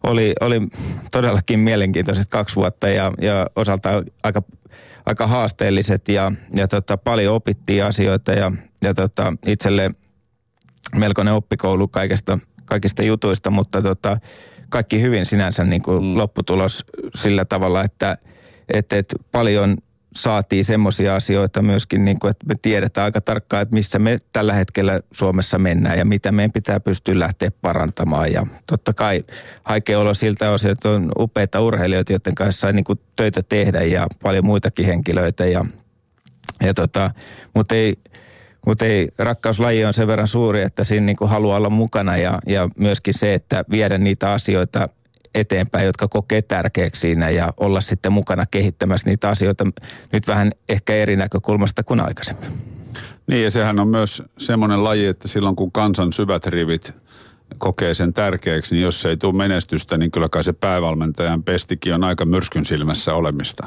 oli, 0.02 0.32
oli 0.40 0.60
todellakin 1.12 1.60
mielenkiintoiset 1.60 2.28
kaksi 2.30 2.56
vuotta 2.56 2.88
ja, 2.88 3.12
ja 3.20 3.46
osalta 3.56 3.90
aika, 4.22 4.42
aika 5.06 5.26
haasteelliset 5.26 6.08
ja, 6.08 6.32
ja 6.56 6.68
tota, 6.68 6.96
paljon 6.96 7.34
opittiin 7.34 7.84
asioita 7.84 8.32
ja, 8.32 8.52
ja 8.82 8.94
tota, 8.94 9.32
itselle 9.46 9.90
melkoinen 10.96 11.34
oppikoulu 11.34 11.88
kaikesta 11.88 12.38
kaikista 12.70 13.02
jutuista, 13.02 13.50
mutta 13.50 13.82
tota, 13.82 14.18
kaikki 14.68 15.00
hyvin 15.00 15.26
sinänsä 15.26 15.64
niin 15.64 15.82
kuin 15.82 16.04
mm. 16.04 16.16
lopputulos 16.16 16.84
sillä 17.14 17.44
tavalla, 17.44 17.84
että 17.84 18.16
et, 18.68 18.92
et 18.92 19.14
paljon 19.32 19.76
saatiin 20.16 20.64
semmoisia 20.64 21.16
asioita 21.16 21.62
myöskin, 21.62 22.04
niin 22.04 22.18
kuin, 22.18 22.30
että 22.30 22.46
me 22.46 22.54
tiedetään 22.62 23.04
aika 23.04 23.20
tarkkaan, 23.20 23.62
että 23.62 23.74
missä 23.74 23.98
me 23.98 24.18
tällä 24.32 24.52
hetkellä 24.52 25.00
Suomessa 25.12 25.58
mennään 25.58 25.98
ja 25.98 26.04
mitä 26.04 26.32
meidän 26.32 26.52
pitää 26.52 26.80
pystyä 26.80 27.18
lähteä 27.18 27.50
parantamaan. 27.50 28.32
Ja 28.32 28.46
totta 28.66 28.92
kai 28.92 29.24
haikea 29.66 29.98
olo 29.98 30.14
siltä 30.14 30.50
osin, 30.50 30.70
että 30.70 30.90
on 30.90 31.08
upeita 31.18 31.60
urheilijoita, 31.60 32.12
joiden 32.12 32.34
kanssa 32.34 32.60
sai 32.60 32.72
niin 32.72 32.84
kuin 32.84 33.00
töitä 33.16 33.42
tehdä 33.42 33.82
ja 33.82 34.06
paljon 34.22 34.44
muitakin 34.44 34.86
henkilöitä. 34.86 35.46
Ja, 35.46 35.64
ja 36.62 36.74
tota, 36.74 37.10
mutta 37.54 37.74
ei, 37.74 37.96
mutta 38.66 38.84
ei, 38.84 39.08
rakkauslaji 39.18 39.84
on 39.84 39.94
sen 39.94 40.06
verran 40.06 40.28
suuri, 40.28 40.62
että 40.62 40.84
siinä 40.84 41.06
niin 41.06 41.16
kuin 41.16 41.30
haluaa 41.30 41.56
olla 41.56 41.70
mukana 41.70 42.16
ja, 42.16 42.38
ja 42.46 42.68
myöskin 42.76 43.14
se, 43.14 43.34
että 43.34 43.64
viedä 43.70 43.98
niitä 43.98 44.32
asioita 44.32 44.88
eteenpäin, 45.34 45.86
jotka 45.86 46.08
kokee 46.08 46.42
tärkeäksi 46.42 47.00
siinä 47.00 47.30
ja 47.30 47.52
olla 47.60 47.80
sitten 47.80 48.12
mukana 48.12 48.46
kehittämässä 48.50 49.10
niitä 49.10 49.28
asioita 49.28 49.66
nyt 50.12 50.26
vähän 50.26 50.52
ehkä 50.68 50.94
eri 50.94 51.16
näkökulmasta 51.16 51.82
kuin 51.82 52.00
aikaisemmin. 52.00 52.50
Niin 53.26 53.44
ja 53.44 53.50
sehän 53.50 53.80
on 53.80 53.88
myös 53.88 54.22
semmoinen 54.38 54.84
laji, 54.84 55.06
että 55.06 55.28
silloin 55.28 55.56
kun 55.56 55.72
kansan 55.72 56.12
syvät 56.12 56.46
rivit 56.46 56.94
kokee 57.58 57.94
sen 57.94 58.14
tärkeäksi, 58.14 58.74
niin 58.74 58.82
jos 58.82 59.06
ei 59.06 59.16
tule 59.16 59.32
menestystä, 59.32 59.98
niin 59.98 60.10
kyllä 60.10 60.28
kai 60.28 60.44
se 60.44 60.52
päävalmentajan 60.52 61.42
pestikin 61.42 61.94
on 61.94 62.04
aika 62.04 62.24
myrskyn 62.24 62.64
silmässä 62.64 63.14
olemista. 63.14 63.66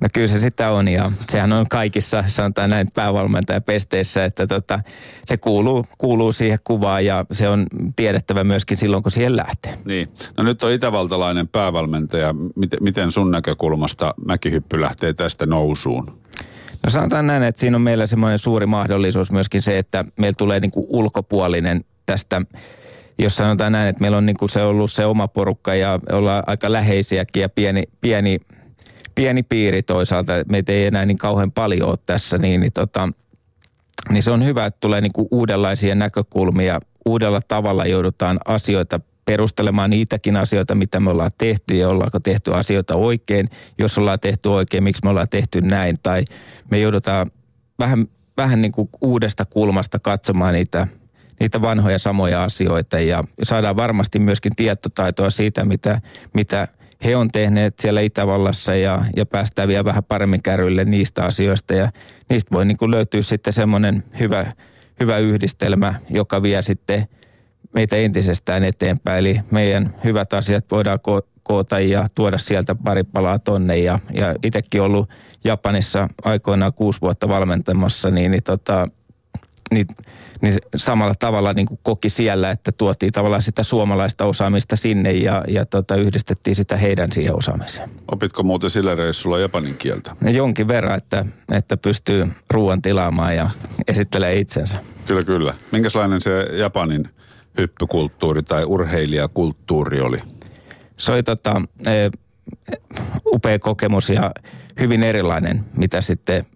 No 0.00 0.08
kyllä 0.14 0.28
se 0.28 0.40
sitä 0.40 0.70
on 0.70 0.88
ja 0.88 1.12
sehän 1.30 1.52
on 1.52 1.66
kaikissa, 1.70 2.24
sanotaan 2.26 2.70
näin 2.70 2.88
päävalmentajapesteissä, 2.94 4.24
että 4.24 4.46
tota, 4.46 4.80
se 5.24 5.36
kuuluu, 5.36 5.86
kuuluu 5.98 6.32
siihen 6.32 6.58
kuvaan 6.64 7.04
ja 7.04 7.26
se 7.32 7.48
on 7.48 7.66
tiedettävä 7.96 8.44
myöskin 8.44 8.76
silloin, 8.76 9.02
kun 9.02 9.12
siihen 9.12 9.36
lähtee. 9.36 9.74
Niin. 9.84 10.08
No 10.36 10.44
nyt 10.44 10.62
on 10.62 10.72
itävaltalainen 10.72 11.48
päävalmentaja. 11.48 12.34
Miten, 12.56 12.78
miten 12.82 13.12
sun 13.12 13.30
näkökulmasta 13.30 14.14
mäkihyppy 14.26 14.80
lähtee 14.80 15.12
tästä 15.12 15.46
nousuun? 15.46 16.18
No 16.82 16.90
sanotaan 16.90 17.26
näin, 17.26 17.42
että 17.42 17.60
siinä 17.60 17.76
on 17.76 17.82
meillä 17.82 18.06
semmoinen 18.06 18.38
suuri 18.38 18.66
mahdollisuus 18.66 19.32
myöskin 19.32 19.62
se, 19.62 19.78
että 19.78 20.04
meillä 20.18 20.36
tulee 20.38 20.60
niin 20.60 20.70
kuin 20.70 20.86
ulkopuolinen 20.88 21.84
tästä 22.06 22.42
jos 23.18 23.36
sanotaan 23.36 23.72
näin, 23.72 23.88
että 23.88 24.00
meillä 24.00 24.16
on 24.16 24.26
niin 24.26 24.36
kuin 24.36 24.48
se 24.48 24.62
ollut 24.62 24.92
se 24.92 25.06
oma 25.06 25.28
porukka 25.28 25.74
ja 25.74 26.00
ollaan 26.12 26.44
aika 26.46 26.72
läheisiäkin 26.72 27.40
ja 27.40 27.48
pieni, 27.48 27.82
pieni 28.00 28.40
pieni 29.14 29.42
piiri 29.42 29.82
toisaalta, 29.82 30.32
meitä 30.48 30.72
ei 30.72 30.86
enää 30.86 31.06
niin 31.06 31.18
kauhean 31.18 31.52
paljon 31.52 31.88
ole 31.88 31.98
tässä, 32.06 32.38
niin, 32.38 32.60
niin, 32.60 32.72
tota, 32.72 33.08
niin 34.10 34.22
se 34.22 34.30
on 34.30 34.44
hyvä, 34.44 34.66
että 34.66 34.80
tulee 34.80 35.00
niin 35.00 35.12
kuin 35.12 35.28
uudenlaisia 35.30 35.94
näkökulmia. 35.94 36.80
Uudella 37.06 37.40
tavalla 37.48 37.86
joudutaan 37.86 38.40
asioita 38.44 39.00
perustelemaan 39.24 39.90
niitäkin 39.90 40.36
asioita, 40.36 40.74
mitä 40.74 41.00
me 41.00 41.10
ollaan 41.10 41.30
tehty 41.38 41.76
ja 41.76 41.88
ollaanko 41.88 42.20
tehty 42.20 42.54
asioita 42.54 42.96
oikein. 42.96 43.50
Jos 43.78 43.98
ollaan 43.98 44.20
tehty 44.20 44.48
oikein, 44.48 44.84
miksi 44.84 45.00
me 45.04 45.10
ollaan 45.10 45.26
tehty 45.30 45.60
näin. 45.60 45.96
Tai 46.02 46.24
me 46.70 46.78
joudutaan 46.78 47.30
vähän, 47.78 48.06
vähän 48.36 48.62
niin 48.62 48.72
kuin 48.72 48.88
uudesta 49.00 49.44
kulmasta 49.44 49.98
katsomaan 49.98 50.54
niitä, 50.54 50.86
niitä 51.40 51.62
vanhoja 51.62 51.98
samoja 51.98 52.44
asioita 52.44 53.00
ja 53.00 53.24
saadaan 53.42 53.76
varmasti 53.76 54.18
myöskin 54.18 54.56
tietotaitoa 54.56 55.30
siitä, 55.30 55.64
mitä, 55.64 56.00
mitä– 56.34 56.68
he 57.04 57.16
on 57.16 57.28
tehneet 57.28 57.78
siellä 57.78 58.00
Itävallassa 58.00 58.74
ja, 58.74 59.04
ja 59.16 59.26
päästään 59.26 59.68
vielä 59.68 59.84
vähän 59.84 60.04
paremmin 60.04 60.42
kärryille 60.42 60.84
niistä 60.84 61.24
asioista 61.24 61.74
ja 61.74 61.90
niistä 62.28 62.50
voi 62.52 62.64
niin 62.64 62.76
kuin 62.76 62.90
löytyä 62.90 63.22
sitten 63.22 63.52
semmoinen 63.52 64.04
hyvä, 64.18 64.52
hyvä 65.00 65.18
yhdistelmä, 65.18 65.94
joka 66.10 66.42
vie 66.42 66.62
sitten 66.62 67.08
meitä 67.74 67.96
entisestään 67.96 68.64
eteenpäin. 68.64 69.18
Eli 69.18 69.40
meidän 69.50 69.94
hyvät 70.04 70.32
asiat 70.32 70.64
voidaan 70.70 70.98
ko- 70.98 71.28
koota 71.42 71.80
ja 71.80 72.06
tuoda 72.14 72.38
sieltä 72.38 72.74
pari 72.74 73.02
palaa 73.04 73.38
tonne 73.38 73.78
ja, 73.78 73.98
ja 74.12 74.34
itsekin 74.42 74.82
ollut 74.82 75.10
Japanissa 75.44 76.08
aikoinaan 76.24 76.72
kuusi 76.72 77.00
vuotta 77.00 77.28
valmentamassa, 77.28 78.10
niin, 78.10 78.30
niin 78.30 78.42
tota, 78.42 78.88
niin, 79.70 79.86
niin 80.40 80.54
samalla 80.76 81.14
tavalla 81.18 81.52
niin 81.52 81.66
kuin 81.66 81.80
koki 81.82 82.08
siellä, 82.08 82.50
että 82.50 82.72
tuotiin 82.72 83.12
tavallaan 83.12 83.42
sitä 83.42 83.62
suomalaista 83.62 84.24
osaamista 84.24 84.76
sinne 84.76 85.12
ja, 85.12 85.44
ja 85.48 85.66
tota, 85.66 85.96
yhdistettiin 85.96 86.56
sitä 86.56 86.76
heidän 86.76 87.12
siihen 87.12 87.36
osaamiseen. 87.36 87.88
Opitko 88.12 88.42
muuten 88.42 88.70
sillä 88.70 88.94
reissulla 88.94 89.38
japanin 89.38 89.74
kieltä? 89.78 90.16
Ja 90.24 90.30
jonkin 90.30 90.68
verran, 90.68 90.96
että, 90.96 91.24
että 91.52 91.76
pystyy 91.76 92.28
ruoan 92.50 92.82
tilaamaan 92.82 93.36
ja 93.36 93.50
esittelee 93.88 94.38
itsensä. 94.38 94.78
Kyllä, 95.06 95.22
kyllä. 95.22 95.52
Minkälainen 95.72 96.20
se 96.20 96.48
Japanin 96.52 97.08
hyppykulttuuri 97.58 98.42
tai 98.42 98.64
urheilijakulttuuri 98.64 100.00
oli? 100.00 100.18
Se 100.96 101.12
oli 101.12 101.22
tota, 101.22 101.62
e, 101.86 102.10
upea 103.26 103.58
kokemus 103.58 104.10
ja 104.10 104.30
hyvin 104.80 105.02
erilainen, 105.02 105.64
mitä 105.76 106.00
sitten 106.00 106.46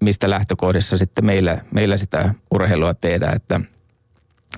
mistä 0.00 0.30
lähtökohdissa 0.30 0.98
sitten 0.98 1.26
meillä, 1.26 1.58
meillä 1.70 1.96
sitä 1.96 2.34
urheilua 2.54 2.94
tehdään, 2.94 3.36
että, 3.36 3.60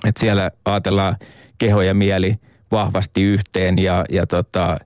että 0.07 0.19
siellä 0.19 0.51
ajatellaan 0.65 1.15
keho 1.57 1.81
ja 1.81 1.93
mieli 1.93 2.35
vahvasti 2.71 3.23
yhteen 3.23 3.79
ja, 3.79 4.05
ja, 4.09 4.27
tota, 4.27 4.79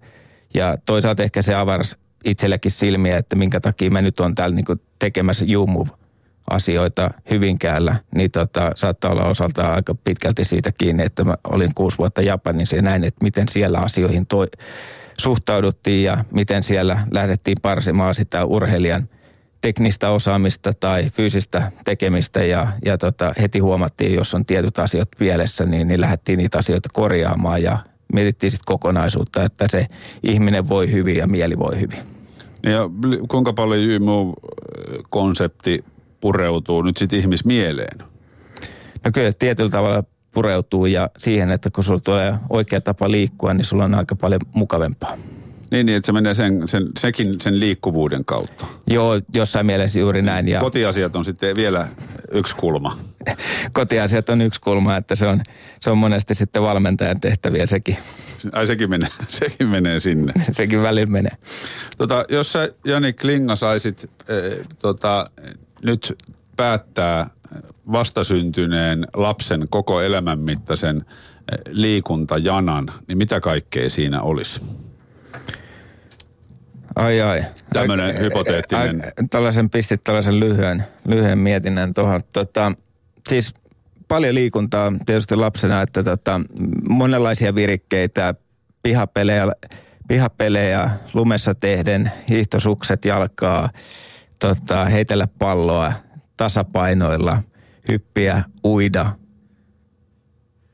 ja 0.53 0.77
toisaalta 0.85 1.23
ehkä 1.23 1.41
se 1.41 1.55
avars 1.55 1.97
itsellekin 2.25 2.71
silmiä, 2.71 3.17
että 3.17 3.35
minkä 3.35 3.59
takia 3.59 3.89
mä 3.89 4.01
nyt 4.01 4.19
on 4.19 4.35
täällä 4.35 4.55
niin 4.55 4.81
tekemässä 4.99 5.45
Jumov 5.45 5.87
asioita 6.49 7.11
Hyvinkäällä, 7.29 7.95
niin 8.15 8.31
tota, 8.31 8.71
saattaa 8.75 9.11
olla 9.11 9.25
osaltaan 9.25 9.73
aika 9.73 9.95
pitkälti 9.95 10.43
siitä 10.43 10.71
kiinni, 10.71 11.03
että 11.03 11.23
mä 11.23 11.35
olin 11.43 11.71
kuusi 11.75 11.97
vuotta 11.97 12.21
Japanissa 12.21 12.75
ja 12.75 12.81
näin, 12.81 13.03
että 13.03 13.23
miten 13.23 13.49
siellä 13.49 13.79
asioihin 13.79 14.25
toi, 14.25 14.47
suhtauduttiin 15.19 16.03
ja 16.03 16.25
miten 16.31 16.63
siellä 16.63 17.07
lähdettiin 17.11 17.57
parsimaan 17.61 18.15
sitä 18.15 18.45
urheilijan– 18.45 19.09
teknistä 19.63 20.09
osaamista 20.09 20.73
tai 20.73 21.09
fyysistä 21.09 21.71
tekemistä 21.85 22.43
ja, 22.43 22.67
ja 22.85 22.97
tota, 22.97 23.33
heti 23.41 23.59
huomattiin, 23.59 24.13
jos 24.13 24.33
on 24.33 24.45
tietyt 24.45 24.79
asiat 24.79 25.09
pielessä, 25.17 25.65
niin, 25.65 25.87
niin 25.87 26.01
lähdettiin 26.01 26.37
niitä 26.37 26.57
asioita 26.57 26.89
korjaamaan 26.93 27.63
ja 27.63 27.77
mietittiin 28.13 28.51
sitten 28.51 28.65
kokonaisuutta, 28.65 29.43
että 29.43 29.65
se 29.69 29.87
ihminen 30.23 30.69
voi 30.69 30.91
hyvin 30.91 31.17
ja 31.17 31.27
mieli 31.27 31.59
voi 31.59 31.79
hyvin. 31.79 31.99
Ja 32.63 32.89
kuinka 33.27 33.53
paljon 33.53 33.81
YMO-konsepti 33.81 35.83
pureutuu 36.21 36.81
nyt 36.81 36.97
sitten 36.97 37.19
ihmismieleen? 37.19 37.97
No 39.05 39.11
kyllä 39.13 39.31
tietyllä 39.39 39.69
tavalla 39.69 40.03
pureutuu 40.31 40.85
ja 40.85 41.09
siihen, 41.17 41.51
että 41.51 41.69
kun 41.69 41.83
sulla 41.83 41.99
tulee 41.99 42.33
oikea 42.49 42.81
tapa 42.81 43.11
liikkua, 43.11 43.53
niin 43.53 43.65
sulla 43.65 43.83
on 43.83 43.95
aika 43.95 44.15
paljon 44.15 44.41
mukavempaa. 44.53 45.17
Niin, 45.73 45.85
niin 45.85 45.95
että 45.95 46.05
se 46.05 46.11
menee 46.11 46.33
sen, 46.33 46.67
sen, 46.67 46.89
sekin 46.99 47.41
sen 47.41 47.59
liikkuvuuden 47.59 48.25
kautta. 48.25 48.65
Joo, 48.87 49.21
jossain 49.33 49.65
mielessä 49.65 49.99
juuri 49.99 50.21
näin. 50.21 50.47
Ja... 50.47 50.59
Kotiasiat 50.59 51.15
on 51.15 51.25
sitten 51.25 51.55
vielä 51.55 51.87
yksi 52.31 52.55
kulma. 52.55 52.97
Kotiasiat 53.73 54.29
on 54.29 54.41
yksi 54.41 54.61
kulma, 54.61 54.97
että 54.97 55.15
se 55.15 55.27
on, 55.27 55.41
se 55.79 55.89
on 55.89 55.97
monesti 55.97 56.35
sitten 56.35 56.61
valmentajan 56.61 57.19
tehtäviä 57.19 57.65
sekin. 57.65 57.97
Ai 58.51 58.67
sekin 58.67 58.89
menee, 58.89 59.09
sekin 59.29 59.67
menee 59.67 59.99
sinne. 59.99 60.33
sekin 60.51 60.81
välillä 60.81 61.11
menee. 61.11 61.37
Tota, 61.97 62.25
jos 62.29 62.51
sä 62.51 62.69
Jani 62.85 63.13
Klinga 63.13 63.55
saisit 63.55 64.11
äh, 64.29 64.67
tota, 64.81 65.25
nyt 65.83 66.13
päättää 66.55 67.29
vastasyntyneen 67.91 69.07
lapsen 69.13 69.67
koko 69.69 70.01
elämän 70.01 70.39
mittaisen 70.39 71.05
liikuntajanan, 71.69 72.91
niin 73.07 73.17
mitä 73.17 73.39
kaikkea 73.39 73.89
siinä 73.89 74.21
olisi? 74.21 74.61
Ai 76.95 77.21
ai. 77.21 77.45
Tämmöinen 77.73 78.19
hypoteettinen. 78.19 79.03
tällaisen 79.29 79.69
pistit 79.69 80.03
tällaisen 80.03 80.39
lyhyen, 80.39 80.83
lyhyen 81.07 81.37
mietinnän 81.37 81.93
tuohon. 81.93 82.21
Tota, 82.33 82.71
siis 83.29 83.53
paljon 84.07 84.35
liikuntaa 84.35 84.93
tietysti 85.05 85.35
lapsena, 85.35 85.81
että 85.81 86.03
tota, 86.03 86.41
monenlaisia 86.89 87.55
virikkeitä, 87.55 88.35
pihapelejä, 88.83 89.47
pihapelejä 90.07 90.89
lumessa 91.13 91.55
tehden, 91.55 92.11
hiihtosukset 92.29 93.05
jalkaa, 93.05 93.69
tota, 94.39 94.85
heitellä 94.85 95.27
palloa 95.39 95.93
tasapainoilla, 96.37 97.41
hyppiä, 97.91 98.43
uida. 98.65 99.11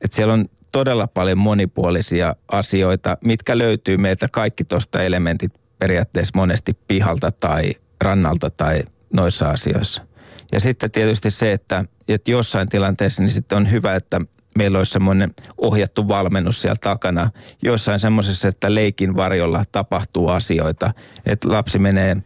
Et 0.01 0.13
siellä 0.13 0.33
on 0.33 0.45
todella 0.71 1.07
paljon 1.07 1.37
monipuolisia 1.37 2.35
asioita, 2.51 3.17
mitkä 3.25 3.57
löytyy 3.57 3.97
meiltä 3.97 4.27
kaikki 4.31 4.63
tuosta 4.63 5.03
elementit 5.03 5.53
periaatteessa 5.79 6.31
monesti 6.35 6.77
pihalta 6.87 7.31
tai 7.31 7.73
rannalta 8.01 8.49
tai 8.49 8.83
noissa 9.13 9.49
asioissa. 9.49 10.05
Ja 10.51 10.59
sitten 10.59 10.91
tietysti 10.91 11.29
se, 11.29 11.51
että, 11.51 11.85
että 12.07 12.31
jossain 12.31 12.69
tilanteessa 12.69 13.21
niin 13.21 13.31
sitten 13.31 13.57
on 13.57 13.71
hyvä, 13.71 13.95
että 13.95 14.21
meillä 14.57 14.77
olisi 14.77 14.91
semmoinen 14.91 15.33
ohjattu 15.57 16.07
valmennus 16.07 16.61
siellä 16.61 16.77
takana. 16.81 17.29
Jossain 17.63 17.99
semmoisessa, 17.99 18.47
että 18.47 18.75
leikin 18.75 19.15
varjolla 19.15 19.63
tapahtuu 19.71 20.27
asioita. 20.27 20.93
Että 21.25 21.49
lapsi 21.49 21.79
menee 21.79 22.17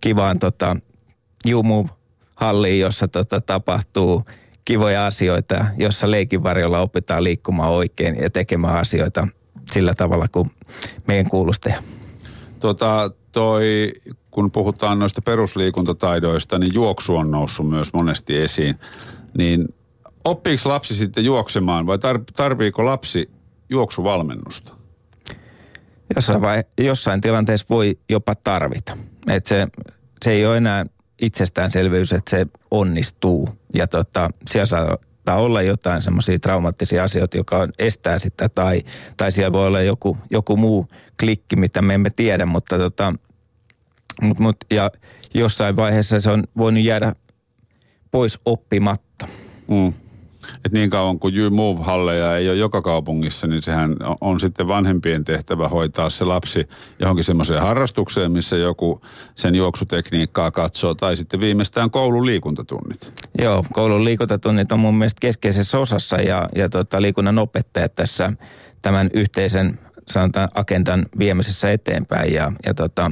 kivaan 0.00 0.38
tota, 0.38 0.76
Jumu-halliin, 1.46 2.80
jossa 2.80 3.08
tota, 3.08 3.40
tapahtuu 3.40 4.24
kivoja 4.64 5.06
asioita, 5.06 5.66
jossa 5.76 6.10
leikin 6.10 6.42
varjolla 6.42 6.80
opitaan 6.80 7.24
liikkumaan 7.24 7.70
oikein 7.70 8.20
ja 8.20 8.30
tekemään 8.30 8.76
asioita 8.76 9.28
sillä 9.72 9.94
tavalla, 9.94 10.28
kuin 10.28 10.50
meidän 11.06 11.30
kuuluisi 11.30 11.60
tehdä. 11.60 11.82
Tota, 12.62 13.10
toi 13.32 13.92
kun 14.30 14.50
puhutaan 14.50 14.98
noista 14.98 15.22
perusliikuntataidoista, 15.22 16.58
niin 16.58 16.74
juoksu 16.74 17.16
on 17.16 17.30
noussut 17.30 17.68
myös 17.68 17.92
monesti 17.92 18.36
esiin. 18.36 18.74
Niin 19.38 19.74
oppiiko 20.24 20.68
lapsi 20.68 20.94
sitten 20.94 21.24
juoksemaan 21.24 21.86
vai 21.86 21.96
tar- 21.96 22.24
tarviiko 22.36 22.84
lapsi 22.84 23.30
juoksuvalmennusta? 23.70 24.74
Jossain, 26.14 26.42
vai, 26.42 26.64
jossain 26.80 27.20
tilanteessa 27.20 27.66
voi 27.70 27.98
jopa 28.08 28.34
tarvita. 28.34 28.96
Et 29.26 29.46
se, 29.46 29.66
se 30.24 30.30
ei 30.30 30.46
ole 30.46 30.56
enää 30.56 30.86
itsestäänselvyys, 31.22 32.12
että 32.12 32.30
se 32.30 32.46
onnistuu. 32.70 33.48
Ja 33.74 33.86
tota, 33.86 34.30
siellä 34.48 34.66
saattaa 34.66 35.36
olla 35.36 35.62
jotain 35.62 36.02
semmoisia 36.02 36.38
traumaattisia 36.38 37.04
asioita, 37.04 37.36
joka 37.36 37.68
estää 37.78 38.18
sitä, 38.18 38.48
tai, 38.48 38.82
tai 39.16 39.32
siellä 39.32 39.52
voi 39.52 39.66
olla 39.66 39.80
joku, 39.80 40.16
joku 40.30 40.56
muu 40.56 40.88
klikki, 41.22 41.56
mitä 41.56 41.82
me 41.82 41.94
emme 41.94 42.10
tiedä, 42.10 42.46
mutta 42.46 42.78
tota, 42.78 43.14
mut, 44.22 44.38
mut, 44.38 44.56
ja 44.70 44.90
jossain 45.34 45.76
vaiheessa 45.76 46.20
se 46.20 46.30
on 46.30 46.44
voinut 46.58 46.82
jäädä 46.82 47.14
pois 48.10 48.38
oppimatta. 48.44 49.28
Mm. 49.68 49.92
Et 50.64 50.72
niin 50.72 50.90
kauan 50.90 51.18
kuin 51.18 51.36
You 51.36 51.50
Move-halleja 51.50 52.36
ei 52.36 52.48
ole 52.48 52.56
joka 52.56 52.82
kaupungissa, 52.82 53.46
niin 53.46 53.62
sehän 53.62 53.96
on 54.20 54.40
sitten 54.40 54.68
vanhempien 54.68 55.24
tehtävä 55.24 55.68
hoitaa 55.68 56.10
se 56.10 56.24
lapsi 56.24 56.68
johonkin 56.98 57.24
semmoiseen 57.24 57.62
harrastukseen, 57.62 58.32
missä 58.32 58.56
joku 58.56 59.00
sen 59.34 59.54
juoksutekniikkaa 59.54 60.50
katsoo, 60.50 60.94
tai 60.94 61.16
sitten 61.16 61.40
viimeistään 61.40 61.90
koulun 61.90 62.26
liikuntatunnit. 62.26 63.12
Joo, 63.38 63.64
koulun 63.72 64.04
liikuntatunnit 64.04 64.72
on 64.72 64.80
mun 64.80 64.94
mielestä 64.94 65.20
keskeisessä 65.20 65.78
osassa, 65.78 66.16
ja, 66.16 66.48
ja 66.54 66.68
tota, 66.68 67.02
liikunnan 67.02 67.38
opettajat 67.38 67.94
tässä 67.94 68.32
tämän 68.82 69.10
yhteisen 69.14 69.78
sanotaan 70.12 70.48
agendan 70.54 71.06
viemisessä 71.18 71.72
eteenpäin, 71.72 72.32
ja, 72.34 72.52
ja 72.66 72.74
tota, 72.74 73.10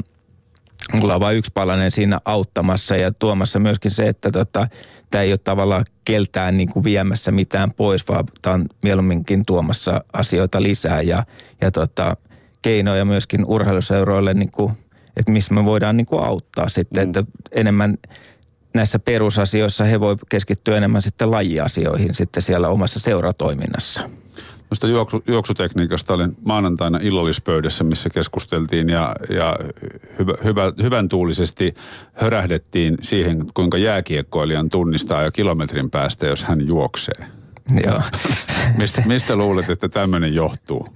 mulla 0.93 1.15
on 1.15 1.21
vain 1.21 1.37
yksi 1.37 1.51
palanen 1.55 1.91
siinä 1.91 2.21
auttamassa 2.25 2.97
ja 2.97 3.13
tuomassa 3.13 3.59
myöskin 3.59 3.91
se, 3.91 4.09
että 4.09 4.31
tota, 4.31 4.69
tämä 5.11 5.23
ei 5.23 5.33
ole 5.33 5.39
tavallaan 5.45 5.85
keltään 6.05 6.57
niin 6.57 6.69
kuin 6.69 6.85
viemässä 6.85 7.31
mitään 7.31 7.73
pois, 7.73 8.09
vaan 8.09 8.25
tämä 8.43 8.55
on 8.55 8.67
mieluumminkin 8.83 9.47
tuomassa 9.47 10.05
asioita 10.13 10.63
lisää 10.63 11.03
ja, 11.03 11.25
ja 11.61 11.71
tota, 11.71 12.17
keinoja 12.63 13.05
myöskin 13.05 13.45
urheiluseuroille, 13.45 14.35
niin 14.35 14.51
kuin, 14.53 14.73
että 15.17 15.33
missä 15.33 15.55
me 15.55 15.65
voidaan 15.65 15.97
niin 15.97 16.07
kuin 16.07 16.25
auttaa 16.25 16.69
sitten, 16.69 17.05
mm. 17.05 17.09
että 17.09 17.25
enemmän 17.53 17.99
näissä 18.75 18.99
perusasioissa 18.99 19.85
he 19.85 20.01
voi 20.01 20.17
keskittyä 20.29 20.77
enemmän 20.77 21.03
sitten 21.03 21.31
lajiasioihin 21.31 22.15
sitten 22.15 22.43
siellä 22.43 22.69
omassa 22.69 23.01
seuratoiminnassa. 23.01 24.11
Tuosta 24.71 24.87
juoksu, 24.87 25.23
juoksutekniikasta 25.27 26.15
olin 26.15 26.37
maanantaina 26.45 26.99
illallispöydässä, 27.03 27.85
missä 27.85 28.11
keskusteltiin 28.11 28.89
ja, 28.89 29.17
ja 29.31 29.57
hyvä, 30.19 30.35
hyvä, 30.45 30.73
hyvän 30.83 31.09
tuulisesti 31.09 31.75
hörähdettiin 32.13 32.99
siihen, 33.03 33.47
kuinka 33.55 33.79
jääkiekkoilijan 33.79 34.69
tunnistaa 34.69 35.23
jo 35.23 35.33
kilometrin 35.33 35.91
päästä, 35.91 36.27
jos 36.27 36.45
hän 36.45 36.67
juoksee. 36.67 37.27
Joo. 37.85 38.03
mistä, 38.79 39.03
mistä 39.07 39.37
luulet, 39.37 39.71
että 39.71 39.89
tämmöinen 39.89 40.35
johtuu? 40.35 40.89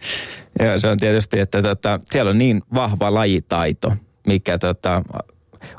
Joo, 0.61 0.79
se 0.79 0.89
on 0.89 0.99
tietysti, 0.99 1.41
että 1.41 1.63
tota, 1.63 2.01
siellä 2.11 2.31
on 2.31 2.39
niin 2.39 2.63
vahva 2.75 3.15
lajitaito, 3.15 3.93
mikä 4.27 4.59
tota, 4.59 5.03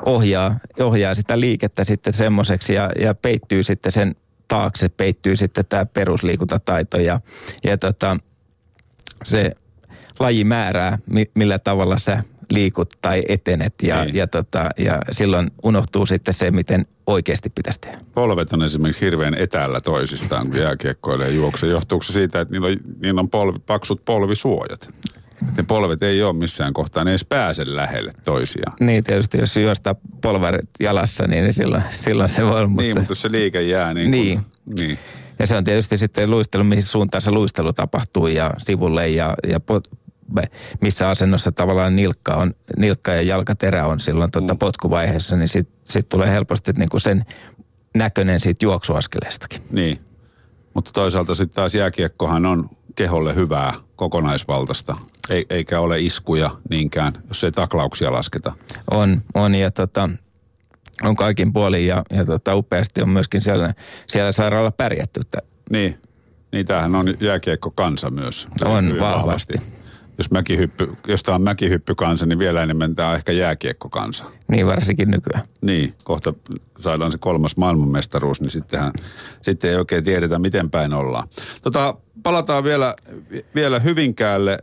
ohjaa, 0.05 0.59
ohjaa 0.79 1.15
sitä 1.15 1.39
liikettä 1.39 1.83
sitten 1.83 2.13
semmoiseksi 2.13 2.73
ja, 2.73 2.91
ja 2.99 3.15
peittyy 3.15 3.63
sitten 3.63 3.91
sen 3.91 4.15
taakse 4.47 4.89
peittyy 4.89 5.35
sitten 5.35 5.65
tämä 5.69 5.85
perusliikuntataito 5.85 6.97
ja, 6.97 7.19
ja 7.63 7.77
tota, 7.77 8.17
se 9.23 9.51
laji 10.19 10.43
määrää, 10.43 10.99
millä 11.33 11.59
tavalla 11.59 11.97
sä 11.97 12.23
liikut 12.51 12.89
tai 13.01 13.21
etenet 13.27 13.73
ja, 13.81 14.03
niin. 14.05 14.15
ja, 14.15 14.27
tota, 14.27 14.69
ja 14.77 15.01
silloin 15.11 15.51
unohtuu 15.63 16.05
sitten 16.05 16.33
se, 16.33 16.51
miten 16.51 16.87
oikeasti 17.07 17.49
pitäisi 17.49 17.81
tehdä. 17.81 17.99
Polvet 18.13 18.53
on 18.53 18.63
esimerkiksi 18.63 19.05
hirveän 19.05 19.33
etäällä 19.33 19.81
toisistaan, 19.81 20.47
kun 20.47 20.59
jääkiekkoilee 20.59 21.31
juokse. 21.31 21.67
Johtuuko 21.67 22.03
se 22.03 22.13
siitä, 22.13 22.41
että 22.41 22.51
niillä 22.51 22.67
on, 22.67 22.77
niillä 23.01 23.21
on 23.21 23.29
polvi, 23.29 23.59
paksut 23.59 24.05
polvisuojat? 24.05 24.89
Ne 25.57 25.63
polvet 25.63 26.03
ei 26.03 26.23
ole 26.23 26.33
missään 26.33 26.73
kohtaa, 26.73 27.03
ne 27.03 27.11
edes 27.11 27.25
pääse 27.25 27.63
lähelle 27.75 28.11
toisiaan. 28.25 28.77
Niin, 28.79 29.03
tietysti 29.03 29.37
jos 29.37 29.57
juostaa 29.57 29.95
polvarit 30.21 30.69
jalassa, 30.79 31.27
niin 31.27 31.53
silloin, 31.53 31.83
silloin 31.91 32.29
se 32.29 32.45
voi. 32.45 32.67
Mutta... 32.67 32.81
Niin, 32.81 32.97
mutta 32.97 33.15
se 33.15 33.31
liike 33.31 33.61
jää 33.61 33.93
niin, 33.93 34.11
niin. 34.11 34.39
Kuin, 34.39 34.75
niin. 34.75 34.99
Ja 35.39 35.47
se 35.47 35.55
on 35.55 35.63
tietysti 35.63 35.97
sitten 35.97 36.31
luistelu, 36.31 36.63
mihin 36.63 36.83
suuntaan 36.83 37.21
se 37.21 37.31
luistelu 37.31 37.73
tapahtuu 37.73 38.27
ja 38.27 38.53
sivulle 38.57 39.09
ja, 39.09 39.35
ja 39.47 39.59
pot, 39.59 39.87
missä 40.81 41.09
asennossa 41.09 41.51
tavallaan 41.51 41.95
nilkka, 41.95 42.35
on, 42.35 42.53
nilkka 42.77 43.11
ja 43.11 43.21
jalkaterä 43.21 43.87
on 43.87 43.99
silloin 43.99 44.31
tuota 44.31 44.53
mm. 44.53 44.57
potkuvaiheessa, 44.57 45.35
niin 45.35 45.47
sitten 45.47 45.77
sit 45.83 46.09
tulee 46.09 46.31
helposti 46.31 46.71
niin 46.77 46.89
kuin 46.89 47.01
sen 47.01 47.25
näköinen 47.95 48.39
siitä 48.39 48.65
juoksuaskeleestakin. 48.65 49.61
Niin, 49.71 49.99
mutta 50.73 50.91
toisaalta 50.93 51.35
sitten 51.35 51.55
taas 51.55 51.75
jääkiekkohan 51.75 52.45
on 52.45 52.69
keholle 52.95 53.35
hyvää 53.35 53.73
kokonaisvaltaista, 53.95 54.95
eikä 55.49 55.79
ole 55.79 56.01
iskuja 56.01 56.49
niinkään, 56.69 57.13
jos 57.27 57.43
ei 57.43 57.51
taklauksia 57.51 58.11
lasketa. 58.11 58.53
On, 58.91 59.21
on 59.33 59.55
ja 59.55 59.71
tota, 59.71 60.09
on 61.03 61.15
kaikin 61.15 61.53
puolin 61.53 61.87
ja, 61.87 62.03
ja 62.09 62.25
tota, 62.25 62.55
upeasti 62.55 63.01
on 63.01 63.09
myöskin 63.09 63.41
siellä, 63.41 63.73
siellä 64.07 64.31
sairaala 64.31 64.71
pärjätty. 64.71 65.21
Niin, 65.69 65.99
niin 66.51 66.65
tämähän 66.65 66.95
on 66.95 67.13
jääkiekko 67.19 67.71
kansa 67.71 68.09
myös. 68.09 68.47
On 68.65 68.85
vahvasti. 68.85 68.99
vahvasti. 68.99 69.53
Jos, 70.17 70.31
mäkihyppy, 70.31 70.95
jos 71.07 71.23
tämä 71.23 71.35
on 71.35 71.41
mäkihyppykansa, 71.41 72.25
niin 72.25 72.39
vielä 72.39 72.63
enemmän 72.63 72.95
tämä 72.95 73.09
on 73.09 73.15
ehkä 73.15 73.31
jääkiekkokansa. 73.31 74.25
Niin 74.47 74.67
varsinkin 74.67 75.11
nykyään. 75.11 75.47
Niin, 75.61 75.93
kohta 76.03 76.33
saadaan 76.77 77.11
se 77.11 77.17
kolmas 77.17 77.57
maailmanmestaruus, 77.57 78.41
niin 78.41 78.51
sittenhän, 78.51 78.93
sitten 79.41 79.69
ei 79.69 79.75
oikein 79.75 80.03
tiedetä, 80.03 80.39
miten 80.39 80.69
päin 80.69 80.93
ollaan. 80.93 81.27
Tota, 81.61 81.97
palataan 82.25 82.63
vielä, 82.63 82.95
vielä 83.55 83.79
Hyvinkäälle. 83.79 84.57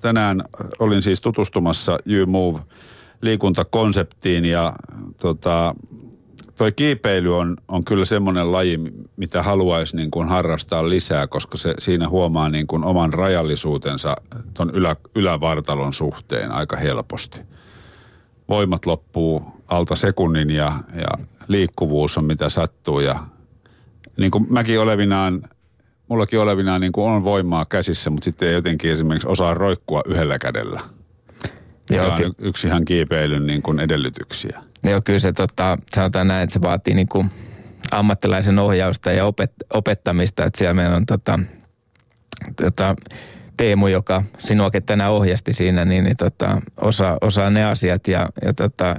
Tänään 0.00 0.44
olin 0.78 1.02
siis 1.02 1.20
tutustumassa 1.20 1.98
You 2.06 2.26
Move 2.26 2.60
liikuntakonseptiin 3.22 4.44
ja 4.44 4.72
tota, 5.20 5.74
toi 6.58 6.72
kiipeily 6.72 7.38
on, 7.38 7.56
on 7.68 7.84
kyllä 7.84 8.04
semmoinen 8.04 8.52
laji, 8.52 8.80
mitä 9.16 9.42
haluaisi 9.42 9.96
niin 9.96 10.10
kuin 10.10 10.28
harrastaa 10.28 10.88
lisää, 10.88 11.26
koska 11.26 11.58
se 11.58 11.74
siinä 11.78 12.08
huomaa 12.08 12.48
niin 12.48 12.66
kuin 12.66 12.84
oman 12.84 13.12
rajallisuutensa 13.12 14.16
ton 14.54 14.70
ylä, 14.74 14.96
ylävartalon 15.14 15.92
suhteen 15.92 16.52
aika 16.52 16.76
helposti. 16.76 17.40
Voimat 18.48 18.86
loppuu 18.86 19.42
alta 19.68 19.96
sekunnin 19.96 20.50
ja, 20.50 20.72
ja 20.94 21.24
liikkuvuus 21.48 22.18
on 22.18 22.24
mitä 22.24 22.48
sattuu 22.48 23.00
ja 23.00 23.24
niin 24.16 24.30
kuin 24.30 24.46
mäkin 24.50 24.80
olevinaan 24.80 25.42
mullakin 26.08 26.40
olevinaan 26.40 26.80
niin 26.80 26.92
kuin 26.92 27.10
on 27.10 27.24
voimaa 27.24 27.64
käsissä, 27.64 28.10
mutta 28.10 28.24
sitten 28.24 28.48
ei 28.48 28.54
jotenkin 28.54 28.92
esimerkiksi 28.92 29.28
osaa 29.28 29.54
roikkua 29.54 30.02
yhdellä 30.06 30.38
kädellä. 30.38 30.80
Joo, 31.90 32.06
on 32.06 32.34
yksi 32.38 32.66
ihan 32.66 32.84
kiipeilyn 32.84 33.46
niin 33.46 33.62
kuin 33.62 33.80
edellytyksiä. 33.80 34.62
Joo, 34.84 35.00
kyllä 35.04 35.18
se 35.18 35.32
tota, 35.32 35.78
sanotaan 35.94 36.28
näin, 36.28 36.42
että 36.42 36.54
se 36.54 36.60
vaatii 36.60 36.94
niin 36.94 37.08
kuin 37.08 37.30
ammattilaisen 37.90 38.58
ohjausta 38.58 39.12
ja 39.12 39.24
opet, 39.24 39.52
opettamista. 39.74 40.44
Että 40.44 40.58
siellä 40.58 40.74
meillä 40.74 40.96
on 40.96 41.06
tota, 41.06 41.38
tota, 42.62 42.96
Teemu, 43.56 43.86
joka 43.86 44.22
sinuakin 44.38 44.82
tänään 44.82 45.12
ohjasti 45.12 45.52
siinä, 45.52 45.84
niin, 45.84 46.04
niin 46.04 46.16
tota, 46.16 46.60
osaa, 46.80 47.18
osaa 47.20 47.50
ne 47.50 47.64
asiat 47.64 48.08
ja, 48.08 48.28
ja 48.44 48.54
tota, 48.54 48.96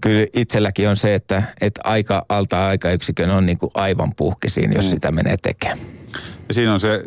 kyllä 0.00 0.26
itselläkin 0.32 0.88
on 0.88 0.96
se, 0.96 1.14
että, 1.14 1.42
että 1.60 1.80
aika 1.84 2.26
alta 2.28 2.66
aikayksikön 2.66 3.30
on 3.30 3.46
niin 3.46 3.58
kuin 3.58 3.70
aivan 3.74 4.12
puhkisiin, 4.16 4.72
jos 4.72 4.84
mm. 4.84 4.90
sitä 4.90 5.12
menee 5.12 5.36
tekemään. 5.36 5.78
Ja 6.48 6.54
siinä 6.54 6.72
on 6.72 6.80
se 6.80 7.04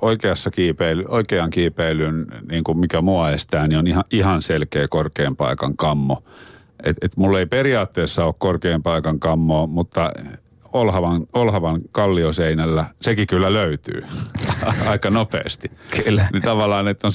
oikeassa 0.00 0.50
kiipeily, 0.50 1.04
oikean 1.08 1.50
kiipeilyn, 1.50 2.26
niin 2.50 2.64
kuin 2.64 2.78
mikä 2.78 3.00
mua 3.00 3.30
estää, 3.30 3.66
niin 3.66 3.78
on 3.78 3.86
ihan, 3.86 4.04
ihan 4.10 4.42
selkeä 4.42 4.88
korkean 4.88 5.36
paikan 5.36 5.76
kammo. 5.76 6.22
Et, 6.84 6.96
et 7.02 7.16
mulla 7.16 7.38
ei 7.38 7.46
periaatteessa 7.46 8.24
ole 8.24 8.34
korkean 8.38 8.82
paikan 8.82 9.20
kammo, 9.20 9.66
mutta 9.66 10.12
Olhavan, 10.72 11.26
Olhavan 11.32 11.80
kallioseinällä, 11.92 12.84
sekin 13.02 13.26
kyllä 13.26 13.52
löytyy 13.52 14.02
aika 14.90 15.10
nopeasti. 15.10 15.70
Kyllä. 16.04 16.28
Niin 16.32 16.42
tavallaan, 16.42 16.88
että 16.88 17.06
on 17.06 17.12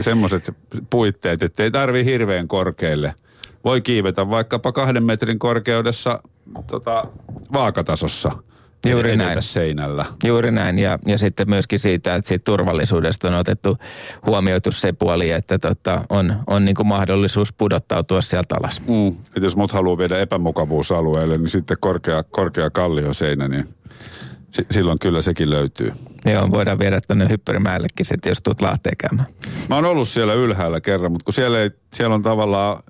semmoiset 0.00 0.50
puitteet, 0.90 1.42
että 1.42 1.62
ei 1.62 1.70
tarvi 1.70 2.04
hirveän 2.04 2.48
korkealle– 2.48 3.14
voi 3.64 3.80
kiivetä 3.80 4.30
vaikkapa 4.30 4.72
kahden 4.72 5.04
metrin 5.04 5.38
korkeudessa 5.38 6.22
tota, 6.66 7.04
vaakatasossa. 7.52 8.32
Juuri 8.86 9.16
näin. 9.16 9.42
seinällä. 9.42 10.04
Juuri 10.24 10.50
näin. 10.50 10.78
Ja, 10.78 10.98
ja 11.06 11.18
sitten 11.18 11.50
myöskin 11.50 11.78
siitä, 11.78 12.14
että 12.14 12.28
siitä 12.28 12.44
turvallisuudesta 12.44 13.28
on 13.28 13.34
otettu 13.34 13.76
huomioitu 14.26 14.72
se 14.72 14.92
puoli, 14.92 15.30
että 15.30 15.58
tota, 15.58 16.04
on, 16.10 16.36
on 16.46 16.64
niin 16.64 16.76
mahdollisuus 16.84 17.52
pudottautua 17.52 18.20
sieltä 18.20 18.54
alas. 18.60 18.82
Mm. 18.88 19.08
Et 19.36 19.42
jos 19.42 19.56
mut 19.56 19.72
haluaa 19.72 19.98
viedä 19.98 20.18
epämukavuusalueelle, 20.18 21.38
niin 21.38 21.48
sitten 21.48 21.76
korkea, 21.80 22.22
korkea 22.22 22.70
kallioseinä, 22.70 23.48
niin 23.48 23.68
s- 24.50 24.66
silloin 24.70 24.98
kyllä 24.98 25.22
sekin 25.22 25.50
löytyy. 25.50 25.92
Joo, 26.24 26.50
voidaan 26.50 26.78
viedä 26.78 27.00
tuonne 27.00 27.28
Hyppyrimäellekin 27.28 28.06
sitten, 28.06 28.30
jos 28.30 28.40
tuut 28.42 28.60
Lahteen 28.60 28.96
käymään. 28.96 29.28
Mä 29.68 29.74
oon 29.74 29.84
ollut 29.84 30.08
siellä 30.08 30.34
ylhäällä 30.34 30.80
kerran, 30.80 31.12
mutta 31.12 31.24
kun 31.24 31.34
siellä, 31.34 31.60
ei, 31.60 31.70
siellä 31.94 32.14
on 32.14 32.22
tavallaan 32.22 32.82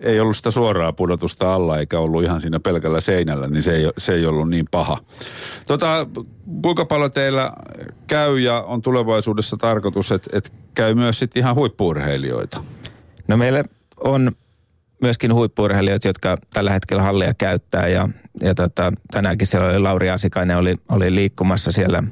ei 0.00 0.20
ollut 0.20 0.36
sitä 0.36 0.50
suoraa 0.50 0.92
pudotusta 0.92 1.54
alla 1.54 1.78
eikä 1.78 1.98
ollut 1.98 2.22
ihan 2.22 2.40
siinä 2.40 2.60
pelkällä 2.60 3.00
seinällä, 3.00 3.48
niin 3.48 3.62
se 3.62 3.76
ei, 3.76 3.90
se 3.98 4.14
ei 4.14 4.26
ollut 4.26 4.50
niin 4.50 4.66
paha. 4.70 4.98
Tota, 5.66 6.06
kuinka 6.62 6.84
paljon 6.84 7.12
teillä 7.12 7.52
käy 8.06 8.38
ja 8.38 8.60
on 8.60 8.82
tulevaisuudessa 8.82 9.56
tarkoitus, 9.56 10.12
että, 10.12 10.30
että 10.36 10.50
käy 10.74 10.94
myös 10.94 11.18
sitten 11.18 11.40
ihan 11.40 11.54
huippuurheilijoita? 11.54 12.62
No 13.28 13.36
meillä 13.36 13.64
on 14.04 14.32
myöskin 15.02 15.34
huippuurheilijoita, 15.34 16.08
jotka 16.08 16.36
tällä 16.52 16.70
hetkellä 16.70 17.02
hallia 17.02 17.34
käyttää 17.34 17.88
ja, 17.88 18.08
ja 18.40 18.54
tota, 18.54 18.92
tänäänkin 19.10 19.46
siellä 19.46 19.68
oli 19.68 19.78
Lauri 19.78 20.10
Asikainen 20.10 20.56
oli, 20.56 20.74
oli 20.88 21.14
liikkumassa 21.14 21.72
siellä, 21.72 22.02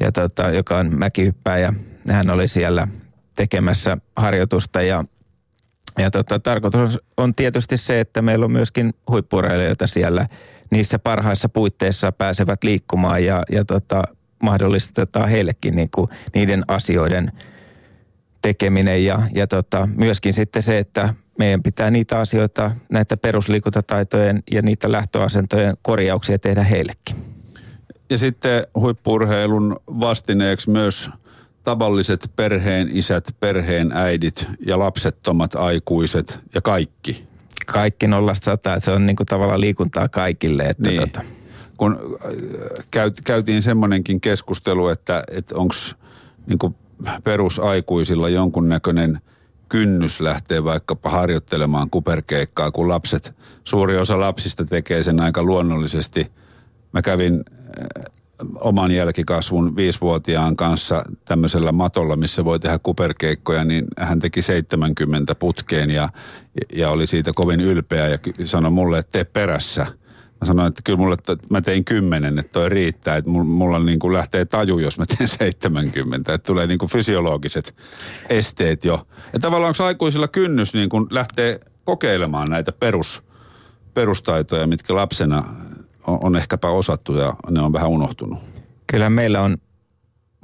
ja 0.00 0.12
tota, 0.12 0.50
joka 0.50 0.78
on 0.78 0.98
mäkihyppäjä. 0.98 1.72
Hän 2.08 2.30
oli 2.30 2.48
siellä 2.48 2.88
tekemässä 3.34 3.98
harjoitusta 4.16 4.82
ja, 4.82 5.04
ja 5.98 6.10
tota, 6.10 6.38
tarkoitus 6.38 6.98
on 7.16 7.34
tietysti 7.34 7.76
se, 7.76 8.00
että 8.00 8.22
meillä 8.22 8.44
on 8.44 8.52
myöskin 8.52 8.94
huippuurheilijoita 9.10 9.86
siellä 9.86 10.26
niissä 10.70 10.98
parhaissa 10.98 11.48
puitteissa 11.48 12.12
pääsevät 12.12 12.64
liikkumaan 12.64 13.24
ja, 13.24 13.42
ja 13.52 13.64
tota, 13.64 14.02
mahdollistetaan 14.42 15.28
heillekin 15.28 15.76
niin 15.76 15.88
kuin 15.94 16.10
niiden 16.34 16.64
asioiden 16.68 17.32
tekeminen 18.42 19.04
ja, 19.04 19.22
ja 19.34 19.46
tota, 19.46 19.88
myöskin 19.96 20.34
sitten 20.34 20.62
se, 20.62 20.78
että 20.78 21.14
meidän 21.38 21.62
pitää 21.62 21.90
niitä 21.90 22.18
asioita, 22.18 22.70
näitä 22.88 23.16
perusliikuntataitojen 23.16 24.42
ja 24.50 24.62
niitä 24.62 24.92
lähtöasentojen 24.92 25.76
korjauksia 25.82 26.38
tehdä 26.38 26.62
heillekin. 26.62 27.16
Ja 28.10 28.18
sitten 28.18 28.66
huippurheilun 28.74 29.76
vastineeksi 29.86 30.70
myös 30.70 31.10
tavalliset 31.64 32.32
perheen 32.36 32.88
isät, 32.92 33.36
perheen 33.40 33.92
äidit 33.92 34.46
ja 34.66 34.78
lapsettomat 34.78 35.54
aikuiset 35.54 36.40
ja 36.54 36.60
kaikki. 36.60 37.26
Kaikki 37.66 38.06
nollasta 38.06 38.44
sata, 38.44 38.80
se 38.80 38.90
on 38.90 39.06
niin 39.06 39.16
kuin 39.16 39.26
tavallaan 39.26 39.60
liikuntaa 39.60 40.08
kaikille. 40.08 40.62
Että 40.62 40.88
niin. 40.88 41.00
tota. 41.00 41.20
Kun 41.76 42.18
äh, 42.96 43.12
käytiin 43.24 43.62
semmoinenkin 43.62 44.20
keskustelu, 44.20 44.88
että, 44.88 45.24
että 45.30 45.56
onko 45.56 45.74
niin 46.46 46.74
perusaikuisilla 47.24 48.28
jonkunnäköinen– 48.28 49.20
kynnys 49.74 50.20
lähteä 50.20 50.64
vaikkapa 50.64 51.10
harjoittelemaan 51.10 51.90
kuperkeikkaa, 51.90 52.70
kun 52.70 52.88
lapset, 52.88 53.34
suuri 53.64 53.98
osa 53.98 54.20
lapsista 54.20 54.64
tekee 54.64 55.02
sen 55.02 55.20
aika 55.20 55.42
luonnollisesti. 55.42 56.32
Mä 56.92 57.02
kävin 57.02 57.44
äh, 57.58 58.12
oman 58.60 58.90
jälkikasvun 58.90 59.76
viisivuotiaan 59.76 60.56
kanssa 60.56 61.04
tämmöisellä 61.24 61.72
matolla, 61.72 62.16
missä 62.16 62.44
voi 62.44 62.60
tehdä 62.60 62.78
kuperkeikkoja, 62.82 63.64
niin 63.64 63.84
hän 63.98 64.18
teki 64.18 64.42
70 64.42 65.34
putkeen 65.34 65.90
ja, 65.90 66.08
ja 66.72 66.90
oli 66.90 67.06
siitä 67.06 67.32
kovin 67.34 67.60
ylpeä 67.60 68.08
ja 68.08 68.18
sanoi 68.44 68.70
mulle, 68.70 68.98
että 68.98 69.12
tee 69.12 69.24
perässä– 69.24 69.86
Mä 70.44 70.46
sanoin, 70.46 70.68
että 70.68 70.80
kyllä 70.84 70.96
mulle, 70.96 71.14
että 71.14 71.36
mä 71.50 71.60
tein 71.60 71.84
kymmenen, 71.84 72.38
että 72.38 72.52
toi 72.52 72.68
riittää, 72.68 73.16
että 73.16 73.30
mulla 73.30 73.78
niin 73.78 73.98
kuin 73.98 74.12
lähtee 74.12 74.44
taju, 74.44 74.78
jos 74.78 74.98
mä 74.98 75.06
teen 75.06 75.28
70, 75.28 76.34
että 76.34 76.46
tulee 76.46 76.66
niin 76.66 76.78
kuin 76.78 76.90
fysiologiset 76.90 77.74
esteet 78.28 78.84
jo. 78.84 79.06
Ja 79.32 79.38
tavallaan 79.38 79.68
onko 79.68 79.84
aikuisilla 79.84 80.28
kynnys 80.28 80.74
niin 80.74 80.88
kuin 80.88 81.06
lähtee 81.10 81.60
kokeilemaan 81.84 82.50
näitä 82.50 82.72
perus, 82.72 83.22
perustaitoja, 83.94 84.66
mitkä 84.66 84.94
lapsena 84.94 85.44
on, 86.06 86.18
on 86.22 86.36
ehkäpä 86.36 86.68
osattu 86.68 87.16
ja 87.16 87.32
ne 87.50 87.60
on 87.60 87.72
vähän 87.72 87.90
unohtunut? 87.90 88.38
Kyllä 88.86 89.10
meillä 89.10 89.40
on 89.40 89.56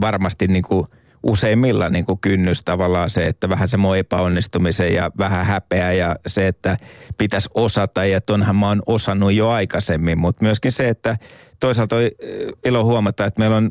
varmasti 0.01 0.47
niin 0.47 0.63
kuin– 0.63 0.87
useimmilla 1.23 1.89
niin 1.89 2.05
kuin 2.05 2.19
kynnys 2.21 2.63
tavallaan 2.65 3.11
se, 3.11 3.27
että 3.27 3.49
vähän 3.49 3.69
semmoinen 3.69 4.01
epäonnistumisen 4.01 4.95
ja 4.95 5.11
vähän 5.19 5.47
häpeä 5.47 5.93
ja 5.93 6.17
se, 6.27 6.47
että 6.47 6.77
pitäisi 7.19 7.49
osata 7.55 8.05
ja 8.05 8.21
tonhan 8.21 8.57
mä 8.57 8.69
oon 8.69 8.83
osannut 8.87 9.33
jo 9.33 9.49
aikaisemmin, 9.49 10.21
mutta 10.21 10.45
myöskin 10.45 10.73
se, 10.73 10.89
että 10.89 11.17
toisaalta 11.61 11.97
on 11.97 12.03
ilo 12.65 12.85
huomata, 12.85 13.27
että 13.27 13.39
meillä 13.39 13.57
on 13.57 13.71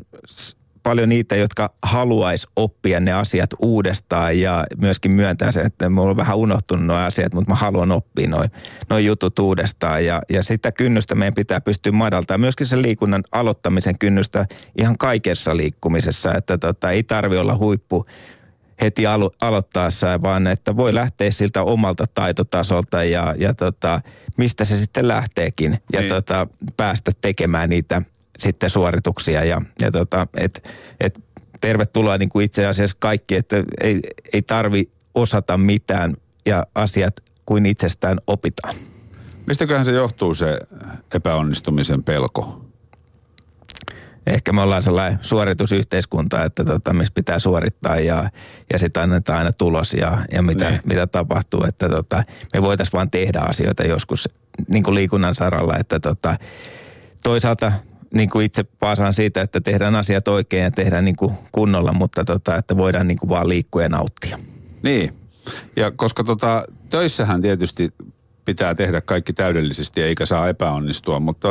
paljon 0.82 1.08
niitä, 1.08 1.36
jotka 1.36 1.74
haluaisi 1.82 2.46
oppia 2.56 3.00
ne 3.00 3.12
asiat 3.12 3.50
uudestaan 3.58 4.40
ja 4.40 4.66
myöskin 4.76 5.14
myöntää 5.14 5.52
sen, 5.52 5.66
että 5.66 5.90
mulla 5.90 6.10
on 6.10 6.16
vähän 6.16 6.36
unohtunut 6.36 6.86
nuo 6.86 6.96
asiat, 6.96 7.34
mutta 7.34 7.50
mä 7.50 7.56
haluan 7.56 7.92
oppia 7.92 8.28
noin 8.28 8.50
noi 8.90 9.04
jutut 9.04 9.38
uudestaan. 9.38 10.04
Ja, 10.04 10.22
ja 10.28 10.42
sitä 10.42 10.72
kynnystä 10.72 11.14
meidän 11.14 11.34
pitää 11.34 11.60
pystyä 11.60 11.92
madaltamaan. 11.92 12.40
Myöskin 12.40 12.66
sen 12.66 12.82
liikunnan 12.82 13.22
aloittamisen 13.32 13.98
kynnystä 13.98 14.46
ihan 14.78 14.98
kaikessa 14.98 15.56
liikkumisessa, 15.56 16.34
että 16.34 16.58
tota, 16.58 16.90
ei 16.90 17.02
tarvi 17.02 17.38
olla 17.38 17.56
huippu 17.56 18.06
heti 18.80 19.06
alo- 19.06 19.34
aloittaessa, 19.42 20.22
vaan 20.22 20.46
että 20.46 20.76
voi 20.76 20.94
lähteä 20.94 21.30
siltä 21.30 21.62
omalta 21.62 22.04
taitotasolta 22.14 23.04
ja, 23.04 23.34
ja 23.38 23.54
tota, 23.54 24.00
mistä 24.36 24.64
se 24.64 24.76
sitten 24.76 25.08
lähteekin 25.08 25.78
ja 25.92 26.00
niin. 26.00 26.08
tota, 26.08 26.46
päästä 26.76 27.12
tekemään 27.20 27.70
niitä 27.70 28.02
sitten 28.40 28.70
suorituksia 28.70 29.44
ja, 29.44 29.62
ja 29.80 29.90
tota, 29.90 30.26
et, 30.36 30.68
et 31.00 31.18
tervetuloa 31.60 32.18
niin 32.18 32.28
kuin 32.28 32.44
itse 32.44 32.66
asiassa 32.66 32.96
kaikki, 33.00 33.36
että 33.36 33.56
ei, 33.80 34.00
ei 34.32 34.42
tarvi 34.42 34.90
osata 35.14 35.58
mitään 35.58 36.16
ja 36.46 36.66
asiat 36.74 37.20
kuin 37.46 37.66
itsestään 37.66 38.18
opitaan. 38.26 38.74
Mistäköhän 39.46 39.84
se 39.84 39.92
johtuu 39.92 40.34
se 40.34 40.58
epäonnistumisen 41.14 42.04
pelko? 42.04 42.64
Ehkä 44.26 44.52
me 44.52 44.60
ollaan 44.62 44.82
sellainen 44.82 45.18
suoritusyhteiskunta, 45.22 46.44
että 46.44 46.64
tota, 46.64 46.92
missä 46.92 47.12
pitää 47.14 47.38
suorittaa 47.38 47.96
ja, 47.96 48.30
ja 48.72 48.78
sitten 48.78 49.02
annetaan 49.02 49.38
aina 49.38 49.52
tulos 49.52 49.94
ja, 49.94 50.18
ja 50.32 50.42
mitä, 50.42 50.70
niin. 50.70 50.80
mitä 50.84 51.06
tapahtuu. 51.06 51.64
Että 51.68 51.88
tota, 51.88 52.24
me 52.54 52.62
voitaisiin 52.62 52.92
vaan 52.92 53.10
tehdä 53.10 53.40
asioita 53.40 53.82
joskus 53.82 54.28
niin 54.68 54.82
kuin 54.82 54.94
liikunnan 54.94 55.34
saralla, 55.34 55.76
että 55.78 56.00
tota, 56.00 56.36
toisaalta 57.22 57.72
niin 58.14 58.30
kuin 58.30 58.46
itse 58.46 58.64
paasaan 58.64 59.12
siitä, 59.12 59.40
että 59.40 59.60
tehdään 59.60 59.96
asiat 59.96 60.28
oikein 60.28 60.62
ja 60.62 60.70
tehdään 60.70 61.04
niin 61.04 61.16
kuin 61.16 61.32
kunnolla, 61.52 61.92
mutta 61.92 62.24
tota, 62.24 62.56
että 62.56 62.76
voidaan 62.76 63.08
niin 63.08 63.18
kuin 63.18 63.30
vaan 63.30 63.48
liikkua 63.48 63.82
ja 63.82 63.88
nauttia. 63.88 64.38
Niin, 64.82 65.14
ja 65.76 65.90
koska 65.90 66.24
tota, 66.24 66.64
töissähän 66.90 67.42
tietysti 67.42 67.88
pitää 68.44 68.74
tehdä 68.74 69.00
kaikki 69.00 69.32
täydellisesti 69.32 70.02
eikä 70.02 70.26
saa 70.26 70.48
epäonnistua, 70.48 71.20
mutta 71.20 71.48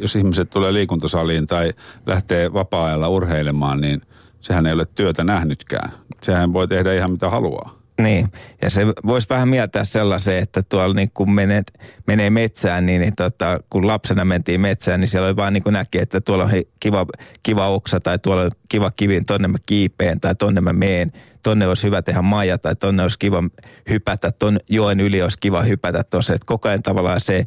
jos 0.00 0.16
ihmiset 0.16 0.50
tulee 0.50 0.72
liikuntasaliin 0.72 1.46
tai 1.46 1.72
lähtee 2.06 2.52
vapaa-ajalla 2.52 3.08
urheilemaan, 3.08 3.80
niin 3.80 4.00
sehän 4.40 4.66
ei 4.66 4.72
ole 4.72 4.86
työtä 4.94 5.24
nähnytkään. 5.24 5.92
Sehän 6.22 6.52
voi 6.52 6.68
tehdä 6.68 6.94
ihan 6.94 7.10
mitä 7.10 7.30
haluaa. 7.30 7.79
Niin, 8.02 8.28
ja 8.62 8.70
se 8.70 8.86
voisi 8.86 9.28
vähän 9.28 9.48
mieltää 9.48 9.84
sellaisen, 9.84 10.38
että 10.38 10.62
tuolla 10.62 10.94
niin 10.94 11.10
kun 11.14 11.32
menet, 11.32 11.72
menee 12.06 12.30
metsään, 12.30 12.86
niin, 12.86 13.00
niin 13.00 13.16
tota, 13.16 13.60
kun 13.70 13.86
lapsena 13.86 14.24
mentiin 14.24 14.60
metsään, 14.60 15.00
niin 15.00 15.08
siellä 15.08 15.28
oli 15.28 15.36
vaan 15.36 15.52
niin 15.52 15.62
kuin 15.62 15.72
näki, 15.72 15.98
että 15.98 16.20
tuolla 16.20 16.44
on 16.44 16.50
kiva, 16.80 17.06
kiva 17.42 17.68
oksa 17.68 18.00
tai 18.00 18.18
tuolla 18.18 18.42
on 18.42 18.50
kiva 18.68 18.90
kivi, 18.90 19.20
tonne 19.20 19.48
mä 19.48 19.58
kiipeen 19.66 20.20
tai 20.20 20.34
tonne 20.34 20.60
mä 20.60 20.72
meen. 20.72 21.12
Tonne 21.42 21.68
olisi 21.68 21.86
hyvä 21.86 22.02
tehdä 22.02 22.22
maja 22.22 22.58
tai 22.58 22.76
tonne 22.76 23.02
olisi 23.02 23.18
kiva 23.18 23.42
hypätä, 23.90 24.32
ton 24.32 24.58
joen 24.68 25.00
yli 25.00 25.22
olisi 25.22 25.38
kiva 25.40 25.62
hypätä 25.62 26.04
tuossa. 26.04 26.34
Että 26.34 26.46
koko 26.46 26.68
ajan 26.68 26.82
tavallaan 26.82 27.20
se 27.20 27.46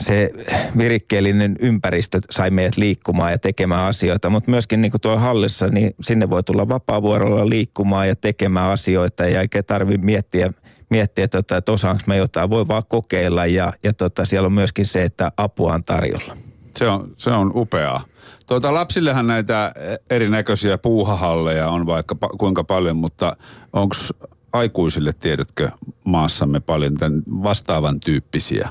se 0.00 0.30
virikkeellinen 0.78 1.56
ympäristö 1.60 2.20
sai 2.30 2.50
meidät 2.50 2.76
liikkumaan 2.76 3.32
ja 3.32 3.38
tekemään 3.38 3.86
asioita, 3.86 4.30
mutta 4.30 4.50
myöskin 4.50 4.80
niin 4.80 4.90
kuin 4.90 5.00
tuolla 5.00 5.20
hallissa, 5.20 5.66
niin 5.66 5.94
sinne 6.00 6.30
voi 6.30 6.42
tulla 6.42 6.68
vapaa-vuorolla 6.68 7.48
liikkumaan 7.48 8.08
ja 8.08 8.16
tekemään 8.16 8.72
asioita 8.72 9.26
ja 9.26 9.40
eikä 9.40 9.62
tarvitse 9.62 10.06
miettiä, 10.06 10.50
miettiä 10.90 11.28
tota, 11.28 11.56
että 11.56 11.72
osaanko 11.72 12.02
me 12.06 12.16
jotain, 12.16 12.50
voi 12.50 12.68
vaan 12.68 12.82
kokeilla 12.88 13.46
ja, 13.46 13.72
ja 13.84 13.92
tota, 13.92 14.24
siellä 14.24 14.46
on 14.46 14.52
myöskin 14.52 14.86
se, 14.86 15.02
että 15.02 15.32
apua 15.36 15.74
on 15.74 15.84
tarjolla. 15.84 16.36
Se 16.76 16.88
on, 16.88 17.14
se 17.16 17.30
on 17.30 17.52
upeaa. 17.54 18.04
Tuota, 18.46 18.74
lapsillehan 18.74 19.26
näitä 19.26 19.72
erinäköisiä 20.10 20.78
puuhahalleja 20.78 21.68
on 21.68 21.86
vaikka 21.86 22.16
kuinka 22.38 22.64
paljon, 22.64 22.96
mutta 22.96 23.36
onko 23.72 23.96
aikuisille, 24.52 25.12
tiedätkö, 25.12 25.70
maassamme 26.04 26.60
paljon 26.60 26.94
tämän 26.94 27.22
vastaavan 27.42 28.00
tyyppisiä? 28.00 28.68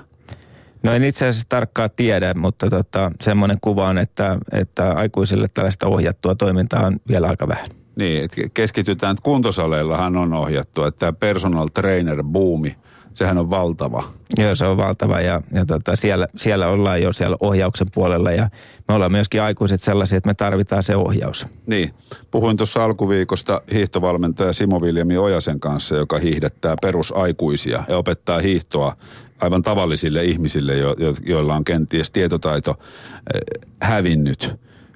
No 0.88 0.94
en 0.94 1.04
itse 1.04 1.28
asiassa 1.28 1.50
tarkkaan 1.50 1.90
tiedä, 1.96 2.34
mutta 2.34 2.70
tota, 2.70 3.12
semmoinen 3.22 3.58
kuva 3.62 3.88
on, 3.88 3.98
että, 3.98 4.38
että 4.52 4.92
aikuisille 4.94 5.48
tällaista 5.54 5.88
ohjattua 5.88 6.36
toimintaa 6.36 6.86
on 6.86 7.00
vielä 7.08 7.28
aika 7.28 7.48
vähän. 7.48 7.66
Niin, 7.96 8.24
että 8.24 8.42
keskitytään, 8.54 9.12
että 9.12 9.24
kuntosaleillahan 9.24 10.18
on 10.18 10.34
ohjattu, 10.34 10.84
että 10.84 11.00
tämä 11.00 11.14
personal 11.14 11.68
trainer 11.74 12.24
boomi, 12.24 12.76
sehän 13.18 13.38
on 13.38 13.49
valtava. 13.49 14.03
Joo, 14.38 14.55
se 14.55 14.65
on 14.65 14.78
valtava 14.78 15.22
ja, 15.22 15.41
ja 15.53 15.65
tota, 15.65 15.95
siellä, 15.95 16.28
siellä 16.36 16.68
ollaan 16.68 17.01
jo 17.01 17.13
siellä 17.13 17.38
ohjauksen 17.39 17.88
puolella 17.93 18.32
ja 18.32 18.49
me 18.88 18.93
ollaan 18.93 19.11
myöskin 19.11 19.41
aikuiset 19.41 19.82
sellaisia, 19.82 20.18
että 20.18 20.30
me 20.30 20.34
tarvitaan 20.34 20.84
se 20.84 20.95
ohjaus. 20.95 21.45
Niin, 21.65 21.93
puhuin 22.32 22.57
tuossa 22.57 22.84
alkuviikosta 22.84 23.61
hiihtovalmentaja 23.74 24.53
Simo 24.53 24.82
Viljami 24.82 25.18
Ojasen 25.18 25.59
kanssa, 25.59 25.95
joka 25.95 26.18
hiihdättää 26.18 26.76
perusaikuisia 26.82 27.84
ja 27.88 27.97
opettaa 27.97 28.39
hiihtoa 28.39 28.95
aivan 29.39 29.61
tavallisille 29.61 30.24
ihmisille, 30.24 30.78
jo, 30.78 30.95
jo, 30.97 31.13
joilla 31.26 31.55
on 31.55 31.63
kenties 31.63 32.11
tietotaito 32.11 32.72
äh, 32.72 33.68
hävinnyt. 33.82 34.55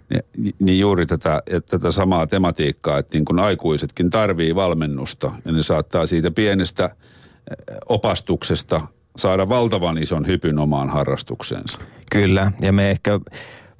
Niin, 0.10 0.56
niin 0.60 0.80
juuri 0.80 1.06
tätä, 1.06 1.42
tätä 1.70 1.92
samaa 1.92 2.28
tematiikkaa, 2.28 2.98
että 2.98 3.18
niin 3.18 3.26
kuin 3.26 3.40
aikuisetkin 3.40 4.10
tarvii 4.10 4.56
valmennusta 4.56 5.32
ja 5.46 5.52
ne 5.52 5.64
saattaa 5.64 6.08
siitä 6.08 6.32
pienestä 6.32 6.90
opastuksesta 7.90 8.82
saada 9.18 9.50
valtavan 9.50 9.98
ison 9.98 10.28
hypyn 10.28 10.60
omaan 10.60 10.90
harrastukseensa. 10.90 11.80
Kyllä, 12.12 12.52
ja 12.62 12.74
me 12.74 12.92
ehkä 12.92 13.20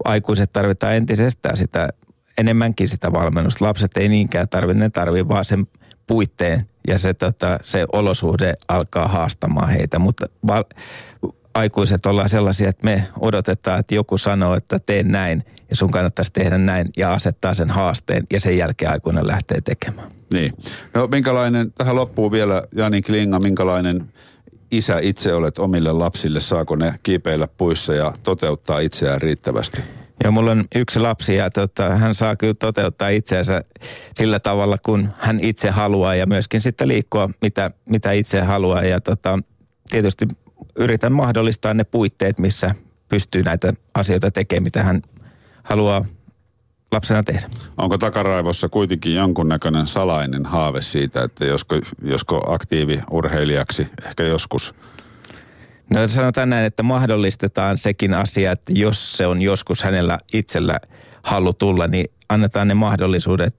aikuiset 0.06 0.54
tarvitaan 0.54 0.96
entisestään 0.96 1.58
sitä, 1.58 1.90
enemmänkin 2.38 2.90
sitä 2.90 3.14
valmennusta. 3.14 3.66
Lapset 3.66 3.98
ei 3.98 4.10
niinkään 4.10 4.50
tarvitse, 4.50 4.80
ne 4.80 4.90
tarvitse 4.90 5.28
vaan 5.28 5.46
sen 5.46 5.68
puitteen 6.08 6.66
ja 6.88 6.98
se, 6.98 7.14
tota, 7.14 7.60
se 7.62 7.86
olosuhde 7.94 8.54
alkaa 8.68 9.08
haastamaan 9.08 9.70
heitä, 9.70 10.00
mutta 10.00 10.26
val, 10.48 10.64
aikuiset 11.54 12.06
ollaan 12.06 12.30
sellaisia, 12.30 12.70
että 12.70 12.86
me 12.86 13.08
odotetaan, 13.20 13.80
että 13.80 13.96
joku 13.96 14.18
sanoo, 14.18 14.56
että 14.56 14.80
teen 14.80 15.12
näin 15.12 15.44
ja 15.70 15.76
sun 15.76 15.92
kannattaisi 15.92 16.34
tehdä 16.34 16.58
näin 16.58 16.90
ja 16.98 17.14
asettaa 17.14 17.54
sen 17.54 17.70
haasteen 17.70 18.24
ja 18.34 18.40
sen 18.40 18.58
jälkeen 18.58 18.92
aikuinen 18.92 19.28
lähtee 19.28 19.62
tekemään. 19.62 20.21
Niin. 20.34 20.54
No 20.94 21.08
minkälainen, 21.08 21.74
tähän 21.78 21.96
loppuu 21.96 22.32
vielä 22.32 22.64
Jani 22.76 23.02
Klinga, 23.02 23.40
minkälainen 23.40 24.14
isä 24.72 25.00
itse 25.00 25.34
olet 25.34 25.60
omille 25.60 25.92
lapsille? 25.92 26.40
Saako 26.40 26.76
ne 26.76 26.94
kiipeillä 27.04 27.48
puissa 27.58 27.94
ja 27.94 28.14
toteuttaa 28.24 28.80
itseään 28.80 29.22
riittävästi? 29.22 29.82
Ja 30.24 30.32
mulla 30.32 30.52
on 30.52 30.66
yksi 30.76 31.00
lapsi 31.00 31.36
ja 31.36 31.50
tota, 31.50 31.90
hän 31.90 32.16
saa 32.16 32.36
kyllä 32.36 32.54
toteuttaa 32.54 33.10
itseänsä 33.10 33.64
sillä 34.16 34.40
tavalla, 34.40 34.78
kun 34.86 35.10
hän 35.20 35.40
itse 35.40 35.70
haluaa 35.70 36.16
ja 36.16 36.26
myöskin 36.26 36.62
sitten 36.62 36.88
liikkua, 36.88 37.30
mitä, 37.42 37.72
mitä 37.86 38.12
itse 38.12 38.42
haluaa. 38.42 38.84
Ja 38.84 39.02
tota, 39.02 39.40
tietysti 39.90 40.26
yritän 40.76 41.12
mahdollistaa 41.14 41.74
ne 41.74 41.84
puitteet, 41.84 42.40
missä 42.40 42.76
pystyy 43.10 43.44
näitä 43.44 43.74
asioita 43.94 44.32
tekemään, 44.32 44.64
mitä 44.64 44.84
hän 44.84 45.02
haluaa 45.64 46.06
lapsena 46.92 47.24
tehdä. 47.24 47.50
Onko 47.78 47.98
takaraivossa 47.98 48.70
kuitenkin 48.70 49.16
jonkunnäköinen 49.16 49.88
salainen 49.88 50.46
haave 50.46 50.82
siitä, 50.82 51.24
että 51.24 51.46
josko, 51.46 51.76
josko 52.04 52.54
aktiiviurheilijaksi 52.54 53.88
ehkä 54.06 54.24
joskus– 54.24 54.74
No 55.92 56.08
sanotaan 56.08 56.50
näin, 56.50 56.66
että 56.66 56.84
mahdollistetaan 56.84 57.78
sekin 57.78 58.14
asia, 58.14 58.52
että 58.52 58.72
jos 58.76 59.18
se 59.18 59.28
on 59.28 59.42
joskus 59.42 59.84
hänellä 59.84 60.20
itsellä 60.34 60.80
halu 61.24 61.54
tulla, 61.54 61.88
niin 61.88 62.12
annetaan 62.30 62.68
ne 62.68 62.74
mahdollisuudet, 62.74 63.56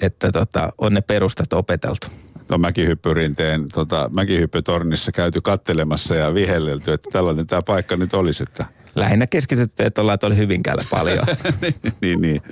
että 0.00 0.32
tota, 0.32 0.72
on 0.78 0.94
ne 0.94 1.00
perustat 1.00 1.52
opeteltu. 1.52 2.06
No 2.48 2.58
mäkihyppyrinteen, 2.58 3.68
tota, 3.68 4.10
mäkihyppytornissa 4.12 5.12
käyty 5.12 5.40
kattelemassa 5.40 6.14
ja 6.14 6.34
vihellelty, 6.34 6.92
että 6.92 7.10
tällainen 7.12 7.46
tämä 7.46 7.62
paikka 7.62 7.96
nyt 7.96 8.14
olisi, 8.14 8.42
että 8.42 8.64
lähinnä 8.96 9.26
keskitytty, 9.26 9.82
että 9.82 10.00
ollaan 10.00 10.18
tuolla 10.18 10.36
Hyvinkäällä 10.36 10.84
paljon. 10.90 11.24
niin, 12.00 12.20
niin, 12.20 12.42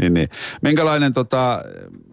niin, 0.00 0.14
niin. 0.14 0.28
Minkälainen, 0.62 1.12
tota, 1.12 1.64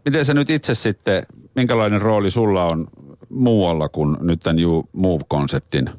miten 0.06 0.26
sä 0.26 0.34
nyt 0.34 0.50
itse 0.50 0.76
sitten, 0.76 1.24
minkälainen 1.56 2.02
rooli 2.02 2.32
sulla 2.32 2.66
on 2.66 2.88
muualla 3.30 3.90
kuin 3.90 4.18
nyt 4.22 4.40
tämän 4.40 4.60
You 4.60 4.90
Move-konseptin 4.94 5.90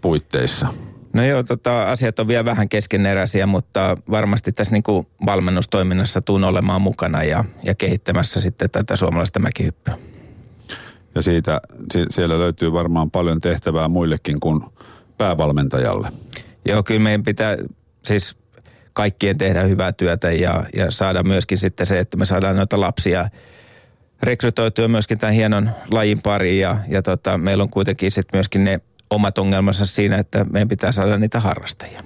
puitteissa? 0.00 0.68
No 1.12 1.24
joo, 1.24 1.42
tota, 1.42 1.82
asiat 1.82 2.18
on 2.18 2.28
vielä 2.28 2.44
vähän 2.44 2.68
keskeneräisiä, 2.68 3.46
mutta 3.46 3.96
varmasti 4.10 4.52
tässä 4.52 4.72
niin 4.72 4.82
kuin 4.82 5.06
valmennustoiminnassa 5.26 6.20
tuun 6.20 6.44
olemaan 6.44 6.82
mukana 6.82 7.22
ja, 7.22 7.44
ja 7.64 7.74
kehittämässä 7.74 8.40
sitten 8.40 8.70
tätä 8.70 8.96
suomalaista 8.96 9.38
mäkihyppyä. 9.38 9.94
Ja 11.14 11.22
siitä, 11.22 11.60
siellä 12.10 12.38
löytyy 12.38 12.72
varmaan 12.72 13.10
paljon 13.10 13.40
tehtävää 13.40 13.88
muillekin 13.88 14.40
kuin 14.40 14.64
päävalmentajalle. 15.18 16.08
Joo, 16.64 16.82
kyllä 16.82 17.00
meidän 17.00 17.22
pitää 17.22 17.56
siis 18.04 18.36
kaikkien 18.92 19.38
tehdä 19.38 19.62
hyvää 19.62 19.92
työtä 19.92 20.32
ja, 20.32 20.64
ja 20.76 20.90
saada 20.90 21.22
myöskin 21.22 21.58
sitten 21.58 21.86
se, 21.86 21.98
että 21.98 22.16
me 22.16 22.26
saadaan 22.26 22.56
noita 22.56 22.80
lapsia 22.80 23.28
rekrytoitua 24.22 24.88
myöskin 24.88 25.18
tämän 25.18 25.34
hienon 25.34 25.70
lajin 25.90 26.22
pariin 26.22 26.60
ja, 26.60 26.78
ja 26.88 27.02
tota, 27.02 27.38
meillä 27.38 27.62
on 27.62 27.70
kuitenkin 27.70 28.10
sitten 28.10 28.38
myöskin 28.38 28.64
ne 28.64 28.80
omat 29.10 29.38
ongelmansa 29.38 29.86
siinä, 29.86 30.18
että 30.18 30.44
meidän 30.44 30.68
pitää 30.68 30.92
saada 30.92 31.16
niitä 31.16 31.40
harrastajia. 31.40 32.00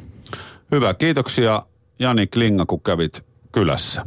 Hyvä, 0.70 0.94
kiitoksia 0.94 1.62
Jani 1.98 2.26
Klinga, 2.26 2.66
kun 2.66 2.80
kävit 2.80 3.24
kylässä. 3.52 4.06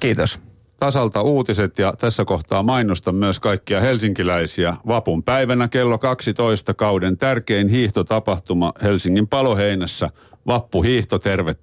Kiitos. 0.00 0.51
Tasalta 0.82 1.22
uutiset 1.22 1.78
ja 1.78 1.92
tässä 1.98 2.24
kohtaa 2.24 2.62
mainostan 2.62 3.14
myös 3.14 3.40
kaikkia 3.40 3.80
helsinkiläisiä. 3.80 4.76
Vapun 4.86 5.22
päivänä 5.22 5.68
kello 5.68 5.98
12 5.98 6.74
kauden 6.74 7.16
tärkein 7.16 7.68
hiihtotapahtuma 7.68 8.72
Helsingin 8.82 9.28
paloheinässä. 9.28 10.10
Vappuhiihto, 10.46 11.18
tervetuloa. 11.18 11.62